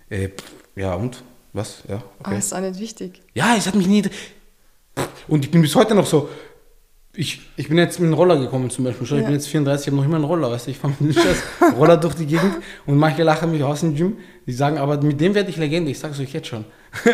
äh, 0.10 0.30
ja 0.76 0.94
und? 0.94 1.24
Was? 1.54 1.84
Ja, 1.88 2.04
okay. 2.20 2.32
Oh, 2.34 2.38
ist 2.38 2.54
auch 2.54 2.60
nicht 2.60 2.80
wichtig. 2.80 3.22
Ja, 3.34 3.56
es 3.58 3.66
hat 3.66 3.76
mich 3.76 3.88
nie... 3.88 4.04
Und 5.28 5.46
ich 5.46 5.52
bin 5.52 5.62
bis 5.62 5.76
heute 5.76 5.96
noch 5.96 6.06
so, 6.06 6.30
ich, 7.14 7.42
ich 7.56 7.70
bin 7.70 7.78
jetzt 7.78 8.00
mit 8.00 8.08
einem 8.08 8.14
Roller 8.14 8.38
gekommen 8.38 8.70
zum 8.70 8.86
Beispiel. 8.86 9.08
Ja. 9.08 9.18
Ich 9.18 9.26
bin 9.26 9.34
jetzt 9.34 9.48
34, 9.48 9.88
ich 9.88 9.92
habe 9.92 9.98
noch 9.98 10.06
immer 10.06 10.18
einen 10.18 10.26
Roller, 10.26 10.52
weißt 10.52 10.68
du, 10.68 10.72
ich 10.72 10.78
fahre 10.78 10.94
mit 11.00 11.16
dem 11.16 11.22
Scheiß 11.22 11.44
Roller 11.78 11.98
durch 11.98 12.16
die 12.16 12.26
Gegend 12.26 12.58
und 12.86 12.98
manche 12.98 13.24
lachen 13.24 13.52
mich 13.52 13.64
aus 13.64 13.84
im 13.84 13.96
Gym. 13.96 14.18
Die 14.46 14.54
sagen, 14.54 14.78
aber 14.78 15.02
mit 15.02 15.20
dem 15.20 15.34
werde 15.34 15.50
ich 15.50 15.58
Legende, 15.58 15.92
ich 15.92 16.00
sage 16.00 16.14
es 16.14 16.20
euch 16.20 16.34
jetzt 16.34 16.48
schon. 16.48 16.66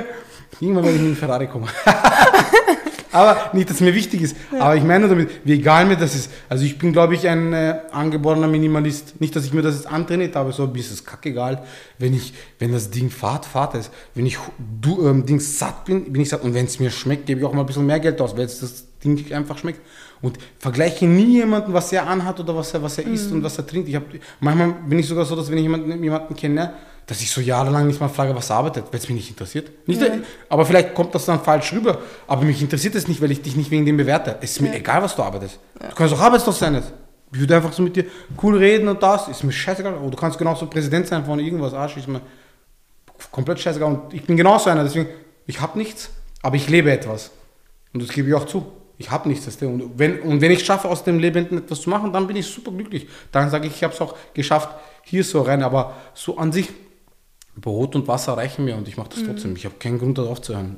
Irgendwann 0.60 0.84
werde 0.84 0.98
ich 0.98 1.02
mit 1.04 1.12
dem 1.12 1.18
Ferrari 1.18 1.48
kommen. 1.48 1.68
aber 3.16 3.52
nicht, 3.54 3.70
dass 3.70 3.78
es 3.78 3.82
mir 3.82 3.96
wichtig 3.96 4.22
ist. 4.22 4.36
Ja. 4.52 4.60
Aber 4.60 4.76
ich 4.76 4.84
meine 4.84 5.08
damit, 5.08 5.30
wie 5.46 5.54
egal 5.54 5.86
mir 5.86 5.96
das 5.96 6.16
ist. 6.16 6.30
Also 6.50 6.66
ich 6.66 6.78
bin, 6.78 6.92
glaube 6.92 7.16
ich, 7.16 7.28
ein 7.28 7.54
äh, 7.54 7.80
angeborener 7.92 8.48
Minimalist. 8.48 9.20
Nicht, 9.22 9.36
dass 9.36 9.46
ich 9.46 9.54
mir 9.54 9.62
das 9.62 9.76
jetzt 9.76 9.88
antrainiert 9.88 10.36
habe, 10.36 10.52
so 10.52 10.64
ein 10.64 10.74
bisschen 10.74 11.04
kackegal. 11.06 11.64
Wenn 11.98 12.14
ich, 12.14 12.34
wenn 12.60 12.74
das 12.74 12.90
Ding 12.90 13.10
fahrt, 13.10 13.46
fahrt 13.46 13.76
es. 13.76 13.90
Wenn 14.14 14.26
ich 14.26 14.38
du, 14.82 15.08
ähm, 15.08 15.26
Ding 15.26 15.40
satt 15.40 15.86
bin, 15.86 16.12
bin 16.12 16.22
ich 16.22 16.30
satt. 16.30 16.44
Und 16.44 16.54
wenn 16.54 16.66
es 16.66 16.80
mir 16.80 16.92
schmeckt, 16.92 17.26
gebe 17.26 17.40
ich 17.40 17.46
auch 17.46 17.54
mal 17.54 17.62
ein 17.62 17.66
bisschen 17.66 17.86
mehr 17.86 18.02
Geld 18.02 18.20
aus, 18.20 18.36
weil 18.36 18.46
es 18.46 18.60
das 18.60 18.86
Ding 19.04 19.32
einfach 19.34 19.58
schmeckt. 19.58 19.80
Und 20.22 20.38
vergleiche 20.60 21.06
nie 21.06 21.38
jemanden, 21.38 21.74
was 21.74 21.94
er 21.94 22.08
anhat 22.08 22.40
oder 22.40 22.56
was 22.56 22.74
er, 22.74 22.84
was 22.84 22.98
er 22.98 23.08
isst 23.08 23.30
mhm. 23.30 23.38
und 23.38 23.44
was 23.44 23.58
er 23.58 23.66
trinkt. 23.66 23.88
Ich 23.88 23.96
hab, 23.96 24.04
manchmal 24.42 24.74
bin 24.88 25.00
ich 25.00 25.08
sogar 25.08 25.24
so, 25.24 25.36
dass 25.36 25.50
wenn 25.50 25.58
ich 25.58 25.64
jemanden, 25.64 26.04
jemanden 26.04 26.36
kenne, 26.36 26.74
dass 27.08 27.22
ich 27.22 27.30
so 27.30 27.40
jahrelang 27.40 27.86
nicht 27.88 28.00
mal 28.00 28.08
frage, 28.08 28.36
was 28.36 28.50
er 28.50 28.58
arbeitet, 28.58 28.86
weil 28.92 29.00
es 29.00 29.08
mich 29.08 29.16
nicht 29.16 29.30
interessiert. 29.30 29.70
Nicht, 29.88 30.02
ja. 30.02 30.08
Aber 30.50 30.66
vielleicht 30.66 30.96
kommt 30.96 31.14
das 31.14 31.26
dann 31.26 31.40
falsch 31.40 31.72
rüber. 31.74 32.00
Aber 32.26 32.44
mich 32.44 32.62
interessiert 32.62 32.96
es 32.96 33.08
nicht, 33.08 33.22
weil 33.22 33.32
ich 33.32 33.42
dich 33.42 33.56
nicht 33.56 33.70
wegen 33.70 33.86
dem 33.86 33.98
bewerte. 33.98 34.38
Es 34.42 34.52
ist 34.52 34.62
mir 34.62 34.70
ja. 34.70 34.76
egal, 34.76 35.04
was 35.04 35.16
du 35.16 35.22
arbeitest. 35.22 35.60
Ja. 35.82 35.90
Du 35.90 35.96
kannst 35.96 36.14
auch 36.16 36.20
arbeitslos 36.20 36.58
sein. 36.58 36.82
Ich 37.32 37.40
würde 37.40 37.56
einfach 37.56 37.74
so 37.74 37.84
mit 37.84 37.96
dir 37.96 38.06
cool 38.42 38.58
reden 38.58 38.88
und 38.88 39.04
das. 39.04 39.28
Ist 39.28 39.44
mir 39.44 39.52
scheißegal. 39.52 39.96
Oder 39.96 40.10
du 40.10 40.18
kannst 40.18 40.40
genauso 40.40 40.66
Präsident 40.66 41.06
sein 41.08 41.24
von 41.24 41.40
irgendwas. 41.40 41.76
Arsch 41.76 41.98
ist 41.98 42.08
mir 42.08 42.22
komplett 43.32 43.60
scheißegal. 43.60 43.92
Und 43.92 44.14
ich 44.14 44.24
bin 44.24 44.36
genauso 44.36 44.72
einer. 44.72 44.84
Deswegen, 44.84 45.08
ich 45.46 45.62
habe 45.62 45.78
nichts, 45.78 46.10
aber 46.42 46.56
ich 46.56 46.68
lebe 46.70 46.92
etwas. 46.92 47.30
Und 47.94 48.02
das 48.02 48.10
gebe 48.10 48.30
ich 48.30 48.34
auch 48.34 48.46
zu. 48.46 48.66
Ich 48.98 49.12
habe 49.12 49.30
nichts. 49.30 49.46
Das 49.46 49.58
und, 49.62 49.92
wenn, 50.00 50.22
und 50.22 50.42
wenn 50.42 50.52
ich 50.52 50.66
schaffe, 50.66 50.88
aus 50.88 51.04
dem 51.04 51.20
Lebenden 51.20 51.60
etwas 51.60 51.82
zu 51.82 51.90
machen, 51.92 52.12
dann 52.12 52.26
bin 52.26 52.36
ich 52.36 52.48
super 52.48 52.72
glücklich. 52.72 53.08
Dann 53.32 53.52
sage 53.52 53.68
ich, 53.68 53.76
ich 53.76 53.84
habe 53.84 53.94
es 53.94 54.02
auch 54.02 54.16
geschafft, 54.34 54.70
hier 55.04 55.24
so 55.24 55.42
rein. 55.42 55.62
Aber 55.62 55.94
so 56.16 56.38
an 56.38 56.52
sich 56.52 56.70
Brot 57.60 57.96
und 57.96 58.08
Wasser 58.08 58.38
reichen 58.38 58.66
mir 58.66 58.76
und 58.76 58.88
ich 58.88 58.98
mache 58.98 59.10
das 59.10 59.20
mhm. 59.20 59.28
trotzdem. 59.28 59.56
Ich 59.56 59.66
habe 59.66 59.76
keinen 59.80 60.00
Grund 60.00 60.18
darauf 60.18 60.42
zu 60.42 60.54
hören. 60.54 60.78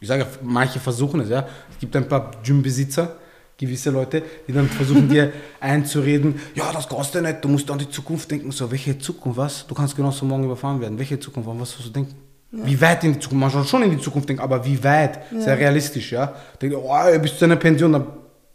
Ich 0.00 0.08
sage, 0.08 0.26
manche 0.42 0.78
versuchen 0.78 1.20
es, 1.20 1.28
ja. 1.28 1.46
Es 1.70 1.78
gibt 1.78 1.96
ein 1.96 2.06
paar 2.06 2.30
Gymbesitzer, 2.42 3.16
gewisse 3.58 3.90
Leute, 3.90 4.22
die 4.46 4.52
dann 4.52 4.68
versuchen 4.68 5.08
dir 5.08 5.32
einzureden, 5.60 6.40
ja, 6.54 6.70
das 6.72 6.88
kostet 6.88 7.22
nicht, 7.22 7.42
du 7.42 7.48
musst 7.48 7.70
an 7.70 7.78
die 7.78 7.88
Zukunft 7.88 8.30
denken. 8.30 8.52
So, 8.52 8.70
welche 8.70 8.98
Zukunft, 8.98 9.38
was? 9.38 9.66
Du 9.66 9.74
kannst 9.74 9.96
genauso 9.96 10.26
morgen 10.26 10.44
überfahren 10.44 10.80
werden. 10.80 10.98
Welche 10.98 11.18
Zukunft, 11.18 11.48
an 11.48 11.58
was 11.58 11.72
sollst 11.72 11.88
du 11.88 11.92
denken? 11.92 12.14
Ja. 12.52 12.66
Wie 12.66 12.80
weit 12.80 13.04
in 13.04 13.14
die 13.14 13.18
Zukunft? 13.18 13.40
Man 13.40 13.50
soll 13.50 13.64
schon 13.64 13.82
in 13.82 13.90
die 13.90 14.00
Zukunft 14.00 14.28
denken, 14.28 14.42
aber 14.42 14.64
wie 14.64 14.82
weit? 14.84 15.20
Ja. 15.32 15.40
Sehr 15.40 15.58
realistisch, 15.58 16.12
ja. 16.12 16.34
Denk, 16.60 16.74
oh, 16.76 17.18
bist 17.20 17.40
du 17.40 17.46
in 17.46 17.52
einer 17.52 17.60
Pension, 17.60 17.92
dann 17.92 18.06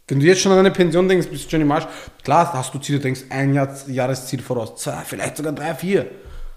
wenn 0.08 0.20
du 0.20 0.26
jetzt 0.26 0.42
schon 0.42 0.52
an 0.52 0.58
eine 0.58 0.70
Pension 0.70 1.08
denkst, 1.08 1.28
bist 1.28 1.46
du 1.46 1.50
schon 1.50 1.62
im 1.62 1.72
Arsch. 1.72 1.86
Klar, 2.22 2.52
hast 2.52 2.74
du 2.74 2.78
Ziele, 2.78 2.98
du 2.98 3.04
denkst 3.04 3.22
ein 3.30 3.54
Jahr, 3.54 3.74
Jahresziel 3.86 4.42
voraus, 4.42 4.76
zwei, 4.76 5.00
vielleicht 5.06 5.38
sogar 5.38 5.52
drei, 5.52 5.74
vier. 5.74 6.06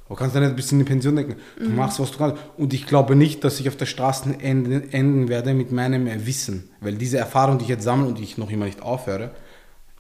Du 0.08 0.14
kannst 0.14 0.36
dann 0.36 0.44
nicht 0.44 0.52
ein 0.52 0.56
bisschen 0.56 0.80
in 0.80 0.86
die 0.86 0.90
Pension 0.90 1.16
denken. 1.16 1.36
Du 1.58 1.70
mhm. 1.70 1.76
machst, 1.76 2.00
was 2.00 2.12
du 2.12 2.18
kannst. 2.20 2.38
Und 2.58 2.74
ich 2.74 2.86
glaube 2.86 3.16
nicht, 3.16 3.44
dass 3.44 3.60
ich 3.60 3.68
auf 3.68 3.76
der 3.76 3.88
Straße 3.88 4.38
enden, 4.40 4.92
enden 4.92 5.30
werde 5.30 5.54
mit 5.54 5.72
meinem 5.72 6.08
Wissen. 6.28 6.70
Weil 6.80 6.96
diese 6.96 7.18
Erfahrung, 7.18 7.58
die 7.58 7.64
ich 7.64 7.70
jetzt 7.70 7.84
sammle 7.84 8.08
und 8.08 8.20
ich 8.20 8.38
noch 8.38 8.52
immer 8.52 8.66
nicht 8.66 8.84
aufhöre, 8.84 9.32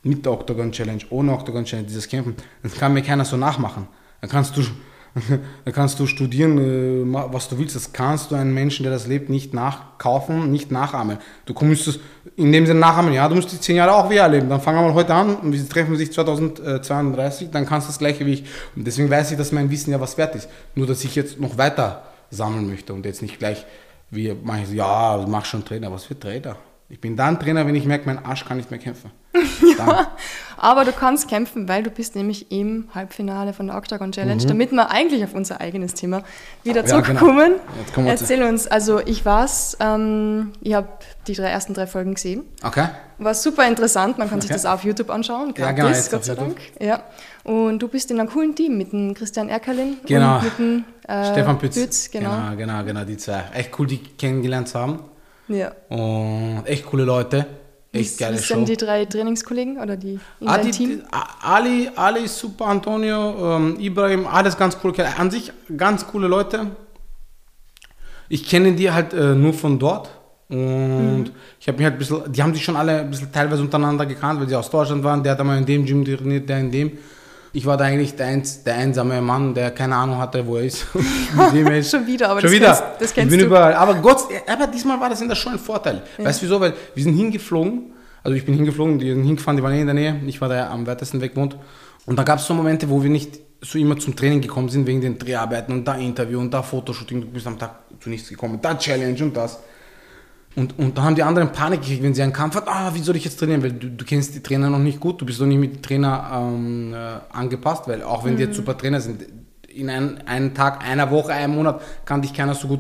mit 0.04 0.24
der 0.24 0.34
Octagon 0.34 0.72
Challenge, 0.72 1.02
ohne 1.10 1.34
Octagon 1.34 1.66
Challenge, 1.66 1.88
dieses 1.88 2.08
Kämpfen, 2.08 2.36
das 2.62 2.76
kann 2.76 2.94
mir 2.94 3.02
keiner 3.02 3.26
so 3.26 3.38
nachmachen. 3.38 3.88
Dann 4.22 4.30
kannst 4.30 4.56
du 4.56 4.62
da 5.66 5.72
kannst 5.72 6.00
du 6.00 6.08
studieren, 6.08 6.58
äh, 6.58 7.14
was 7.32 7.48
du 7.48 7.58
willst. 7.58 7.76
Das 7.76 7.94
kannst 7.94 8.32
du 8.32 8.36
einem 8.36 8.54
Menschen, 8.54 8.84
der 8.84 8.92
das 8.92 9.08
lebt, 9.08 9.30
nicht 9.30 9.54
nachkaufen, 9.54 10.52
nicht 10.52 10.72
nachahmen. 10.72 11.18
Du 11.46 11.54
musst 11.66 11.88
es 11.88 12.00
in 12.36 12.52
dem 12.52 12.66
Sinne 12.66 12.82
nachahmen. 12.82 13.14
Ja, 13.14 13.30
du 13.30 13.36
musst 13.36 13.52
die 13.52 13.60
zehn 13.60 13.78
Jahre 13.78 13.94
auch 13.94 14.10
wie 14.10 14.18
erleben. 14.18 14.50
Dann 14.50 14.60
fangen 14.60 14.80
wir 14.80 14.88
mal 14.90 14.94
heute 14.94 15.14
an 15.14 15.36
und 15.38 15.54
wir 15.54 15.70
treffen 15.70 15.96
sich 15.96 16.12
2032, 16.12 17.50
dann 17.52 17.66
kannst 17.66 17.88
du 17.88 17.92
das 17.92 18.00
gleiche 18.00 18.26
wie 18.26 18.34
ich. 18.34 18.44
Und 18.76 18.86
deswegen 18.86 19.10
weiß 19.10 19.32
ich, 19.32 19.38
dass 19.38 19.52
mein 19.54 19.70
Wissen 19.70 19.92
ja 19.92 20.02
was 20.02 20.18
wert 20.18 20.36
ist. 20.36 20.50
Nur, 20.76 20.86
dass 20.86 21.04
ich 21.06 21.16
jetzt 21.16 21.40
noch 21.40 21.58
weiter 21.58 22.04
sammeln 22.30 22.68
möchte 22.68 22.94
und 22.94 23.06
jetzt 23.06 23.22
nicht 23.22 23.40
gleich 23.40 23.66
wie 24.12 24.36
manche 24.44 24.74
ja, 24.74 25.24
mach 25.28 25.46
schon 25.46 25.64
Trainer. 25.64 25.92
Was 25.92 26.04
für 26.04 26.20
Trainer? 26.20 26.58
Ich 26.90 27.00
bin 27.00 27.16
dann 27.16 27.40
Trainer, 27.40 27.66
wenn 27.66 27.76
ich 27.76 27.86
merke, 27.86 28.06
mein 28.06 28.24
Arsch 28.24 28.46
kann 28.46 28.58
nicht 28.58 28.70
mehr 28.70 28.80
kämpfen. 28.80 29.12
Ja, 29.78 30.12
aber 30.58 30.86
du 30.86 30.92
kannst 30.92 31.28
kämpfen, 31.28 31.68
weil 31.68 31.84
du 31.84 31.90
bist 31.90 32.16
nämlich 32.16 32.52
im 32.52 32.90
Halbfinale 32.94 33.54
von 33.54 33.68
der 33.68 33.78
Octagon 33.78 34.12
Challenge, 34.12 34.42
mhm. 34.42 34.48
damit 34.48 34.72
wir 34.72 34.90
eigentlich 34.90 35.24
auf 35.24 35.34
unser 35.34 35.62
eigenes 35.62 35.94
Thema 35.94 36.24
wieder 36.64 36.82
ja, 36.82 36.88
zurückkommen. 36.88 37.54
Genau. 37.94 38.10
Erzähl 38.10 38.44
uns, 38.44 38.68
also 38.68 39.00
ich 39.00 39.26
war's, 39.26 39.78
ähm, 39.80 40.54
ich 40.62 40.74
habe 40.74 40.88
die 41.28 41.34
drei 41.34 41.48
ersten 41.48 41.74
drei 41.74 41.88
Folgen 41.88 42.14
gesehen. 42.14 42.44
Okay. 42.64 42.88
War 43.18 43.34
super 43.34 43.68
interessant, 43.68 44.18
man 44.18 44.30
kann 44.30 44.40
okay. 44.40 44.48
sich 44.48 44.56
das 44.56 44.66
auch 44.66 44.74
auf 44.74 44.84
YouTube 44.84 45.10
anschauen, 45.10 45.54
gratis, 45.54 45.60
ja, 45.60 45.72
genau, 45.72 46.10
Gott 46.12 46.26
sei 46.26 46.36
Dank. 46.36 46.58
Ja. 46.80 47.04
Und 47.44 47.80
du 47.80 47.88
bist 47.88 48.10
in 48.12 48.20
einem 48.20 48.30
coolen 48.30 48.56
Team 48.56 48.78
mit 48.78 48.92
dem 48.92 49.14
Christian 49.14 49.50
Erkerlin 49.50 49.98
genau. 50.06 50.38
und 50.38 50.44
mit 50.44 50.58
dem 50.58 50.84
äh, 51.08 51.32
Stefan 51.32 51.60
Pütz. 51.60 51.76
Pütz 51.76 52.12
genau. 52.12 52.32
genau, 52.32 52.56
genau, 52.56 52.84
genau, 52.84 53.04
die 53.06 53.18
zwei. 53.18 53.44
Echt 53.54 53.78
cool, 53.80 53.88
die 53.88 54.00
kennengelernt 54.00 54.68
zu 54.68 54.80
haben. 54.80 55.00
Ja. 55.48 55.72
Und 55.90 56.64
echt 56.66 56.86
coole 56.86 57.04
Leute. 57.04 57.46
Echt 57.96 58.18
geile 58.18 58.38
Show. 58.38 58.56
sind 58.56 58.70
die 58.70 58.78
drei 58.78 59.06
Trainingskollegen 59.06 59.80
oder 59.80 59.98
die 59.98 60.20
in 60.40 60.48
ah, 60.48 60.58
die, 60.58 60.72
Team? 60.72 61.04
Ali, 61.42 61.90
Ali 61.96 62.28
super, 62.28 62.66
Antonio, 62.66 63.56
ähm, 63.58 63.78
Ibrahim, 63.80 64.28
alles 64.28 64.58
ganz 64.58 64.78
cool. 64.84 64.94
An 65.18 65.32
sich 65.32 65.52
ganz 65.76 66.06
coole 66.08 66.28
Leute. 66.28 66.68
Ich 68.28 68.48
kenne 68.48 68.74
die 68.74 68.92
halt 68.92 69.14
äh, 69.14 69.36
nur 69.36 69.54
von 69.54 69.78
dort. 69.80 70.10
Und 70.48 71.24
mhm. 71.24 71.32
ich 71.60 71.68
habe 71.68 71.78
mich 71.78 71.86
halt 71.86 71.96
ein 71.96 72.00
bisschen, 72.00 72.32
die 72.32 72.44
haben 72.44 72.54
sich 72.54 72.64
schon 72.64 72.76
alle 72.76 73.02
ein 73.02 73.10
bisschen 73.10 73.32
teilweise 73.32 73.62
untereinander 73.62 74.06
gekannt, 74.06 74.40
weil 74.40 74.48
sie 74.48 74.56
aus 74.56 74.70
Deutschland 74.70 75.04
waren. 75.04 75.24
Der 75.24 75.32
hat 75.32 75.40
einmal 75.40 75.58
in 75.58 75.66
dem 75.66 75.86
Gym 75.86 76.06
trainiert, 76.06 76.48
der 76.48 76.60
in 76.60 76.72
dem. 76.72 76.92
Ich 77.56 77.66
war 77.66 77.78
da 77.78 77.86
eigentlich 77.86 78.16
der, 78.16 78.28
eins, 78.28 78.64
der 78.64 78.76
einsame 78.76 79.22
Mann, 79.22 79.54
der 79.54 79.72
keine 79.72 79.96
Ahnung 79.96 80.18
hatte, 80.18 80.46
wo 80.46 80.58
er 80.58 80.66
ist. 80.66 80.80
schon 81.90 82.06
wieder, 82.06 82.30
aber 82.30 82.42
schon 82.42 82.50
das, 82.50 82.52
wieder. 82.52 82.68
Kennst, 82.68 82.84
das 83.00 83.14
kennst 83.14 83.18
ich 83.18 83.30
bin 83.30 83.40
du. 83.40 83.46
überall. 83.46 83.74
Aber 83.76 83.96
Gott, 83.96 84.24
aber 84.46 84.68
diesmal 84.68 85.00
war 85.00 85.10
das 85.10 85.22
in 85.22 85.30
der 85.30 85.36
Show 85.36 85.52
ein 85.52 85.58
Vorteil. 85.60 86.02
Ja. 86.18 86.26
Weißt 86.26 86.42
du 86.42 86.46
wieso? 86.46 86.60
Weil 86.60 86.74
wir 86.94 87.04
sind 87.04 87.16
hingeflogen. 87.16 87.94
Also 88.24 88.36
ich 88.36 88.44
bin 88.44 88.56
hingeflogen, 88.56 89.00
die 89.00 89.10
sind 89.10 89.24
hingefahren, 89.24 89.56
die 89.56 89.64
waren 89.64 89.74
eh 89.74 89.80
in 89.80 89.88
der 89.88 89.94
Nähe. 89.94 90.20
Ich 90.28 90.42
war 90.42 90.50
da 90.50 90.70
am 90.70 90.86
weitesten 90.86 91.22
weg 91.22 91.38
wohnt. 91.38 91.56
Und 92.06 92.20
da 92.20 92.24
gab 92.24 92.40
es 92.40 92.46
so 92.46 92.54
Momente, 92.54 92.90
wo 92.90 93.02
wir 93.02 93.10
nicht 93.10 93.40
so 93.62 93.80
immer 93.80 93.98
zum 93.98 94.18
Training 94.18 94.42
gekommen 94.42 94.68
sind, 94.68 94.86
wegen 94.86 95.00
den 95.00 95.18
Dreharbeiten 95.18 95.74
und 95.74 95.88
da 95.88 95.96
Interview 95.96 96.42
und 96.42 96.54
da 96.54 96.62
Fotoshooting. 96.62 97.22
Du 97.22 97.28
bist 97.28 97.48
am 97.48 97.58
Tag 97.58 97.72
zu 98.02 98.10
nichts 98.10 98.28
gekommen, 98.28 98.60
da 98.62 98.78
Challenge 98.78 99.24
und 99.24 99.38
das. 99.38 99.60
Und, 100.56 100.80
und 100.80 100.98
da 100.98 101.04
haben 101.04 101.16
die 101.16 101.24
anderen 101.24 101.52
Panik 101.52 101.82
gekriegt, 101.82 102.02
wenn 102.02 102.14
sie 102.14 102.24
einen 102.24 102.32
Kampf 102.32 102.56
hat, 102.56 102.68
ah, 102.68 102.92
wie 102.94 103.02
soll 103.02 103.18
ich 103.18 103.26
jetzt 103.26 103.38
trainieren? 103.38 103.62
Weil 103.62 103.74
du, 103.74 103.90
du 103.90 104.06
kennst 104.06 104.36
die 104.36 104.42
Trainer 104.42 104.70
noch 104.70 104.80
nicht 104.80 105.02
gut, 105.02 105.20
du 105.20 105.26
bist 105.26 105.42
noch 105.42 105.48
nicht 105.48 105.60
mit 105.60 105.76
dem 105.76 105.82
Trainer 105.82 106.30
ähm, 106.34 106.94
äh, 106.94 106.98
angepasst, 107.36 107.88
weil 107.88 108.04
auch 108.04 108.24
wenn 108.24 108.34
mhm. 108.34 108.38
die 108.38 108.44
jetzt 108.44 108.54
mhm. 108.54 108.58
super 108.58 108.78
Trainer 108.78 109.02
sind, 109.02 109.26
in 109.68 109.90
ein, 109.90 110.26
einen 110.26 110.54
Tag, 110.54 110.88
einer 110.88 111.12
Woche, 111.12 111.34
einem 111.34 111.56
Monat 111.56 111.82
kann 112.06 112.22
dich 112.22 112.34
keiner 112.34 112.56
so 112.56 112.70
gut 112.70 112.80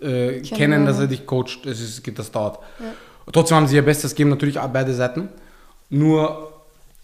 äh, 0.00 0.40
kennen, 0.40 0.86
dass 0.86 1.00
er 1.00 1.08
dich 1.08 1.26
coacht. 1.26 1.60
Das, 1.64 1.80
ist, 1.80 2.02
das 2.16 2.30
dauert. 2.30 2.60
Ja. 2.78 2.86
Trotzdem 3.32 3.56
haben 3.56 3.66
sie 3.66 3.74
ihr 3.74 3.84
Bestes 3.84 4.12
gegeben, 4.12 4.30
natürlich 4.30 4.58
beide 4.72 4.94
Seiten. 4.94 5.28
Nur 5.90 6.52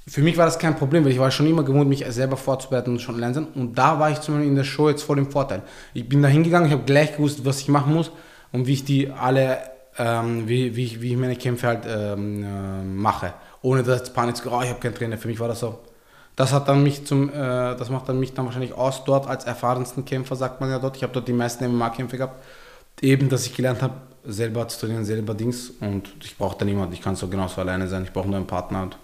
für 0.07 0.23
mich 0.23 0.37
war 0.37 0.47
das 0.47 0.59
kein 0.59 0.77
Problem, 0.77 1.05
weil 1.05 1.13
ich 1.13 1.19
war 1.19 1.31
schon 1.31 1.47
immer 1.47 1.65
gewohnt, 1.65 1.89
mich 1.89 2.05
selber 2.09 2.37
vorzubereiten 2.37 2.91
und 2.91 3.01
schon 3.01 3.19
lernen. 3.19 3.49
Und 3.55 3.77
da 3.77 3.99
war 3.99 4.11
ich 4.11 4.21
zum 4.21 4.35
Beispiel 4.35 4.51
in 4.51 4.57
der 4.57 4.65
Show 4.65 4.89
jetzt 4.89 5.03
voll 5.03 5.19
im 5.19 5.31
Vorteil. 5.31 5.63
Ich 5.95 6.09
bin 6.09 6.23
da 6.23 6.29
hingegangen, 6.29 6.69
ich 6.69 6.73
habe 6.73 6.85
gleich 6.85 7.17
gewusst, 7.17 7.45
was 7.45 7.61
ich 7.61 7.69
machen 7.69 7.93
muss 7.95 8.13
und 8.53 8.67
wie 8.67 8.75
ich 8.75 8.85
die 8.85 9.11
alle 9.11 9.59
ähm, 9.99 10.49
wie, 10.49 10.75
wie, 10.75 11.03
wie 11.03 11.13
ich 11.13 11.17
meine 11.17 11.37
Kämpfe 11.37 11.67
halt 11.67 11.85
ähm, 11.87 12.45
äh, 12.45 12.83
mache. 12.85 13.35
Ohne 13.61 13.83
dass 13.83 14.13
Panik 14.13 14.37
zu 14.37 14.51
oh, 14.51 14.63
ich 14.63 14.71
habe 14.71 14.81
keinen 14.81 14.95
Trainer. 14.95 15.19
Für 15.19 15.29
mich 15.29 15.39
war 15.39 15.49
das 15.49 15.61
so. 15.61 15.79
Das 16.35 16.53
hat 16.53 16.69
dann 16.69 16.83
mich 16.83 17.05
zum, 17.05 17.29
äh, 17.29 17.33
das 17.33 17.91
macht 17.91 18.09
dann 18.09 18.19
mich 18.19 18.33
dann 18.33 18.47
wahrscheinlich 18.47 18.73
aus 18.73 19.05
dort 19.05 19.27
als 19.29 19.45
erfahrensten 19.45 20.05
Kämpfer, 20.05 20.35
sagt 20.35 20.61
man 20.61 20.71
ja 20.71 20.79
dort. 20.79 20.97
Ich 20.97 21.03
habe 21.03 21.13
dort 21.13 21.29
die 21.29 21.33
meisten 21.33 21.67
MMA-Kämpfe 21.67 22.17
gehabt. 22.17 22.43
Eben, 23.01 23.29
dass 23.29 23.47
ich 23.47 23.55
gelernt 23.55 23.83
habe, 23.83 23.95
selber 24.25 24.67
zu 24.69 24.81
trainieren, 24.81 25.05
selber 25.05 25.35
Dings. 25.35 25.71
Und 25.81 26.11
ich 26.23 26.37
brauche 26.37 26.57
da 26.59 26.65
niemanden. 26.65 26.95
Ich 26.95 27.03
kann 27.03 27.15
so 27.15 27.29
genauso 27.29 27.61
alleine 27.61 27.87
sein. 27.87 28.05
Ich 28.05 28.13
brauche 28.13 28.29
nur 28.29 28.37
einen 28.37 28.47
Partner. 28.47 28.83
Und, 28.83 28.97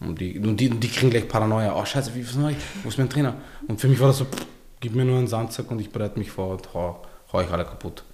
und, 0.00 0.20
die, 0.20 0.38
und 0.38 0.56
die, 0.56 0.70
die 0.70 0.88
kriegen 0.88 1.10
gleich 1.10 1.26
Paranoia. 1.26 1.74
Oh, 1.76 1.84
scheiße, 1.84 2.14
wie, 2.14 2.26
was 2.26 2.36
mache 2.36 2.52
ich? 2.52 2.58
Wo 2.82 2.88
ist 2.88 2.98
mein 2.98 3.10
Trainer? 3.10 3.34
Und 3.66 3.80
für 3.80 3.88
mich 3.88 3.98
war 3.98 4.08
das 4.08 4.18
so, 4.18 4.24
pff, 4.26 4.46
gib 4.78 4.94
mir 4.94 5.04
nur 5.04 5.18
einen 5.18 5.26
Sandsack 5.26 5.70
und 5.70 5.80
ich 5.80 5.90
bereite 5.90 6.18
mich 6.18 6.30
vor 6.30 6.50
und 6.50 6.72
hau, 6.74 7.02
hau 7.32 7.40
ich 7.40 7.50
alle 7.50 7.64
kaputt 7.64 8.04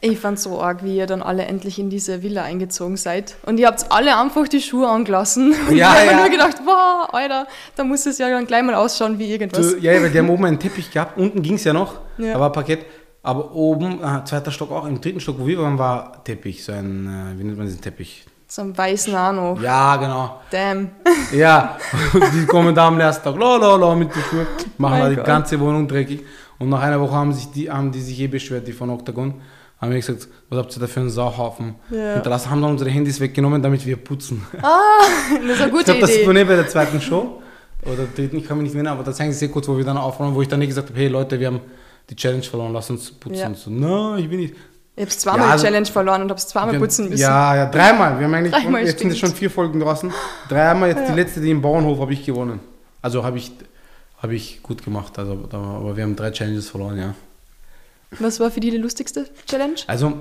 ich 0.00 0.18
fand 0.18 0.38
so 0.38 0.60
arg, 0.60 0.82
wie 0.84 0.96
ihr 0.96 1.06
dann 1.06 1.22
alle 1.22 1.44
endlich 1.44 1.78
in 1.78 1.90
diese 1.90 2.22
Villa 2.22 2.42
eingezogen 2.42 2.96
seid. 2.96 3.36
Und 3.44 3.58
ihr 3.58 3.66
habt 3.66 3.90
alle 3.90 4.18
einfach 4.18 4.48
die 4.48 4.60
Schuhe 4.60 4.88
angelassen. 4.88 5.54
Und 5.68 5.76
ja, 5.76 5.92
ich 5.94 6.00
habe 6.00 6.10
ja. 6.10 6.20
nur 6.20 6.30
gedacht, 6.30 6.56
wow, 6.64 7.08
Alter, 7.12 7.46
da 7.74 7.84
muss 7.84 8.06
es 8.06 8.18
ja 8.18 8.28
dann 8.28 8.46
gleich 8.46 8.62
mal 8.62 8.74
ausschauen 8.74 9.18
wie 9.18 9.30
irgendwas. 9.30 9.72
Du, 9.72 9.78
ja, 9.78 9.92
weil 9.92 10.10
die 10.10 10.18
haben 10.18 10.30
oben 10.30 10.44
einen 10.44 10.58
Teppich 10.58 10.90
gehabt, 10.90 11.18
unten 11.18 11.42
ging 11.42 11.54
es 11.54 11.64
ja 11.64 11.72
noch, 11.72 12.00
ja. 12.18 12.34
da 12.34 12.40
war 12.40 12.52
Parkett. 12.52 12.86
Aber 13.22 13.52
oben, 13.52 14.00
äh, 14.04 14.24
zweiter 14.24 14.52
Stock 14.52 14.70
auch, 14.70 14.86
im 14.86 15.00
dritten 15.00 15.18
Stock, 15.18 15.40
wo 15.40 15.46
wir 15.48 15.58
waren, 15.58 15.78
war 15.78 16.22
Teppich, 16.22 16.62
so 16.62 16.70
ein, 16.70 17.06
äh, 17.06 17.38
wie 17.38 17.42
nennt 17.42 17.58
man 17.58 17.66
diesen 17.66 17.80
Teppich? 17.80 18.24
So 18.46 18.62
ein 18.62 18.78
weißen 18.78 19.12
Nano. 19.12 19.58
Ja, 19.60 19.96
genau. 19.96 20.40
Damn. 20.52 20.90
Ja, 21.32 21.76
die 22.14 22.46
kommen 22.46 22.72
da 22.72 22.86
am 22.86 23.00
ersten 23.00 23.24
Tag, 23.24 23.36
la, 23.36 23.56
la, 23.56 23.74
la, 23.74 23.94
mit 23.96 24.14
den 24.14 24.22
Schuhen, 24.22 24.46
machen 24.78 25.00
da 25.00 25.08
die 25.08 25.16
ganze 25.16 25.58
Wohnung 25.58 25.88
dreckig. 25.88 26.24
Und 26.58 26.68
nach 26.68 26.80
einer 26.80 27.00
Woche 27.00 27.12
haben, 27.12 27.32
sich 27.32 27.50
die, 27.50 27.70
haben 27.70 27.92
die 27.92 28.00
sich 28.00 28.18
eh 28.20 28.26
beschwert, 28.26 28.66
die 28.66 28.72
von 28.72 28.90
Octagon. 28.90 29.34
Haben 29.80 29.90
wir 29.90 29.98
gesagt, 29.98 30.28
was 30.48 30.58
habt 30.58 30.76
ihr 30.76 30.80
da 30.80 30.86
für 30.86 31.00
einen 31.00 31.10
Sauhaufen? 31.10 31.74
Ja. 31.90 32.16
Und 32.16 32.26
das 32.26 32.48
haben 32.48 32.62
dann 32.62 32.70
unsere 32.70 32.88
Handys 32.88 33.20
weggenommen, 33.20 33.60
damit 33.60 33.84
wir 33.84 33.96
putzen. 33.96 34.46
Ah, 34.62 34.78
das 35.46 35.56
ist 35.56 35.62
eine 35.62 35.70
gute 35.70 35.92
ich 35.92 35.98
glaub, 35.98 36.08
Idee. 36.08 36.18
Das 36.18 36.26
war 36.26 36.32
nicht 36.32 36.48
bei 36.48 36.56
der 36.56 36.68
zweiten 36.68 37.00
Show. 37.00 37.42
Oder 37.84 38.04
dritten, 38.14 38.38
ich 38.38 38.46
kann 38.46 38.56
mich 38.56 38.64
nicht 38.64 38.74
erinnern, 38.74 38.94
aber 38.94 39.04
das 39.04 39.20
ist 39.20 39.38
sehr 39.38 39.48
kurz, 39.48 39.68
wo 39.68 39.76
wir 39.76 39.84
dann 39.84 39.98
aufräumen, 39.98 40.34
wo 40.34 40.42
ich 40.42 40.48
dann 40.48 40.58
nicht 40.58 40.68
gesagt 40.68 40.88
habe, 40.88 40.98
hey 40.98 41.08
Leute, 41.08 41.38
wir 41.38 41.48
haben 41.48 41.60
die 42.08 42.16
Challenge 42.16 42.42
verloren, 42.42 42.72
lass 42.72 42.90
uns 42.90 43.10
putzen. 43.12 43.36
Ja. 43.36 43.54
So, 43.54 43.70
nein, 43.70 44.18
ich 44.18 44.30
bin 44.30 44.40
nicht. 44.40 44.54
Ich 44.96 45.02
habe 45.02 45.10
zweimal 45.10 45.40
ja, 45.40 45.46
die 45.46 45.52
also, 45.52 45.64
Challenge 45.66 45.86
verloren 45.86 46.22
und 46.22 46.30
habe 46.30 46.38
es 46.38 46.48
zweimal 46.48 46.78
putzen 46.78 47.08
müssen. 47.10 47.20
Ja, 47.20 47.54
ja, 47.54 47.66
dreimal. 47.66 48.18
Wir 48.18 48.26
haben 48.26 48.34
eigentlich, 48.34 48.54
dreimal 48.54 48.80
jetzt 48.80 48.94
stimmt. 48.94 49.12
sind 49.12 49.20
schon 49.20 49.32
vier 49.32 49.50
Folgen 49.50 49.78
draußen. 49.78 50.10
Dreimal, 50.48 50.88
jetzt 50.88 51.02
ja. 51.02 51.10
die 51.10 51.14
letzte, 51.14 51.40
die 51.40 51.50
im 51.50 51.60
Bauernhof, 51.60 52.00
habe 52.00 52.14
ich 52.14 52.24
gewonnen. 52.24 52.60
Also 53.02 53.22
habe 53.22 53.36
ich 53.36 53.52
habe 54.18 54.34
ich 54.34 54.62
gut 54.62 54.84
gemacht. 54.84 55.18
Also, 55.18 55.32
aber 55.50 55.96
wir 55.96 56.04
haben 56.04 56.16
drei 56.16 56.30
Challenges 56.30 56.70
verloren, 56.70 56.98
ja. 56.98 57.14
Was 58.18 58.40
war 58.40 58.50
für 58.50 58.60
dich 58.60 58.70
die 58.70 58.78
lustigste 58.78 59.26
Challenge? 59.46 59.74
Also, 59.86 60.14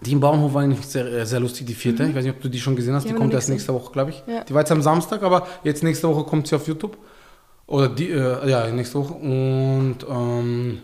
die 0.00 0.12
im 0.12 0.20
Bauernhof 0.20 0.54
war 0.54 0.62
eigentlich 0.62 0.84
sehr, 0.86 1.24
sehr 1.24 1.40
lustig, 1.40 1.66
die 1.66 1.74
vierte. 1.74 2.02
Mhm. 2.02 2.10
Ich 2.10 2.16
weiß 2.16 2.24
nicht, 2.24 2.34
ob 2.34 2.42
du 2.42 2.48
die 2.48 2.60
schon 2.60 2.76
gesehen 2.76 2.94
hast. 2.94 3.04
Die, 3.04 3.08
die 3.08 3.14
kommt 3.14 3.32
erst 3.32 3.48
nächste 3.48 3.72
Woche, 3.72 3.92
glaube 3.92 4.10
ich. 4.10 4.22
Ja. 4.26 4.44
Die 4.44 4.52
war 4.52 4.60
jetzt 4.60 4.72
am 4.72 4.82
Samstag, 4.82 5.22
aber 5.22 5.46
jetzt 5.62 5.82
nächste 5.82 6.08
Woche 6.08 6.24
kommt 6.24 6.46
sie 6.46 6.56
auf 6.56 6.66
YouTube. 6.66 6.96
Oder 7.66 7.88
die, 7.88 8.10
äh, 8.10 8.48
ja, 8.48 8.68
nächste 8.68 8.98
Woche. 8.98 9.14
Und 9.14 9.98
ähm, 10.08 10.80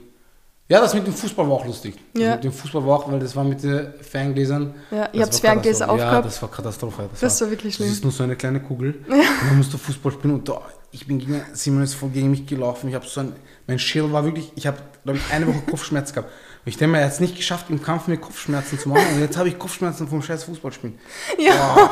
ja, 0.68 0.80
das 0.80 0.94
mit 0.94 1.06
dem 1.06 1.12
Fußball 1.12 1.46
war 1.46 1.56
auch 1.56 1.66
lustig. 1.66 1.96
Ja. 2.16 2.36
mit 2.36 2.44
dem 2.44 2.52
Fußball 2.52 2.86
war 2.86 3.00
auch, 3.00 3.12
weil 3.12 3.18
das 3.18 3.34
war 3.36 3.44
mit 3.44 3.62
den 3.62 3.92
Ferngläsern. 4.00 4.72
Ja, 4.90 5.08
ihr 5.12 5.22
habt 5.22 5.34
Ferngläser 5.34 5.90
aufgehabt. 5.90 6.14
Ja, 6.14 6.22
das 6.22 6.40
war 6.40 6.50
Katastrophe. 6.50 7.08
Das, 7.10 7.20
das 7.20 7.40
war, 7.40 7.48
war, 7.48 7.52
wirklich 7.52 7.74
schlimm. 7.74 7.88
Das 7.88 7.98
ist 7.98 8.04
nur 8.04 8.12
so 8.12 8.22
eine 8.22 8.36
kleine 8.36 8.60
Kugel. 8.60 9.04
Ja. 9.08 9.14
Und 9.14 9.24
dann 9.48 9.56
musst 9.58 9.74
du 9.74 9.78
Fußball 9.78 10.12
spielen 10.12 10.34
und 10.34 10.48
da, 10.48 10.62
ich 10.92 11.06
bin 11.06 11.18
gegen, 11.18 11.42
Simon 11.52 11.82
ist 11.82 11.94
voll 11.94 12.10
gegen 12.10 12.30
mich 12.30 12.46
gelaufen. 12.46 12.88
Ich 12.88 12.94
habe 12.94 13.06
so 13.06 13.20
ein, 13.20 13.34
mein 13.66 13.78
Schädel 13.78 14.12
war 14.12 14.24
wirklich, 14.24 14.52
ich 14.56 14.66
habe, 14.66 14.78
glaube 15.04 15.18
ich, 15.18 15.32
eine 15.32 15.46
Woche 15.46 15.62
Kopfschmerz 15.68 16.12
gehabt. 16.12 16.30
Und 16.64 16.68
ich 16.68 16.76
denke 16.76 16.92
mir, 16.92 16.98
er 16.98 17.06
hat 17.06 17.12
es 17.12 17.20
nicht 17.20 17.36
geschafft, 17.36 17.70
im 17.70 17.82
Kampf 17.82 18.06
mir 18.08 18.16
Kopfschmerzen 18.16 18.78
zu 18.78 18.88
machen. 18.88 19.04
Und 19.14 19.20
jetzt 19.20 19.36
habe 19.36 19.48
ich 19.48 19.58
Kopfschmerzen 19.58 20.08
vom 20.08 20.20
scheiß 20.20 20.44
Fußballspielen. 20.44 20.98
Ja. 21.38 21.74
Boah, 21.74 21.90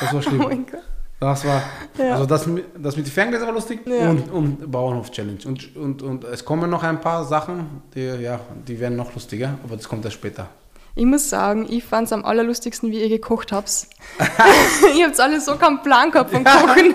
das 0.00 0.14
war 0.14 0.22
schlimm. 0.22 0.40
Oh 0.44 0.48
mein 0.48 0.66
Gott. 0.66 0.82
Das 1.20 1.44
war, 1.44 1.62
ja. 1.98 2.14
also 2.14 2.24
das, 2.24 2.48
das 2.78 2.96
mit 2.96 3.06
den 3.06 3.12
Ferngläsern 3.12 3.46
war 3.46 3.54
lustig 3.54 3.80
ja. 3.86 4.08
und, 4.08 4.30
und 4.30 4.70
Bauernhof-Challenge. 4.70 5.40
Und, 5.44 5.76
und, 5.76 6.02
und 6.02 6.24
es 6.24 6.42
kommen 6.42 6.70
noch 6.70 6.82
ein 6.82 6.98
paar 6.98 7.24
Sachen, 7.26 7.82
die, 7.94 8.06
ja, 8.06 8.40
die 8.66 8.80
werden 8.80 8.96
noch 8.96 9.12
lustiger, 9.12 9.58
aber 9.62 9.76
das 9.76 9.86
kommt 9.86 10.02
erst 10.06 10.16
später. 10.16 10.48
Ich 10.94 11.06
muss 11.06 11.30
sagen, 11.30 11.66
ich 11.68 11.84
fand 11.84 12.06
es 12.06 12.12
am 12.12 12.24
allerlustigsten, 12.24 12.90
wie 12.90 13.00
ihr 13.00 13.08
gekocht 13.08 13.52
habt. 13.52 13.86
ihr 14.96 15.06
habt 15.06 15.20
alle 15.20 15.40
so 15.40 15.56
keinen 15.56 15.82
Plan 15.82 16.10
gehabt 16.10 16.30
vom 16.30 16.44
ja. 16.44 16.50
Kochen. 16.52 16.94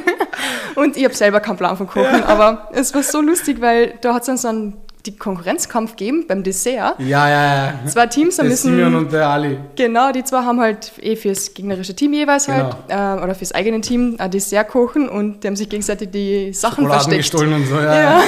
Und 0.76 0.98
ich 0.98 1.06
habe 1.06 1.14
selber 1.14 1.40
keinen 1.40 1.58
Plan 1.58 1.78
vom 1.78 1.88
Kochen, 1.88 2.20
ja. 2.20 2.26
aber 2.26 2.70
es 2.74 2.94
war 2.94 3.04
so 3.04 3.22
lustig, 3.22 3.62
weil 3.62 3.96
da 4.02 4.14
hat 4.14 4.22
es 4.22 4.28
dann 4.28 4.38
so 4.38 4.48
einen 4.50 4.86
die 5.06 5.16
Konkurrenzkampf 5.16 5.96
geben 5.96 6.26
beim 6.28 6.44
Dessert. 6.44 6.96
Ja, 7.00 7.30
ja, 7.30 7.56
ja. 7.56 7.74
Zwei 7.86 8.08
Teams 8.08 8.40
haben 8.40 8.48
müssen. 8.48 8.72
Simeon 8.72 8.96
und 8.96 9.12
der 9.12 9.28
Ali. 9.28 9.58
Genau, 9.76 10.12
die 10.12 10.24
zwei 10.24 10.44
haben 10.44 10.60
halt 10.60 10.94
eh 11.02 11.16
fürs 11.16 11.54
gegnerische 11.54 11.96
Team 11.96 12.14
jeweils 12.14 12.48
genau. 12.48 12.72
halt 12.90 13.20
äh, 13.20 13.24
oder 13.24 13.36
fürs 13.36 13.54
eigene 13.54 13.82
Team 13.82 14.16
ein 14.18 14.32
Dessert 14.32 14.68
kochen 14.70 15.08
und 15.10 15.44
die 15.44 15.48
haben 15.48 15.56
sich 15.56 15.70
gegenseitig 15.70 16.10
die 16.12 16.54
Sachen 16.54 16.84
Schokoladen 16.84 17.12
versteckt. 17.12 17.32
gestohlen 17.32 17.54
und 17.54 17.68
so, 17.68 17.76
ja. 17.76 18.02
ja. 18.02 18.24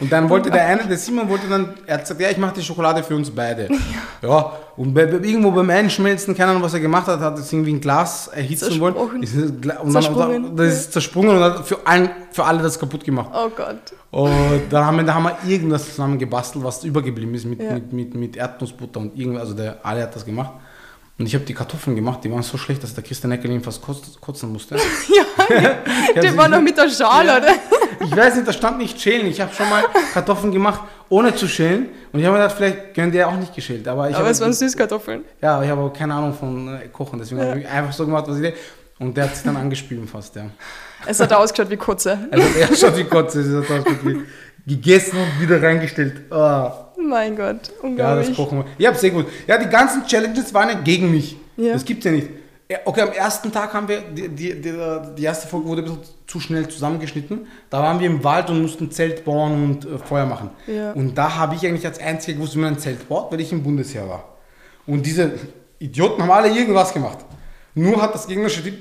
Und 0.00 0.12
dann 0.12 0.28
wollte 0.28 0.50
der 0.50 0.66
eine, 0.66 0.84
der 0.86 0.96
Simon 0.96 1.28
wollte 1.28 1.48
dann, 1.48 1.74
er 1.86 1.94
hat 1.94 2.02
gesagt, 2.02 2.20
ja, 2.20 2.30
ich 2.30 2.38
mache 2.38 2.54
die 2.54 2.62
Schokolade 2.62 3.02
für 3.02 3.16
uns 3.16 3.30
beide. 3.30 3.68
Ja. 4.22 4.28
ja. 4.28 4.52
Und 4.76 4.94
bei, 4.94 5.02
irgendwo 5.02 5.50
beim 5.50 5.68
Einschmelzen, 5.68 6.34
keine 6.34 6.52
Ahnung, 6.52 6.62
was 6.62 6.72
er 6.72 6.80
gemacht 6.80 7.06
hat, 7.06 7.20
hat 7.20 7.38
es 7.38 7.52
irgendwie 7.52 7.74
ein 7.74 7.80
Glas 7.80 8.28
erhitzen 8.28 8.80
wollen. 8.80 9.22
Ist, 9.22 9.34
und 9.34 9.64
dann, 9.94 10.56
das 10.56 10.72
ist 10.72 10.92
zersprungen 10.92 11.36
und 11.36 11.42
hat 11.42 11.66
für, 11.66 11.86
allen, 11.86 12.08
für 12.30 12.44
alle 12.44 12.62
das 12.62 12.78
kaputt 12.78 13.04
gemacht. 13.04 13.30
Oh 13.34 13.50
Gott. 13.54 13.92
Und 14.10 14.62
dann 14.70 14.86
haben 14.86 14.96
wir, 14.96 15.04
da 15.04 15.14
haben 15.14 15.24
wir 15.24 15.36
irgendwas 15.46 15.84
zusammen 15.86 16.18
gebastelt, 16.18 16.64
was 16.64 16.84
übergeblieben 16.84 17.34
ist 17.34 17.44
mit, 17.44 17.60
ja. 17.60 17.74
mit, 17.74 17.92
mit, 17.92 18.14
mit 18.14 18.36
Erdnussbutter 18.36 19.00
und 19.00 19.16
irgendwas. 19.16 19.42
Also 19.42 19.54
der 19.54 19.84
Ali 19.84 20.00
hat 20.00 20.16
das 20.16 20.24
gemacht. 20.24 20.52
Und 21.22 21.28
ich 21.28 21.36
habe 21.36 21.44
die 21.44 21.54
Kartoffeln 21.54 21.94
gemacht, 21.94 22.24
die 22.24 22.32
waren 22.32 22.42
so 22.42 22.58
schlecht, 22.58 22.82
dass 22.82 22.94
der 22.94 23.04
Christian 23.04 23.30
Eckerlin 23.30 23.62
fast 23.62 23.80
kotzen 23.80 24.52
musste. 24.52 24.74
ja, 25.08 25.76
der 26.20 26.36
war 26.36 26.48
noch 26.48 26.60
mit 26.60 26.76
der 26.76 26.88
Schale, 26.88 27.28
ja. 27.28 27.36
oder? 27.36 27.54
ich 28.00 28.16
weiß 28.16 28.34
nicht, 28.34 28.48
da 28.48 28.52
stand 28.52 28.78
nicht 28.78 29.00
schälen. 29.00 29.28
Ich 29.28 29.40
habe 29.40 29.54
schon 29.54 29.70
mal 29.70 29.84
Kartoffeln 30.12 30.52
gemacht, 30.52 30.80
ohne 31.08 31.32
zu 31.32 31.46
schälen. 31.46 31.90
Und 32.12 32.18
ich 32.18 32.26
habe 32.26 32.36
mir 32.36 32.42
gedacht, 32.42 32.56
vielleicht 32.56 33.14
die 33.14 33.18
ja 33.18 33.28
auch 33.28 33.36
nicht 33.36 33.54
geschält. 33.54 33.86
Aber, 33.86 34.10
ich 34.10 34.16
aber 34.16 34.30
es 34.30 34.40
waren 34.40 34.52
Süßkartoffeln. 34.52 35.22
Ja, 35.40 35.54
aber 35.54 35.64
ich 35.64 35.70
habe 35.70 35.82
auch 35.82 35.92
keine 35.92 36.12
Ahnung 36.12 36.34
von 36.34 36.74
äh, 36.74 36.88
Kochen. 36.88 37.20
Deswegen 37.20 37.40
ja. 37.40 37.50
habe 37.50 37.60
ich 37.60 37.68
einfach 37.68 37.92
so 37.92 38.04
gemacht, 38.04 38.24
was 38.26 38.38
ich 38.38 38.42
will. 38.42 38.54
Und 38.98 39.16
der 39.16 39.22
hat 39.22 39.36
sich 39.36 39.44
dann 39.44 39.56
angespielt 39.56 40.10
fast, 40.10 40.34
ja. 40.34 40.46
Es 41.06 41.20
hat 41.20 41.32
ausgeschaut 41.32 41.70
wie 41.70 41.76
Kotze. 41.76 42.18
Also 42.32 42.44
er 42.58 42.76
schaut 42.76 42.96
wie 42.96 43.04
Kotze, 43.04 43.42
es 43.42 43.70
hat 43.70 43.78
ausgeschaut 43.78 44.04
wie 44.04 44.74
gegessen 44.74 45.18
und 45.18 45.40
wieder 45.40 45.62
reingestellt. 45.62 46.22
Oh. 46.32 46.68
Mein 46.96 47.36
Gott, 47.36 47.68
Ja, 47.68 47.82
unglaublich. 47.82 48.28
das 48.28 48.36
kochen 48.36 48.58
wir. 48.58 48.64
Ja, 48.78 48.94
sehr 48.94 49.10
gut. 49.10 49.26
Ja, 49.46 49.58
die 49.58 49.68
ganzen 49.68 50.06
Challenges 50.06 50.52
waren 50.54 50.68
ja 50.68 50.74
gegen 50.80 51.10
mich. 51.10 51.36
Ja. 51.56 51.72
Das 51.74 51.84
gibt's 51.84 52.04
ja 52.04 52.12
nicht. 52.12 52.28
Ja, 52.70 52.78
Okay, 52.84 53.02
am 53.02 53.12
ersten 53.12 53.52
Tag 53.52 53.74
haben 53.74 53.86
wir, 53.88 54.00
die, 54.00 54.28
die, 54.28 54.60
die, 54.60 54.72
die 55.16 55.22
erste 55.24 55.46
Folge 55.48 55.66
wurde 55.68 55.82
ein 55.82 55.84
bisschen 55.86 56.02
zu 56.26 56.40
schnell 56.40 56.68
zusammengeschnitten. 56.68 57.46
Da 57.68 57.80
waren 57.82 58.00
wir 58.00 58.06
im 58.06 58.22
Wald 58.24 58.48
und 58.50 58.62
mussten 58.62 58.90
Zelt 58.90 59.24
bauen 59.24 59.52
und 59.64 59.84
äh, 59.84 59.98
Feuer 59.98 60.24
machen. 60.26 60.50
Ja. 60.66 60.92
Und 60.92 61.16
da 61.18 61.36
habe 61.36 61.54
ich 61.54 61.66
eigentlich 61.66 61.84
als 61.86 61.98
Einziger 61.98 62.36
gewusst, 62.38 62.54
wie 62.56 62.60
man 62.60 62.74
ein 62.74 62.78
Zelt 62.78 63.08
baut, 63.08 63.30
weil 63.32 63.40
ich 63.40 63.52
im 63.52 63.62
Bundesheer 63.62 64.08
war. 64.08 64.24
Und 64.86 65.04
diese 65.04 65.32
Idioten 65.78 66.22
haben 66.22 66.30
alle 66.30 66.48
irgendwas 66.48 66.92
gemacht. 66.94 67.18
Nur 67.74 68.00
hat 68.00 68.14
das 68.14 68.26
gegnerische 68.26 68.62
Team, 68.62 68.76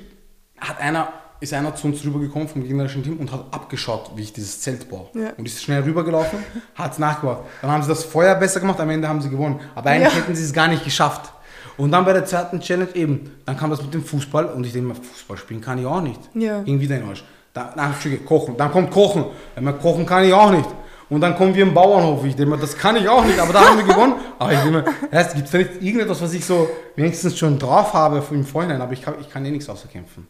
hat 0.60 0.80
einer, 0.80 1.10
ist 1.42 1.54
einer 1.54 1.76
zu 1.76 1.88
uns 1.88 2.04
rübergekommen 2.06 2.48
vom 2.48 2.64
gegnerischen 2.64 3.04
Team 3.04 3.18
und 3.18 3.32
hat 3.32 3.46
abgeschaut, 3.52 4.12
wie 4.16 4.22
ich 4.22 4.32
dieses 4.32 4.62
Zelt 4.62 4.90
baue. 4.90 5.08
Ja. 5.16 5.32
Und 5.38 5.46
ist 5.46 5.62
schnell 5.62 5.82
rübergelaufen, 5.82 6.40
hat 6.76 6.94
es 6.94 7.00
nachgebaut. 7.00 7.46
Dann 7.62 7.72
haben 7.72 7.82
sie 7.82 7.90
das 7.90 8.04
Feuer 8.04 8.36
besser 8.36 8.60
gemacht, 8.60 8.80
am 8.80 8.90
Ende 8.92 9.08
haben 9.08 9.22
sie 9.22 9.30
gewonnen. 9.30 9.60
Aber 9.76 9.90
eigentlich 9.90 10.14
Ja. 10.14 10.20
hätten 10.20 10.36
sie 10.36 10.44
es 10.44 10.54
gar 10.54 10.68
nicht 10.68 10.84
geschafft. 10.84 11.34
Und 11.78 11.92
dann 11.92 12.06
bei 12.06 12.14
der 12.14 12.26
zweiten 12.26 12.60
Challenge 12.60 12.94
eben, 12.94 13.32
dann 13.46 13.58
kam 13.58 13.72
das 13.72 13.82
mit 13.82 13.94
dem 13.94 14.04
Fußball 14.04 14.46
und 14.46 14.64
ich 14.66 14.72
denke 14.74 14.90
mir, 14.90 14.96
Fußball 14.96 15.38
spielen 15.38 15.62
kann 15.62 15.80
ich 15.80 15.86
auch 15.86 16.02
nicht. 16.02 16.20
Ja. 16.36 16.62
Ging 16.62 16.80
wieder 16.80 16.98
in 16.98 17.08
Arsch. 17.08 17.24
Dann, 17.54 17.70
dann, 17.76 17.94
kochen. 18.26 18.56
Dann 18.56 18.72
kommt 18.72 18.92
Kochen. 18.92 19.26
Wenn 19.56 19.64
man 19.64 19.80
kochen 19.80 20.06
kann 20.06 20.24
ich 20.24 20.34
auch 20.34 20.52
nicht. 20.52 20.70
Und 21.10 21.20
dann 21.20 21.36
kommen 21.36 21.54
wir 21.56 21.64
im 21.64 21.74
Bauernhof. 21.74 22.24
Ich 22.24 22.36
denke 22.36 22.52
mir, 22.52 22.58
das 22.58 22.78
kann 22.78 22.96
ich 22.96 23.10
auch 23.10 23.26
nicht, 23.26 23.38
aber 23.40 23.52
da 23.52 23.68
haben 23.68 23.78
wir 23.78 23.86
gewonnen. 23.86 24.14
Aber 24.40 24.54
ich 24.54 24.60
denke 24.60 24.78
mir, 24.78 24.84
gibt 25.34 25.46
es 25.46 25.52
da 25.52 25.58
nicht 25.58 25.82
irgendetwas, 25.82 26.22
was 26.22 26.34
ich 26.34 26.46
so 26.46 26.70
wenigstens 26.96 27.38
schon 27.38 27.60
drauf 27.60 27.94
habe 27.94 28.24
im 28.32 28.46
Vorhinein, 28.46 28.82
aber 28.82 28.94
ich 28.94 29.02
kann, 29.02 29.16
ich 29.20 29.30
kann 29.30 29.44
eh 29.44 29.52
nichts 29.52 29.68
außer 29.68 29.90
kämpfen. 29.90 30.26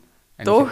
Doch. 0.45 0.67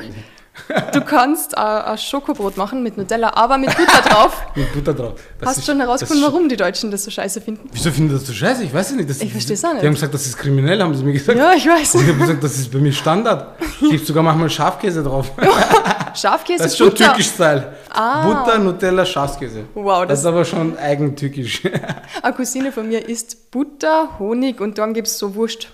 Du 0.91 0.99
kannst 1.01 1.53
äh, 1.53 1.57
ein 1.61 1.97
Schokobrot 1.97 2.57
machen 2.57 2.83
mit 2.83 2.97
Nutella, 2.97 3.31
aber 3.33 3.57
mit 3.57 3.69
Butter 3.77 4.01
drauf. 4.01 4.45
Mit 4.55 4.73
Butter 4.73 4.93
drauf. 4.93 5.13
Das 5.39 5.49
Hast 5.49 5.57
ist- 5.59 5.65
schon 5.67 5.79
herausgefunden, 5.79 6.25
warum 6.25 6.49
die 6.49 6.57
Deutschen 6.57 6.91
das 6.91 7.05
so 7.05 7.11
scheiße 7.11 7.39
finden? 7.39 7.69
Wieso 7.71 7.89
finden 7.91 8.11
das 8.13 8.25
so 8.27 8.33
scheiße? 8.33 8.63
Ich 8.63 8.73
weiß 8.73 8.89
es 8.91 8.95
nicht. 8.97 9.09
Das, 9.09 9.21
Ich 9.21 9.31
versteh's 9.31 9.63
auch 9.63 9.71
nicht. 9.71 9.83
Die 9.83 9.87
haben 9.87 9.93
gesagt, 9.93 10.13
das 10.13 10.25
ist 10.25 10.37
kriminell, 10.37 10.81
haben 10.81 10.93
sie 10.93 11.03
mir 11.05 11.13
gesagt. 11.13 11.37
Ja, 11.39 11.53
ich 11.53 11.65
weiß. 11.65 11.95
Und 11.95 12.01
ich 12.03 12.09
habe 12.09 12.19
gesagt, 12.19 12.43
das 12.43 12.57
ist 12.57 12.69
bei 12.73 12.79
mir 12.79 12.91
Standard. 12.91 13.55
Ich 13.79 13.89
gebe 13.89 14.03
sogar 14.05 14.21
manchmal 14.21 14.49
Schafkäse 14.49 15.01
drauf. 15.01 15.31
Schafkäse, 16.13 16.63
Das 16.63 16.73
ist 16.73 16.77
schon 16.77 16.89
Butter. 16.89 17.05
türkisch-Style. 17.05 17.73
Ah. 17.91 18.23
Butter, 18.27 18.59
Nutella, 18.59 19.05
Schafskäse. 19.05 19.63
Wow, 19.75 20.01
das, 20.01 20.09
das- 20.09 20.19
ist 20.19 20.25
aber 20.25 20.43
schon 20.43 20.77
eigentückisch. 20.77 21.61
Eine 22.21 22.33
Cousine 22.35 22.71
von 22.73 22.85
mir 22.87 23.07
isst 23.07 23.49
Butter, 23.51 24.19
Honig 24.19 24.59
und 24.59 24.77
dann 24.77 24.93
gibt 24.93 25.07
es 25.07 25.17
so 25.17 25.33
Wurst. 25.35 25.67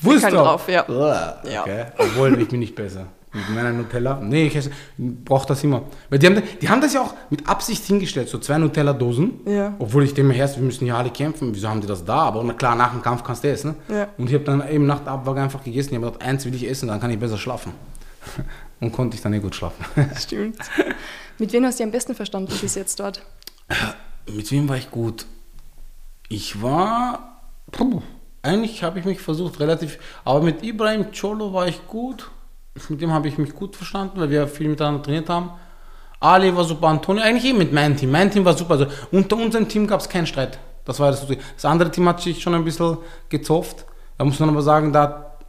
Wurst 0.00 0.24
drauf? 0.24 0.32
drauf, 0.32 0.68
ja. 0.68 0.88
Uah, 0.88 1.40
Ja. 1.48 1.60
Okay. 1.62 1.84
Obwohl, 1.98 2.40
ich 2.40 2.48
bin 2.48 2.58
nicht 2.58 2.74
besser. 2.74 3.06
Mit 3.34 3.48
meiner 3.48 3.72
Nutella. 3.72 4.20
Nee, 4.22 4.46
ich 4.46 4.70
brauche 4.98 5.46
das 5.46 5.64
immer. 5.64 5.84
Weil 6.10 6.18
die 6.18 6.26
haben, 6.26 6.42
die 6.60 6.68
haben 6.68 6.82
das 6.82 6.92
ja 6.92 7.00
auch 7.00 7.14
mit 7.30 7.48
Absicht 7.48 7.82
hingestellt, 7.84 8.28
so 8.28 8.38
zwei 8.38 8.58
Nutella-Dosen. 8.58 9.40
Ja. 9.46 9.74
Obwohl 9.78 10.04
ich 10.04 10.14
mir, 10.16 10.34
erst, 10.34 10.56
wir 10.56 10.64
müssen 10.64 10.84
hier 10.84 10.96
alle 10.96 11.10
kämpfen. 11.10 11.54
Wieso 11.54 11.68
haben 11.68 11.80
die 11.80 11.86
das 11.86 12.04
da? 12.04 12.16
Aber 12.16 12.42
na 12.44 12.52
klar, 12.52 12.76
nach 12.76 12.90
dem 12.90 13.00
Kampf 13.00 13.24
kannst 13.24 13.42
du 13.42 13.48
essen. 13.48 13.74
Ja. 13.88 14.08
Und 14.18 14.28
ich 14.28 14.34
habe 14.34 14.44
dann 14.44 14.68
eben 14.68 14.84
nach 14.84 15.00
der 15.00 15.12
Abwaage 15.12 15.40
einfach 15.40 15.64
gegessen. 15.64 15.94
Ich 15.94 15.96
habe 15.96 16.12
gedacht, 16.12 16.22
eins 16.22 16.44
will 16.44 16.54
ich 16.54 16.68
essen, 16.68 16.88
dann 16.88 17.00
kann 17.00 17.10
ich 17.10 17.18
besser 17.18 17.38
schlafen. 17.38 17.72
Und 18.80 18.92
konnte 18.92 19.16
ich 19.16 19.22
dann 19.22 19.32
eh 19.32 19.38
gut 19.38 19.54
schlafen. 19.54 19.84
Stimmt. 20.18 20.58
Mit 21.38 21.52
wem 21.52 21.64
hast 21.64 21.78
du 21.78 21.84
dich 21.84 21.86
am 21.86 21.92
besten 21.92 22.14
verstanden 22.14 22.52
bis 22.60 22.74
jetzt 22.74 23.00
dort? 23.00 23.22
Mit 24.30 24.50
wem 24.50 24.68
war 24.68 24.76
ich 24.76 24.90
gut? 24.90 25.24
Ich 26.28 26.60
war. 26.60 27.40
Puh, 27.70 28.02
eigentlich 28.42 28.82
habe 28.82 28.98
ich 28.98 29.04
mich 29.04 29.20
versucht, 29.20 29.60
relativ. 29.60 29.98
Aber 30.24 30.42
mit 30.42 30.62
Ibrahim 30.62 31.06
Cholo 31.12 31.52
war 31.52 31.68
ich 31.68 31.86
gut. 31.86 32.30
Mit 32.88 33.00
dem 33.00 33.12
habe 33.12 33.28
ich 33.28 33.38
mich 33.38 33.54
gut 33.54 33.76
verstanden, 33.76 34.20
weil 34.20 34.30
wir 34.30 34.48
viel 34.48 34.68
miteinander 34.68 35.02
trainiert 35.02 35.28
haben. 35.28 35.50
Ali 36.20 36.54
war 36.56 36.64
super, 36.64 36.86
Antonio, 36.86 37.22
eigentlich 37.22 37.44
eben 37.44 37.58
mit 37.58 37.72
meinem 37.72 37.96
Team. 37.96 38.10
Mein 38.10 38.30
Team 38.30 38.44
war 38.44 38.56
super. 38.56 38.74
Also 38.74 38.86
unter 39.10 39.36
unserem 39.36 39.68
Team 39.68 39.86
gab 39.86 40.00
es 40.00 40.08
keinen 40.08 40.26
Streit. 40.26 40.58
Das 40.84 40.98
war 41.00 41.10
das. 41.10 41.26
Das 41.26 41.64
andere 41.64 41.90
Team 41.90 42.08
hat 42.08 42.20
sich 42.20 42.40
schon 42.40 42.54
ein 42.54 42.64
bisschen 42.64 42.98
gezofft. 43.28 43.84
Da 44.18 44.24
muss 44.24 44.38
man 44.38 44.48
aber 44.48 44.62
sagen, 44.62 44.92
da 44.92 45.02
hat, 45.02 45.44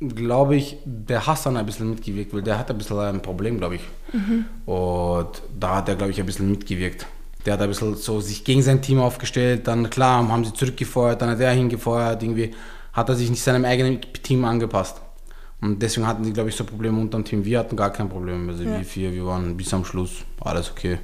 glaube 0.00 0.56
ich, 0.56 0.76
der 0.84 1.26
Hassan 1.26 1.56
ein 1.56 1.66
bisschen 1.66 1.90
mitgewirkt, 1.90 2.32
weil 2.34 2.42
der 2.42 2.58
hat 2.58 2.70
ein 2.70 2.78
bisschen 2.78 2.98
ein 2.98 3.22
Problem, 3.22 3.58
glaube 3.58 3.76
ich. 3.76 3.82
Und 4.66 5.42
da 5.58 5.76
hat 5.76 5.88
er, 5.88 5.96
glaube 5.96 6.12
ich, 6.12 6.20
ein 6.20 6.26
bisschen 6.26 6.50
mitgewirkt. 6.50 7.06
Der 7.46 7.54
hat 7.54 7.62
ein 7.62 7.68
bisschen 7.68 7.96
so 7.96 8.20
sich 8.20 8.44
gegen 8.44 8.62
sein 8.62 8.82
Team 8.82 9.00
aufgestellt, 9.00 9.66
dann 9.66 9.88
klar, 9.88 10.28
haben 10.28 10.44
sie 10.44 10.52
zurückgefeuert, 10.52 11.22
dann 11.22 11.30
hat 11.30 11.40
er 11.40 11.52
hingefeuert, 11.52 12.22
irgendwie 12.22 12.54
hat 12.92 13.08
er 13.08 13.14
sich 13.14 13.30
nicht 13.30 13.42
seinem 13.42 13.64
eigenen 13.64 14.00
Team 14.22 14.44
angepasst. 14.44 15.00
Und 15.60 15.82
deswegen 15.82 16.06
hatten 16.06 16.22
die, 16.22 16.32
glaube 16.32 16.48
ich, 16.50 16.56
so 16.56 16.64
Probleme 16.64 17.00
unter 17.00 17.18
dem 17.18 17.24
Team. 17.24 17.44
Wir 17.44 17.58
hatten 17.58 17.74
gar 17.76 17.90
kein 17.90 18.08
Problem. 18.08 18.48
Also 18.48 18.62
Ja. 18.62 18.78
wir 18.78 18.84
vier, 18.84 19.12
wir 19.12 19.26
waren 19.26 19.56
bis 19.56 19.72
am 19.74 19.84
Schluss, 19.84 20.24
alles 20.40 20.70
okay, 20.70 20.98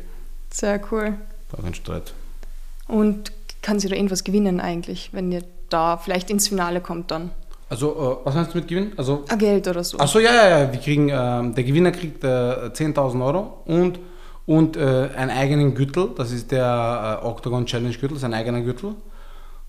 Sehr 0.50 0.80
cool. 0.92 1.14
gar 1.52 1.62
kein 1.62 1.74
Streit. 1.74 2.14
Und 2.86 3.32
kann 3.62 3.80
sie 3.80 3.88
da 3.88 3.96
irgendwas 3.96 4.22
gewinnen 4.24 4.60
eigentlich, 4.60 5.10
wenn 5.12 5.32
ihr 5.32 5.42
da 5.70 5.96
vielleicht 5.96 6.30
ins 6.30 6.48
Finale 6.48 6.80
kommt 6.80 7.10
dann? 7.10 7.30
Also, 7.70 8.20
äh, 8.22 8.26
was 8.26 8.34
meinst 8.34 8.52
du 8.54 8.58
mit 8.58 8.68
Gewinn? 8.68 8.92
Also, 8.96 9.24
Ein 9.28 9.38
Geld 9.38 9.66
oder 9.66 9.82
so. 9.82 9.98
Achso, 9.98 10.18
ja, 10.20 10.32
ja, 10.32 10.58
ja, 10.60 10.72
wir 10.72 10.78
kriegen, 10.78 11.08
ähm, 11.10 11.54
der 11.54 11.64
Gewinner 11.64 11.90
kriegt 11.90 12.22
äh, 12.22 12.26
10.000 12.28 13.24
Euro 13.24 13.62
und, 13.64 13.98
und 14.46 14.76
äh, 14.76 15.08
einen 15.16 15.30
eigenen 15.30 15.74
Gürtel, 15.74 16.10
das 16.16 16.30
ist 16.30 16.52
der 16.52 17.20
äh, 17.22 17.26
Octagon 17.26 17.64
Challenge 17.66 17.96
Gürtel, 17.96 18.18
sein 18.18 18.34
eigener 18.34 18.60
Gürtel. 18.60 18.94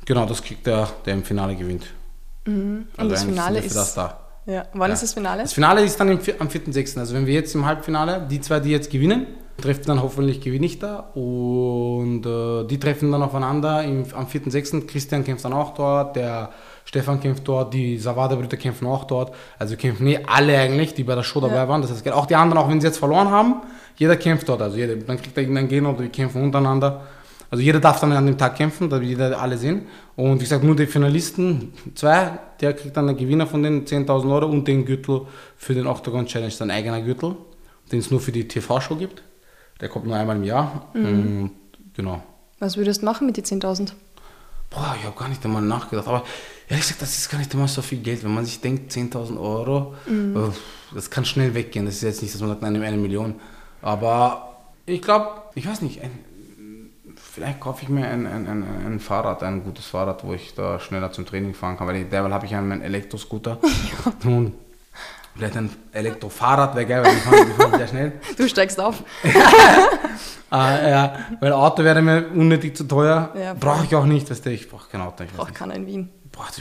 Genau, 0.06 0.26
das 0.26 0.44
kriegt 0.44 0.68
der, 0.68 0.90
der 1.06 1.14
im 1.16 1.24
Finale 1.24 1.56
gewinnt. 1.56 1.86
Und 2.46 2.86
das 2.98 3.22
eigentlich 3.22 3.22
Finale 3.22 3.60
ist. 3.60 3.70
für 3.70 3.74
das 3.76 3.94
da. 3.96 4.20
Ja. 4.46 4.66
Wann 4.74 4.90
Ja. 4.90 4.94
ist 4.94 5.04
das 5.04 5.14
Finale? 5.14 5.42
Das 5.44 5.54
Finale 5.54 5.84
ist 5.84 6.00
dann 6.00 6.10
im, 6.10 6.20
am 6.40 6.48
4.6. 6.48 7.00
Also 7.00 7.16
wenn 7.16 7.26
wir 7.26 7.34
jetzt 7.34 7.56
im 7.56 7.66
Halbfinale, 7.66 8.28
die 8.30 8.40
zwei, 8.42 8.60
die 8.60 8.70
jetzt 8.70 8.92
gewinnen, 8.92 9.26
treffen 9.60 9.84
dann 9.88 10.02
hoffentlich 10.04 10.42
gewinne 10.42 10.66
ich 10.66 10.80
da 10.80 11.00
und 11.16 12.26
äh, 12.26 12.66
die 12.68 12.78
treffen 12.78 13.12
dann 13.12 13.24
aufeinander 13.24 13.84
im, 13.84 14.04
am 14.14 14.26
4.6. 14.28 14.86
Christian 14.86 15.24
kämpft 15.24 15.46
dann 15.46 15.54
auch 15.54 15.74
dort, 15.74 16.16
der 16.18 16.50
Stefan 16.84 17.20
kämpft 17.22 17.48
dort, 17.48 17.74
die 17.74 17.98
Savada-Brüder 17.98 18.58
kämpfen 18.58 18.86
auch 18.86 19.06
dort. 19.06 19.34
Also 19.58 19.76
kämpfen 19.78 20.06
eh 20.08 20.20
alle 20.28 20.58
eigentlich, 20.60 20.94
die 20.94 21.04
bei 21.04 21.16
der 21.16 21.24
Show 21.24 21.40
dabei 21.40 21.56
Ja. 21.56 21.68
waren. 21.68 21.82
Das 21.82 21.90
heißt, 21.92 22.08
auch 22.12 22.26
die 22.28 22.36
anderen, 22.36 22.62
auch 22.64 22.70
wenn 22.70 22.80
sie 22.82 22.88
jetzt 22.88 22.98
verloren 23.00 23.32
haben, 23.32 23.56
jeder 23.96 24.18
kämpft 24.18 24.48
dort. 24.50 24.62
Also 24.62 24.78
jeder, 24.78 24.96
dann 24.98 25.18
kriegt 25.20 25.36
er 25.38 25.42
irgendeinen 25.44 25.70
Gegner 25.70 25.90
oder 25.92 26.04
die 26.04 26.10
kämpfen 26.10 26.44
untereinander. 26.44 27.02
Also 27.50 27.64
jeder 27.64 27.80
darf 27.80 28.00
dann 28.00 28.12
an 28.12 28.26
dem 28.26 28.38
Tag 28.38 28.56
kämpfen, 28.56 28.90
da 28.90 29.00
jeder 29.00 29.40
alle 29.40 29.58
sehen. 29.58 29.88
Und 30.16 30.36
wie 30.36 30.44
gesagt, 30.44 30.64
nur 30.64 30.76
die 30.76 30.88
Finalisten, 30.88 31.74
zwei, 31.94 32.40
der 32.60 32.74
kriegt 32.74 32.96
dann 32.98 33.08
den 33.08 33.18
Gewinner 33.18 33.48
von 33.48 33.64
den 33.64 33.86
10.000 33.86 34.34
Euro 34.34 34.48
und 34.48 34.68
den 34.68 34.86
Gürtel 34.86 35.22
für 35.58 35.74
den 35.74 35.88
Octagon 35.88 36.26
Challenge, 36.26 36.52
sein 36.52 36.72
eigener 36.72 37.02
Gürtel, 37.02 37.36
den 37.92 38.00
es 38.00 38.12
nur 38.12 38.20
für 38.20 38.32
die 38.32 38.48
TV-Show 38.48 38.96
gibt. 38.96 39.24
Der 39.82 39.90
kommt 39.90 40.06
nur 40.06 40.16
einmal 40.16 40.38
im 40.38 40.44
Jahr. 40.44 40.88
Und 40.94 41.52
genau. 41.94 42.24
Was 42.60 42.78
würdest 42.78 43.02
du 43.02 43.06
machen 43.06 43.28
mit 43.28 43.38
den 43.38 43.44
10.000? 43.44 43.92
Boah, 44.70 44.96
ich 45.00 45.06
habe 45.06 45.18
gar 45.18 45.30
nicht 45.30 45.44
einmal 45.46 45.62
nachgedacht. 45.62 46.08
Aber 46.08 46.24
ehrlich 46.68 46.84
gesagt, 46.84 47.02
das 47.02 47.18
ist 47.18 47.30
gar 47.30 47.38
nicht 47.38 47.52
einmal 47.54 47.68
so 47.68 47.82
viel 47.82 48.00
Geld. 48.00 48.24
Wenn 48.24 48.34
man 48.34 48.46
sich 48.46 48.60
denkt, 48.62 48.92
10.000 48.92 49.40
Euro, 49.40 49.96
äh, 50.08 50.52
das 50.94 51.10
kann 51.10 51.26
schnell 51.26 51.54
weggehen. 51.54 51.86
Das 51.86 51.96
ist 51.96 52.02
jetzt 52.02 52.22
nicht, 52.22 52.34
dass 52.34 52.42
man 52.42 52.50
sagt, 52.50 52.62
nein, 52.62 52.82
eine 52.82 52.98
Million. 52.98 53.36
Aber 53.82 54.64
ich 54.86 55.02
glaube, 55.02 55.30
ich 55.56 55.68
weiß 55.68 55.82
nicht, 55.82 56.02
ein, 56.02 56.12
vielleicht 57.36 57.60
kaufe 57.60 57.84
ich 57.84 57.90
mir 57.90 58.08
ein, 58.08 58.26
ein, 58.26 58.48
ein, 58.48 58.64
ein 58.86 59.00
Fahrrad, 59.00 59.44
ein 59.44 59.64
gutes 59.64 59.86
Fahrrad, 59.86 60.24
wo 60.24 60.34
ich 60.34 60.56
da 60.56 60.80
schneller 60.80 61.12
zum 61.12 61.26
Training 61.26 61.54
fahren 61.54 61.78
kann. 61.78 61.88
Weil 61.88 62.06
derweil 62.06 62.34
habe 62.34 62.46
ich 62.46 62.56
einen 62.56 62.82
Elektroscooter. 62.82 63.60
Und 64.24 64.54
vielleicht 65.36 65.58
ein 65.58 65.70
Elektrofahrrad 65.92 66.76
wäre 66.76 66.86
geil, 66.86 67.04
weil 67.04 67.14
die 67.46 67.52
fahren 67.52 67.78
sehr 67.78 67.88
schnell. 67.88 68.14
Du 68.38 68.48
steigst 68.48 68.80
auf. 68.80 69.04
Ah, 70.52 70.88
ja, 70.88 71.14
weil 71.42 71.52
Auto 71.52 71.84
wäre 71.84 72.02
mir 72.02 72.28
unnötig 72.34 72.78
zu 72.78 72.86
teuer. 72.86 73.34
Ja. 73.38 73.56
Brauche 73.56 73.84
ich 73.84 73.96
auch 73.96 74.06
nicht, 74.06 74.30
weißt 74.30 74.46
du, 74.46 74.52
ich 74.52 74.70
brauche 74.70 74.88
kein 74.90 75.02
Auto. 75.02 75.24
Ich 75.24 75.34
nicht. 75.34 75.56
keiner 75.56 75.74
in 75.74 75.86
Wien. 75.88 76.10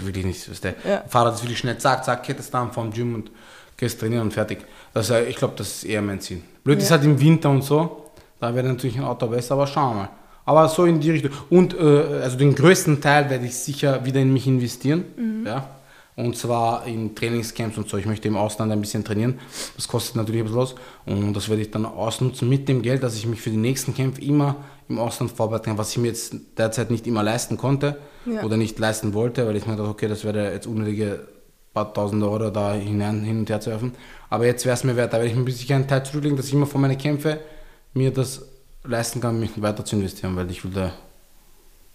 Will 0.03 0.17
ich 0.17 0.25
nicht. 0.25 0.51
Weißt 0.51 0.65
du. 0.65 0.75
Ja. 0.89 1.05
Fahrrad 1.07 1.35
ist 1.35 1.43
wirklich 1.43 1.59
schnell, 1.59 1.79
zack, 1.79 2.03
zack, 2.05 2.23
kettest 2.25 2.53
dann 2.55 2.73
vom 2.73 2.91
Gym 2.91 3.15
und 3.15 3.31
gehst 3.77 4.01
trainieren 4.01 4.23
und 4.23 4.33
fertig. 4.33 4.65
Das, 4.95 5.11
äh, 5.11 5.25
ich 5.25 5.37
glaube, 5.37 5.55
das 5.57 5.69
ist 5.69 5.85
eher 5.85 6.01
mein 6.03 6.21
Ziel. 6.21 6.43
Blöd 6.65 6.79
ist 6.79 6.89
Ja. 6.89 6.97
halt 6.97 7.05
im 7.05 7.21
Winter 7.21 7.51
und 7.51 7.63
so, 7.63 8.11
da 8.41 8.53
wäre 8.55 8.67
natürlich 8.67 8.97
ein 8.97 9.05
Auto 9.05 9.27
besser, 9.29 9.55
aber 9.55 9.67
schauen 9.67 9.95
wir 9.97 10.03
mal. 10.03 10.09
Aber 10.45 10.69
so 10.69 10.85
in 10.85 11.01
die 11.01 11.11
Richtung. 11.11 11.31
Und 11.51 11.75
äh, 11.79 12.21
also 12.23 12.37
den 12.37 12.55
größten 12.55 13.01
Teil 13.01 13.31
werde 13.31 13.47
ich 13.47 13.55
sicher 13.57 14.05
wieder 14.05 14.21
in 14.21 14.33
mich 14.33 14.47
investieren. 14.47 15.05
Mhm. 15.17 15.47
Ja? 15.47 15.69
Und 16.17 16.37
zwar 16.37 16.87
in 16.87 17.15
Trainingscamps 17.15 17.77
und 17.77 17.89
so. 17.89 17.97
Ich 17.97 18.07
möchte 18.07 18.29
im 18.29 18.37
Ausland 18.37 18.71
ein 18.71 18.81
bisschen 18.81 19.03
trainieren. 19.05 19.39
Das 19.75 19.89
kostet 19.89 20.17
natürlich 20.17 20.43
ein 20.43 20.45
bisschen 20.45 20.61
was. 20.61 20.75
Und 21.07 21.35
das 21.35 21.49
werde 21.49 21.63
ich 21.63 21.71
dann 21.71 21.87
ausnutzen 21.87 22.49
mit 22.49 22.69
dem 22.69 22.83
Geld, 22.83 23.03
dass 23.03 23.17
ich 23.17 23.27
mich 23.27 23.41
für 23.41 23.51
die 23.51 23.57
nächsten 23.57 23.95
Kämpfe 23.95 24.21
immer 24.21 24.57
im 24.89 24.99
Ausland 24.99 25.33
vorbereiten 25.33 25.65
kann, 25.65 25.79
was 25.79 25.91
ich 25.93 25.99
mir 25.99 26.09
jetzt 26.09 26.37
derzeit 26.59 26.91
nicht 26.91 27.07
immer 27.07 27.23
leisten 27.23 27.57
konnte 27.57 27.97
Ja. 28.27 28.43
oder 28.43 28.57
nicht 28.59 28.79
leisten 28.79 29.15
wollte, 29.15 29.47
weil 29.47 29.57
ich 29.57 29.67
mir 29.67 29.77
dachte, 29.77 29.89
okay, 29.89 30.09
das 30.09 30.25
wäre 30.25 30.53
jetzt 30.53 30.67
unnötige 30.67 31.27
paar 31.73 31.93
tausend 31.93 32.23
Euro 32.23 32.51
da 32.51 32.75
hinein, 32.75 33.25
hin 33.25 33.41
und 33.41 33.51
her 33.51 33.61
zu 33.61 33.71
werfen. 33.71 33.93
Aber 34.31 34.47
jetzt 34.47 34.65
wäre 34.65 34.75
es 34.75 34.85
mir 34.85 34.95
wert, 34.95 35.13
da 35.13 35.17
werde 35.17 35.31
ich 35.31 35.35
mir 35.35 35.43
ein 35.43 35.47
bisschen 35.47 35.75
einen 35.75 35.89
Teil 35.89 36.05
zurücklegen, 36.05 36.37
dass 36.37 36.47
ich 36.47 36.53
immer 36.53 36.67
vor 36.67 36.81
meine 36.81 36.97
Kämpfe 36.97 37.41
mir 37.95 38.13
das 38.13 38.43
leisten 38.85 39.21
kann, 39.21 39.41
mich 39.41 39.61
weiter 39.61 39.85
zu 39.85 39.97
investieren, 39.97 40.37
weil 40.37 40.51
ich 40.51 40.65
will 40.65 40.73
da 40.73 40.93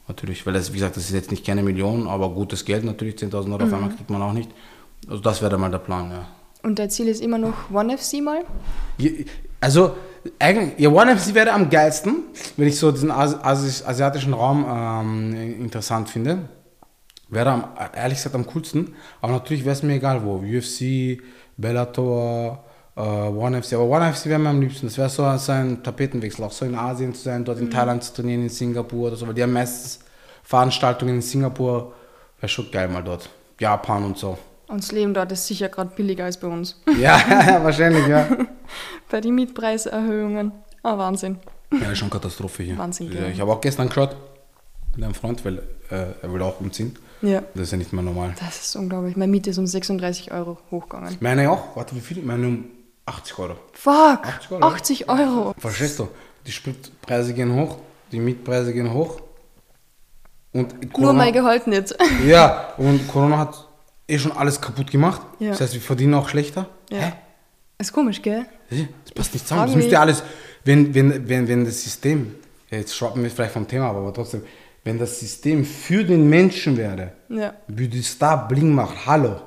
natürlich, 0.08 0.46
weil 0.46 0.54
das, 0.54 0.72
wie 0.72 0.78
gesagt, 0.78 0.98
das 0.98 1.06
ist 1.06 1.14
jetzt 1.14 1.32
nicht 1.32 1.46
keine 1.46 1.64
Million, 1.64 2.08
aber 2.08 2.30
gutes 2.30 2.66
Geld 2.66 2.84
natürlich, 2.84 3.16
10.000 3.16 3.52
Euro 3.52 3.64
auf 3.64 3.74
einmal 3.74 3.90
kriegt 3.90 4.10
man 4.10 4.22
auch 4.22 4.34
nicht. 4.34 4.50
Also 5.08 5.22
das 5.22 5.42
wäre 5.42 5.58
mal 5.58 5.72
der 5.72 5.78
Plan, 5.78 6.12
ja. 6.12 6.28
Und 6.62 6.78
dein 6.78 6.90
Ziel 6.90 7.08
ist 7.08 7.22
immer 7.22 7.38
noch 7.38 7.72
One 7.72 7.98
FC 7.98 8.22
mal? 8.22 8.44
Also, 9.62 9.96
eigentlich, 10.40 10.78
ja, 10.78 10.90
One 10.90 11.16
FC 11.18 11.34
wäre 11.34 11.54
am 11.54 11.70
geilsten, 11.70 12.24
wenn 12.58 12.68
ich 12.68 12.78
so 12.78 12.92
diesen 12.92 13.12
Asi 13.12 13.38
asiatischen 13.86 14.34
Raum 14.34 14.66
ähm, 14.70 15.62
interessant 15.62 16.10
finde. 16.10 16.50
Wäre 17.30 17.52
am, 17.52 17.64
ehrlich 17.96 18.18
gesagt 18.18 18.36
am 18.36 18.46
coolsten. 18.48 18.96
Aber 19.22 19.34
natürlich 19.34 19.64
wäre 19.64 19.74
es 19.74 19.84
mir 19.84 19.94
egal 19.94 20.24
wo. 20.26 20.38
UFC, 20.38 21.22
Bellator, 21.56 22.66
äh, 22.96 23.02
One 23.02 23.62
FC. 23.62 23.74
Aber 23.74 23.86
One 23.86 24.14
FC 24.14 24.26
wäre 24.26 24.40
mir 24.40 24.50
am 24.50 24.62
liebsten. 24.62 24.88
Das 24.88 24.98
wäre 24.98 25.10
so, 25.10 25.38
so 25.38 25.52
ein 25.52 25.82
Tapetenwechsel. 25.84 26.44
Auch 26.44 26.52
so 26.52 26.66
in 26.66 26.76
Asien 26.76 27.14
zu 27.14 27.22
sein, 27.22 27.46
dort 27.46 27.60
in 27.60 27.66
mhm. 27.66 27.72
Thailand 27.72 28.04
zu 28.04 28.14
trainieren, 28.14 28.44
in 28.44 28.50
Singapur 28.50 29.08
oder 29.08 29.16
so. 29.16 29.28
Weil 29.28 29.34
die 29.34 29.44
haben 29.44 29.54
meistens 29.54 30.00
Veranstaltungen 30.44 31.16
in 31.16 31.22
Singapur. 31.22 31.94
Wäre 32.40 32.50
schon 32.50 32.72
geil 32.72 32.88
mal 32.88 33.04
dort. 33.04 33.30
Japan 33.60 34.04
und 34.06 34.18
so. 34.18 34.38
Und 34.68 34.84
das 34.84 34.92
Leben 34.92 35.14
dort 35.14 35.32
ist 35.32 35.48
sicher 35.48 35.68
gerade 35.68 35.92
billiger 35.96 36.26
als 36.26 36.40
bei 36.40 36.48
uns. 36.48 36.80
Ja, 37.00 37.60
wahrscheinlich, 37.64 38.08
ja. 38.08 38.28
bei 39.10 39.20
den 39.20 39.36
Mietpreiserhöhungen. 39.36 40.52
Ah, 40.84 40.98
Wahnsinn. 40.98 41.38
Ja, 41.72 41.92
ist 41.92 41.98
schon 41.98 42.10
Katastrophe 42.10 42.64
hier. 42.64 42.78
Wahnsinn, 42.78 43.12
ja, 43.12 43.28
Ich 43.28 43.40
habe 43.42 43.52
auch 43.52 43.62
gestern 43.62 43.90
geschaut 43.90 44.16
mit 44.96 45.04
einem 45.04 45.14
Freund, 45.14 45.44
weil 45.44 45.60
äh, 45.90 46.14
er 46.22 46.34
will 46.34 46.42
auch 46.42 46.60
umziehen. 46.60 46.96
Ja. 47.22 47.44
Das 47.54 47.64
ist 47.64 47.72
ja 47.72 47.78
nicht 47.78 47.94
mehr 47.94 48.04
normal. 48.04 48.34
Das 48.40 48.62
ist 48.62 48.76
unglaublich. 48.76 49.18
Meine 49.18 49.32
Miete 49.32 49.50
ist 49.50 49.58
um 49.58 49.68
36 49.68 50.32
Euro 50.32 50.58
hochgegangen. 50.72 51.18
Meine 51.20 51.52
auch. 51.52 51.76
Warte, 51.76 51.96
wie 51.96 52.00
viel? 52.00 52.22
Meine 52.24 52.48
um 52.48 52.66
80 53.10 53.40
Euro. 53.40 53.56
Fuck! 53.74 54.26
80 54.26 54.52
Euro. 54.52 54.66
80 54.66 55.10
Euro. 55.10 55.56
Verstehst 55.58 56.00
du? 56.00 56.08
Die 56.46 56.52
Spritpreise 56.52 57.34
gehen 57.34 57.54
hoch, 57.54 57.78
die 58.12 58.20
Mietpreise 58.20 58.74
gehen 58.74 58.94
hoch. 58.94 59.22
Und 60.54 60.92
Corona, 60.94 61.14
Nur 61.14 61.14
mein 61.14 61.34
Gehalt 61.34 61.68
nicht. 61.68 61.96
Ja, 62.26 62.74
und 62.78 63.08
Corona 63.08 63.38
hat 63.38 63.68
eh 64.08 64.18
schon 64.18 64.32
alles 64.32 64.60
kaputt 64.60 64.90
gemacht. 64.90 65.22
Ja. 65.40 65.50
Das 65.50 65.62
heißt, 65.62 65.74
wir 65.74 65.82
verdienen 65.82 66.14
auch 66.16 66.30
schlechter. 66.30 66.68
Ja. 66.90 67.00
Hä? 67.00 67.14
Ist 67.78 67.94
komisch, 67.94 68.22
gell? 68.22 68.46
Das 68.70 69.14
passt 69.14 69.34
nicht 69.34 69.48
zusammen. 69.48 69.68
Das 69.68 69.76
müsste 69.76 70.00
alles, 70.00 70.24
wenn, 70.66 70.94
wenn, 70.94 71.30
wenn, 71.30 71.48
wenn 71.48 71.66
das 71.66 71.82
System, 71.82 72.36
jetzt 72.70 72.96
schwappen 72.96 73.24
wir 73.24 73.30
vielleicht 73.30 73.54
vom 73.54 73.68
Thema, 73.68 73.90
aber 73.90 74.14
trotzdem, 74.14 74.44
wenn 74.84 74.98
das 74.98 75.20
System 75.20 75.66
für 75.66 76.04
den 76.04 76.30
Menschen 76.30 76.78
wäre, 76.78 77.14
ja. 77.30 77.54
würde 77.68 77.98
es 78.00 78.18
da 78.18 78.36
bling 78.36 78.74
machen. 78.74 78.98
Hallo. 79.06 79.42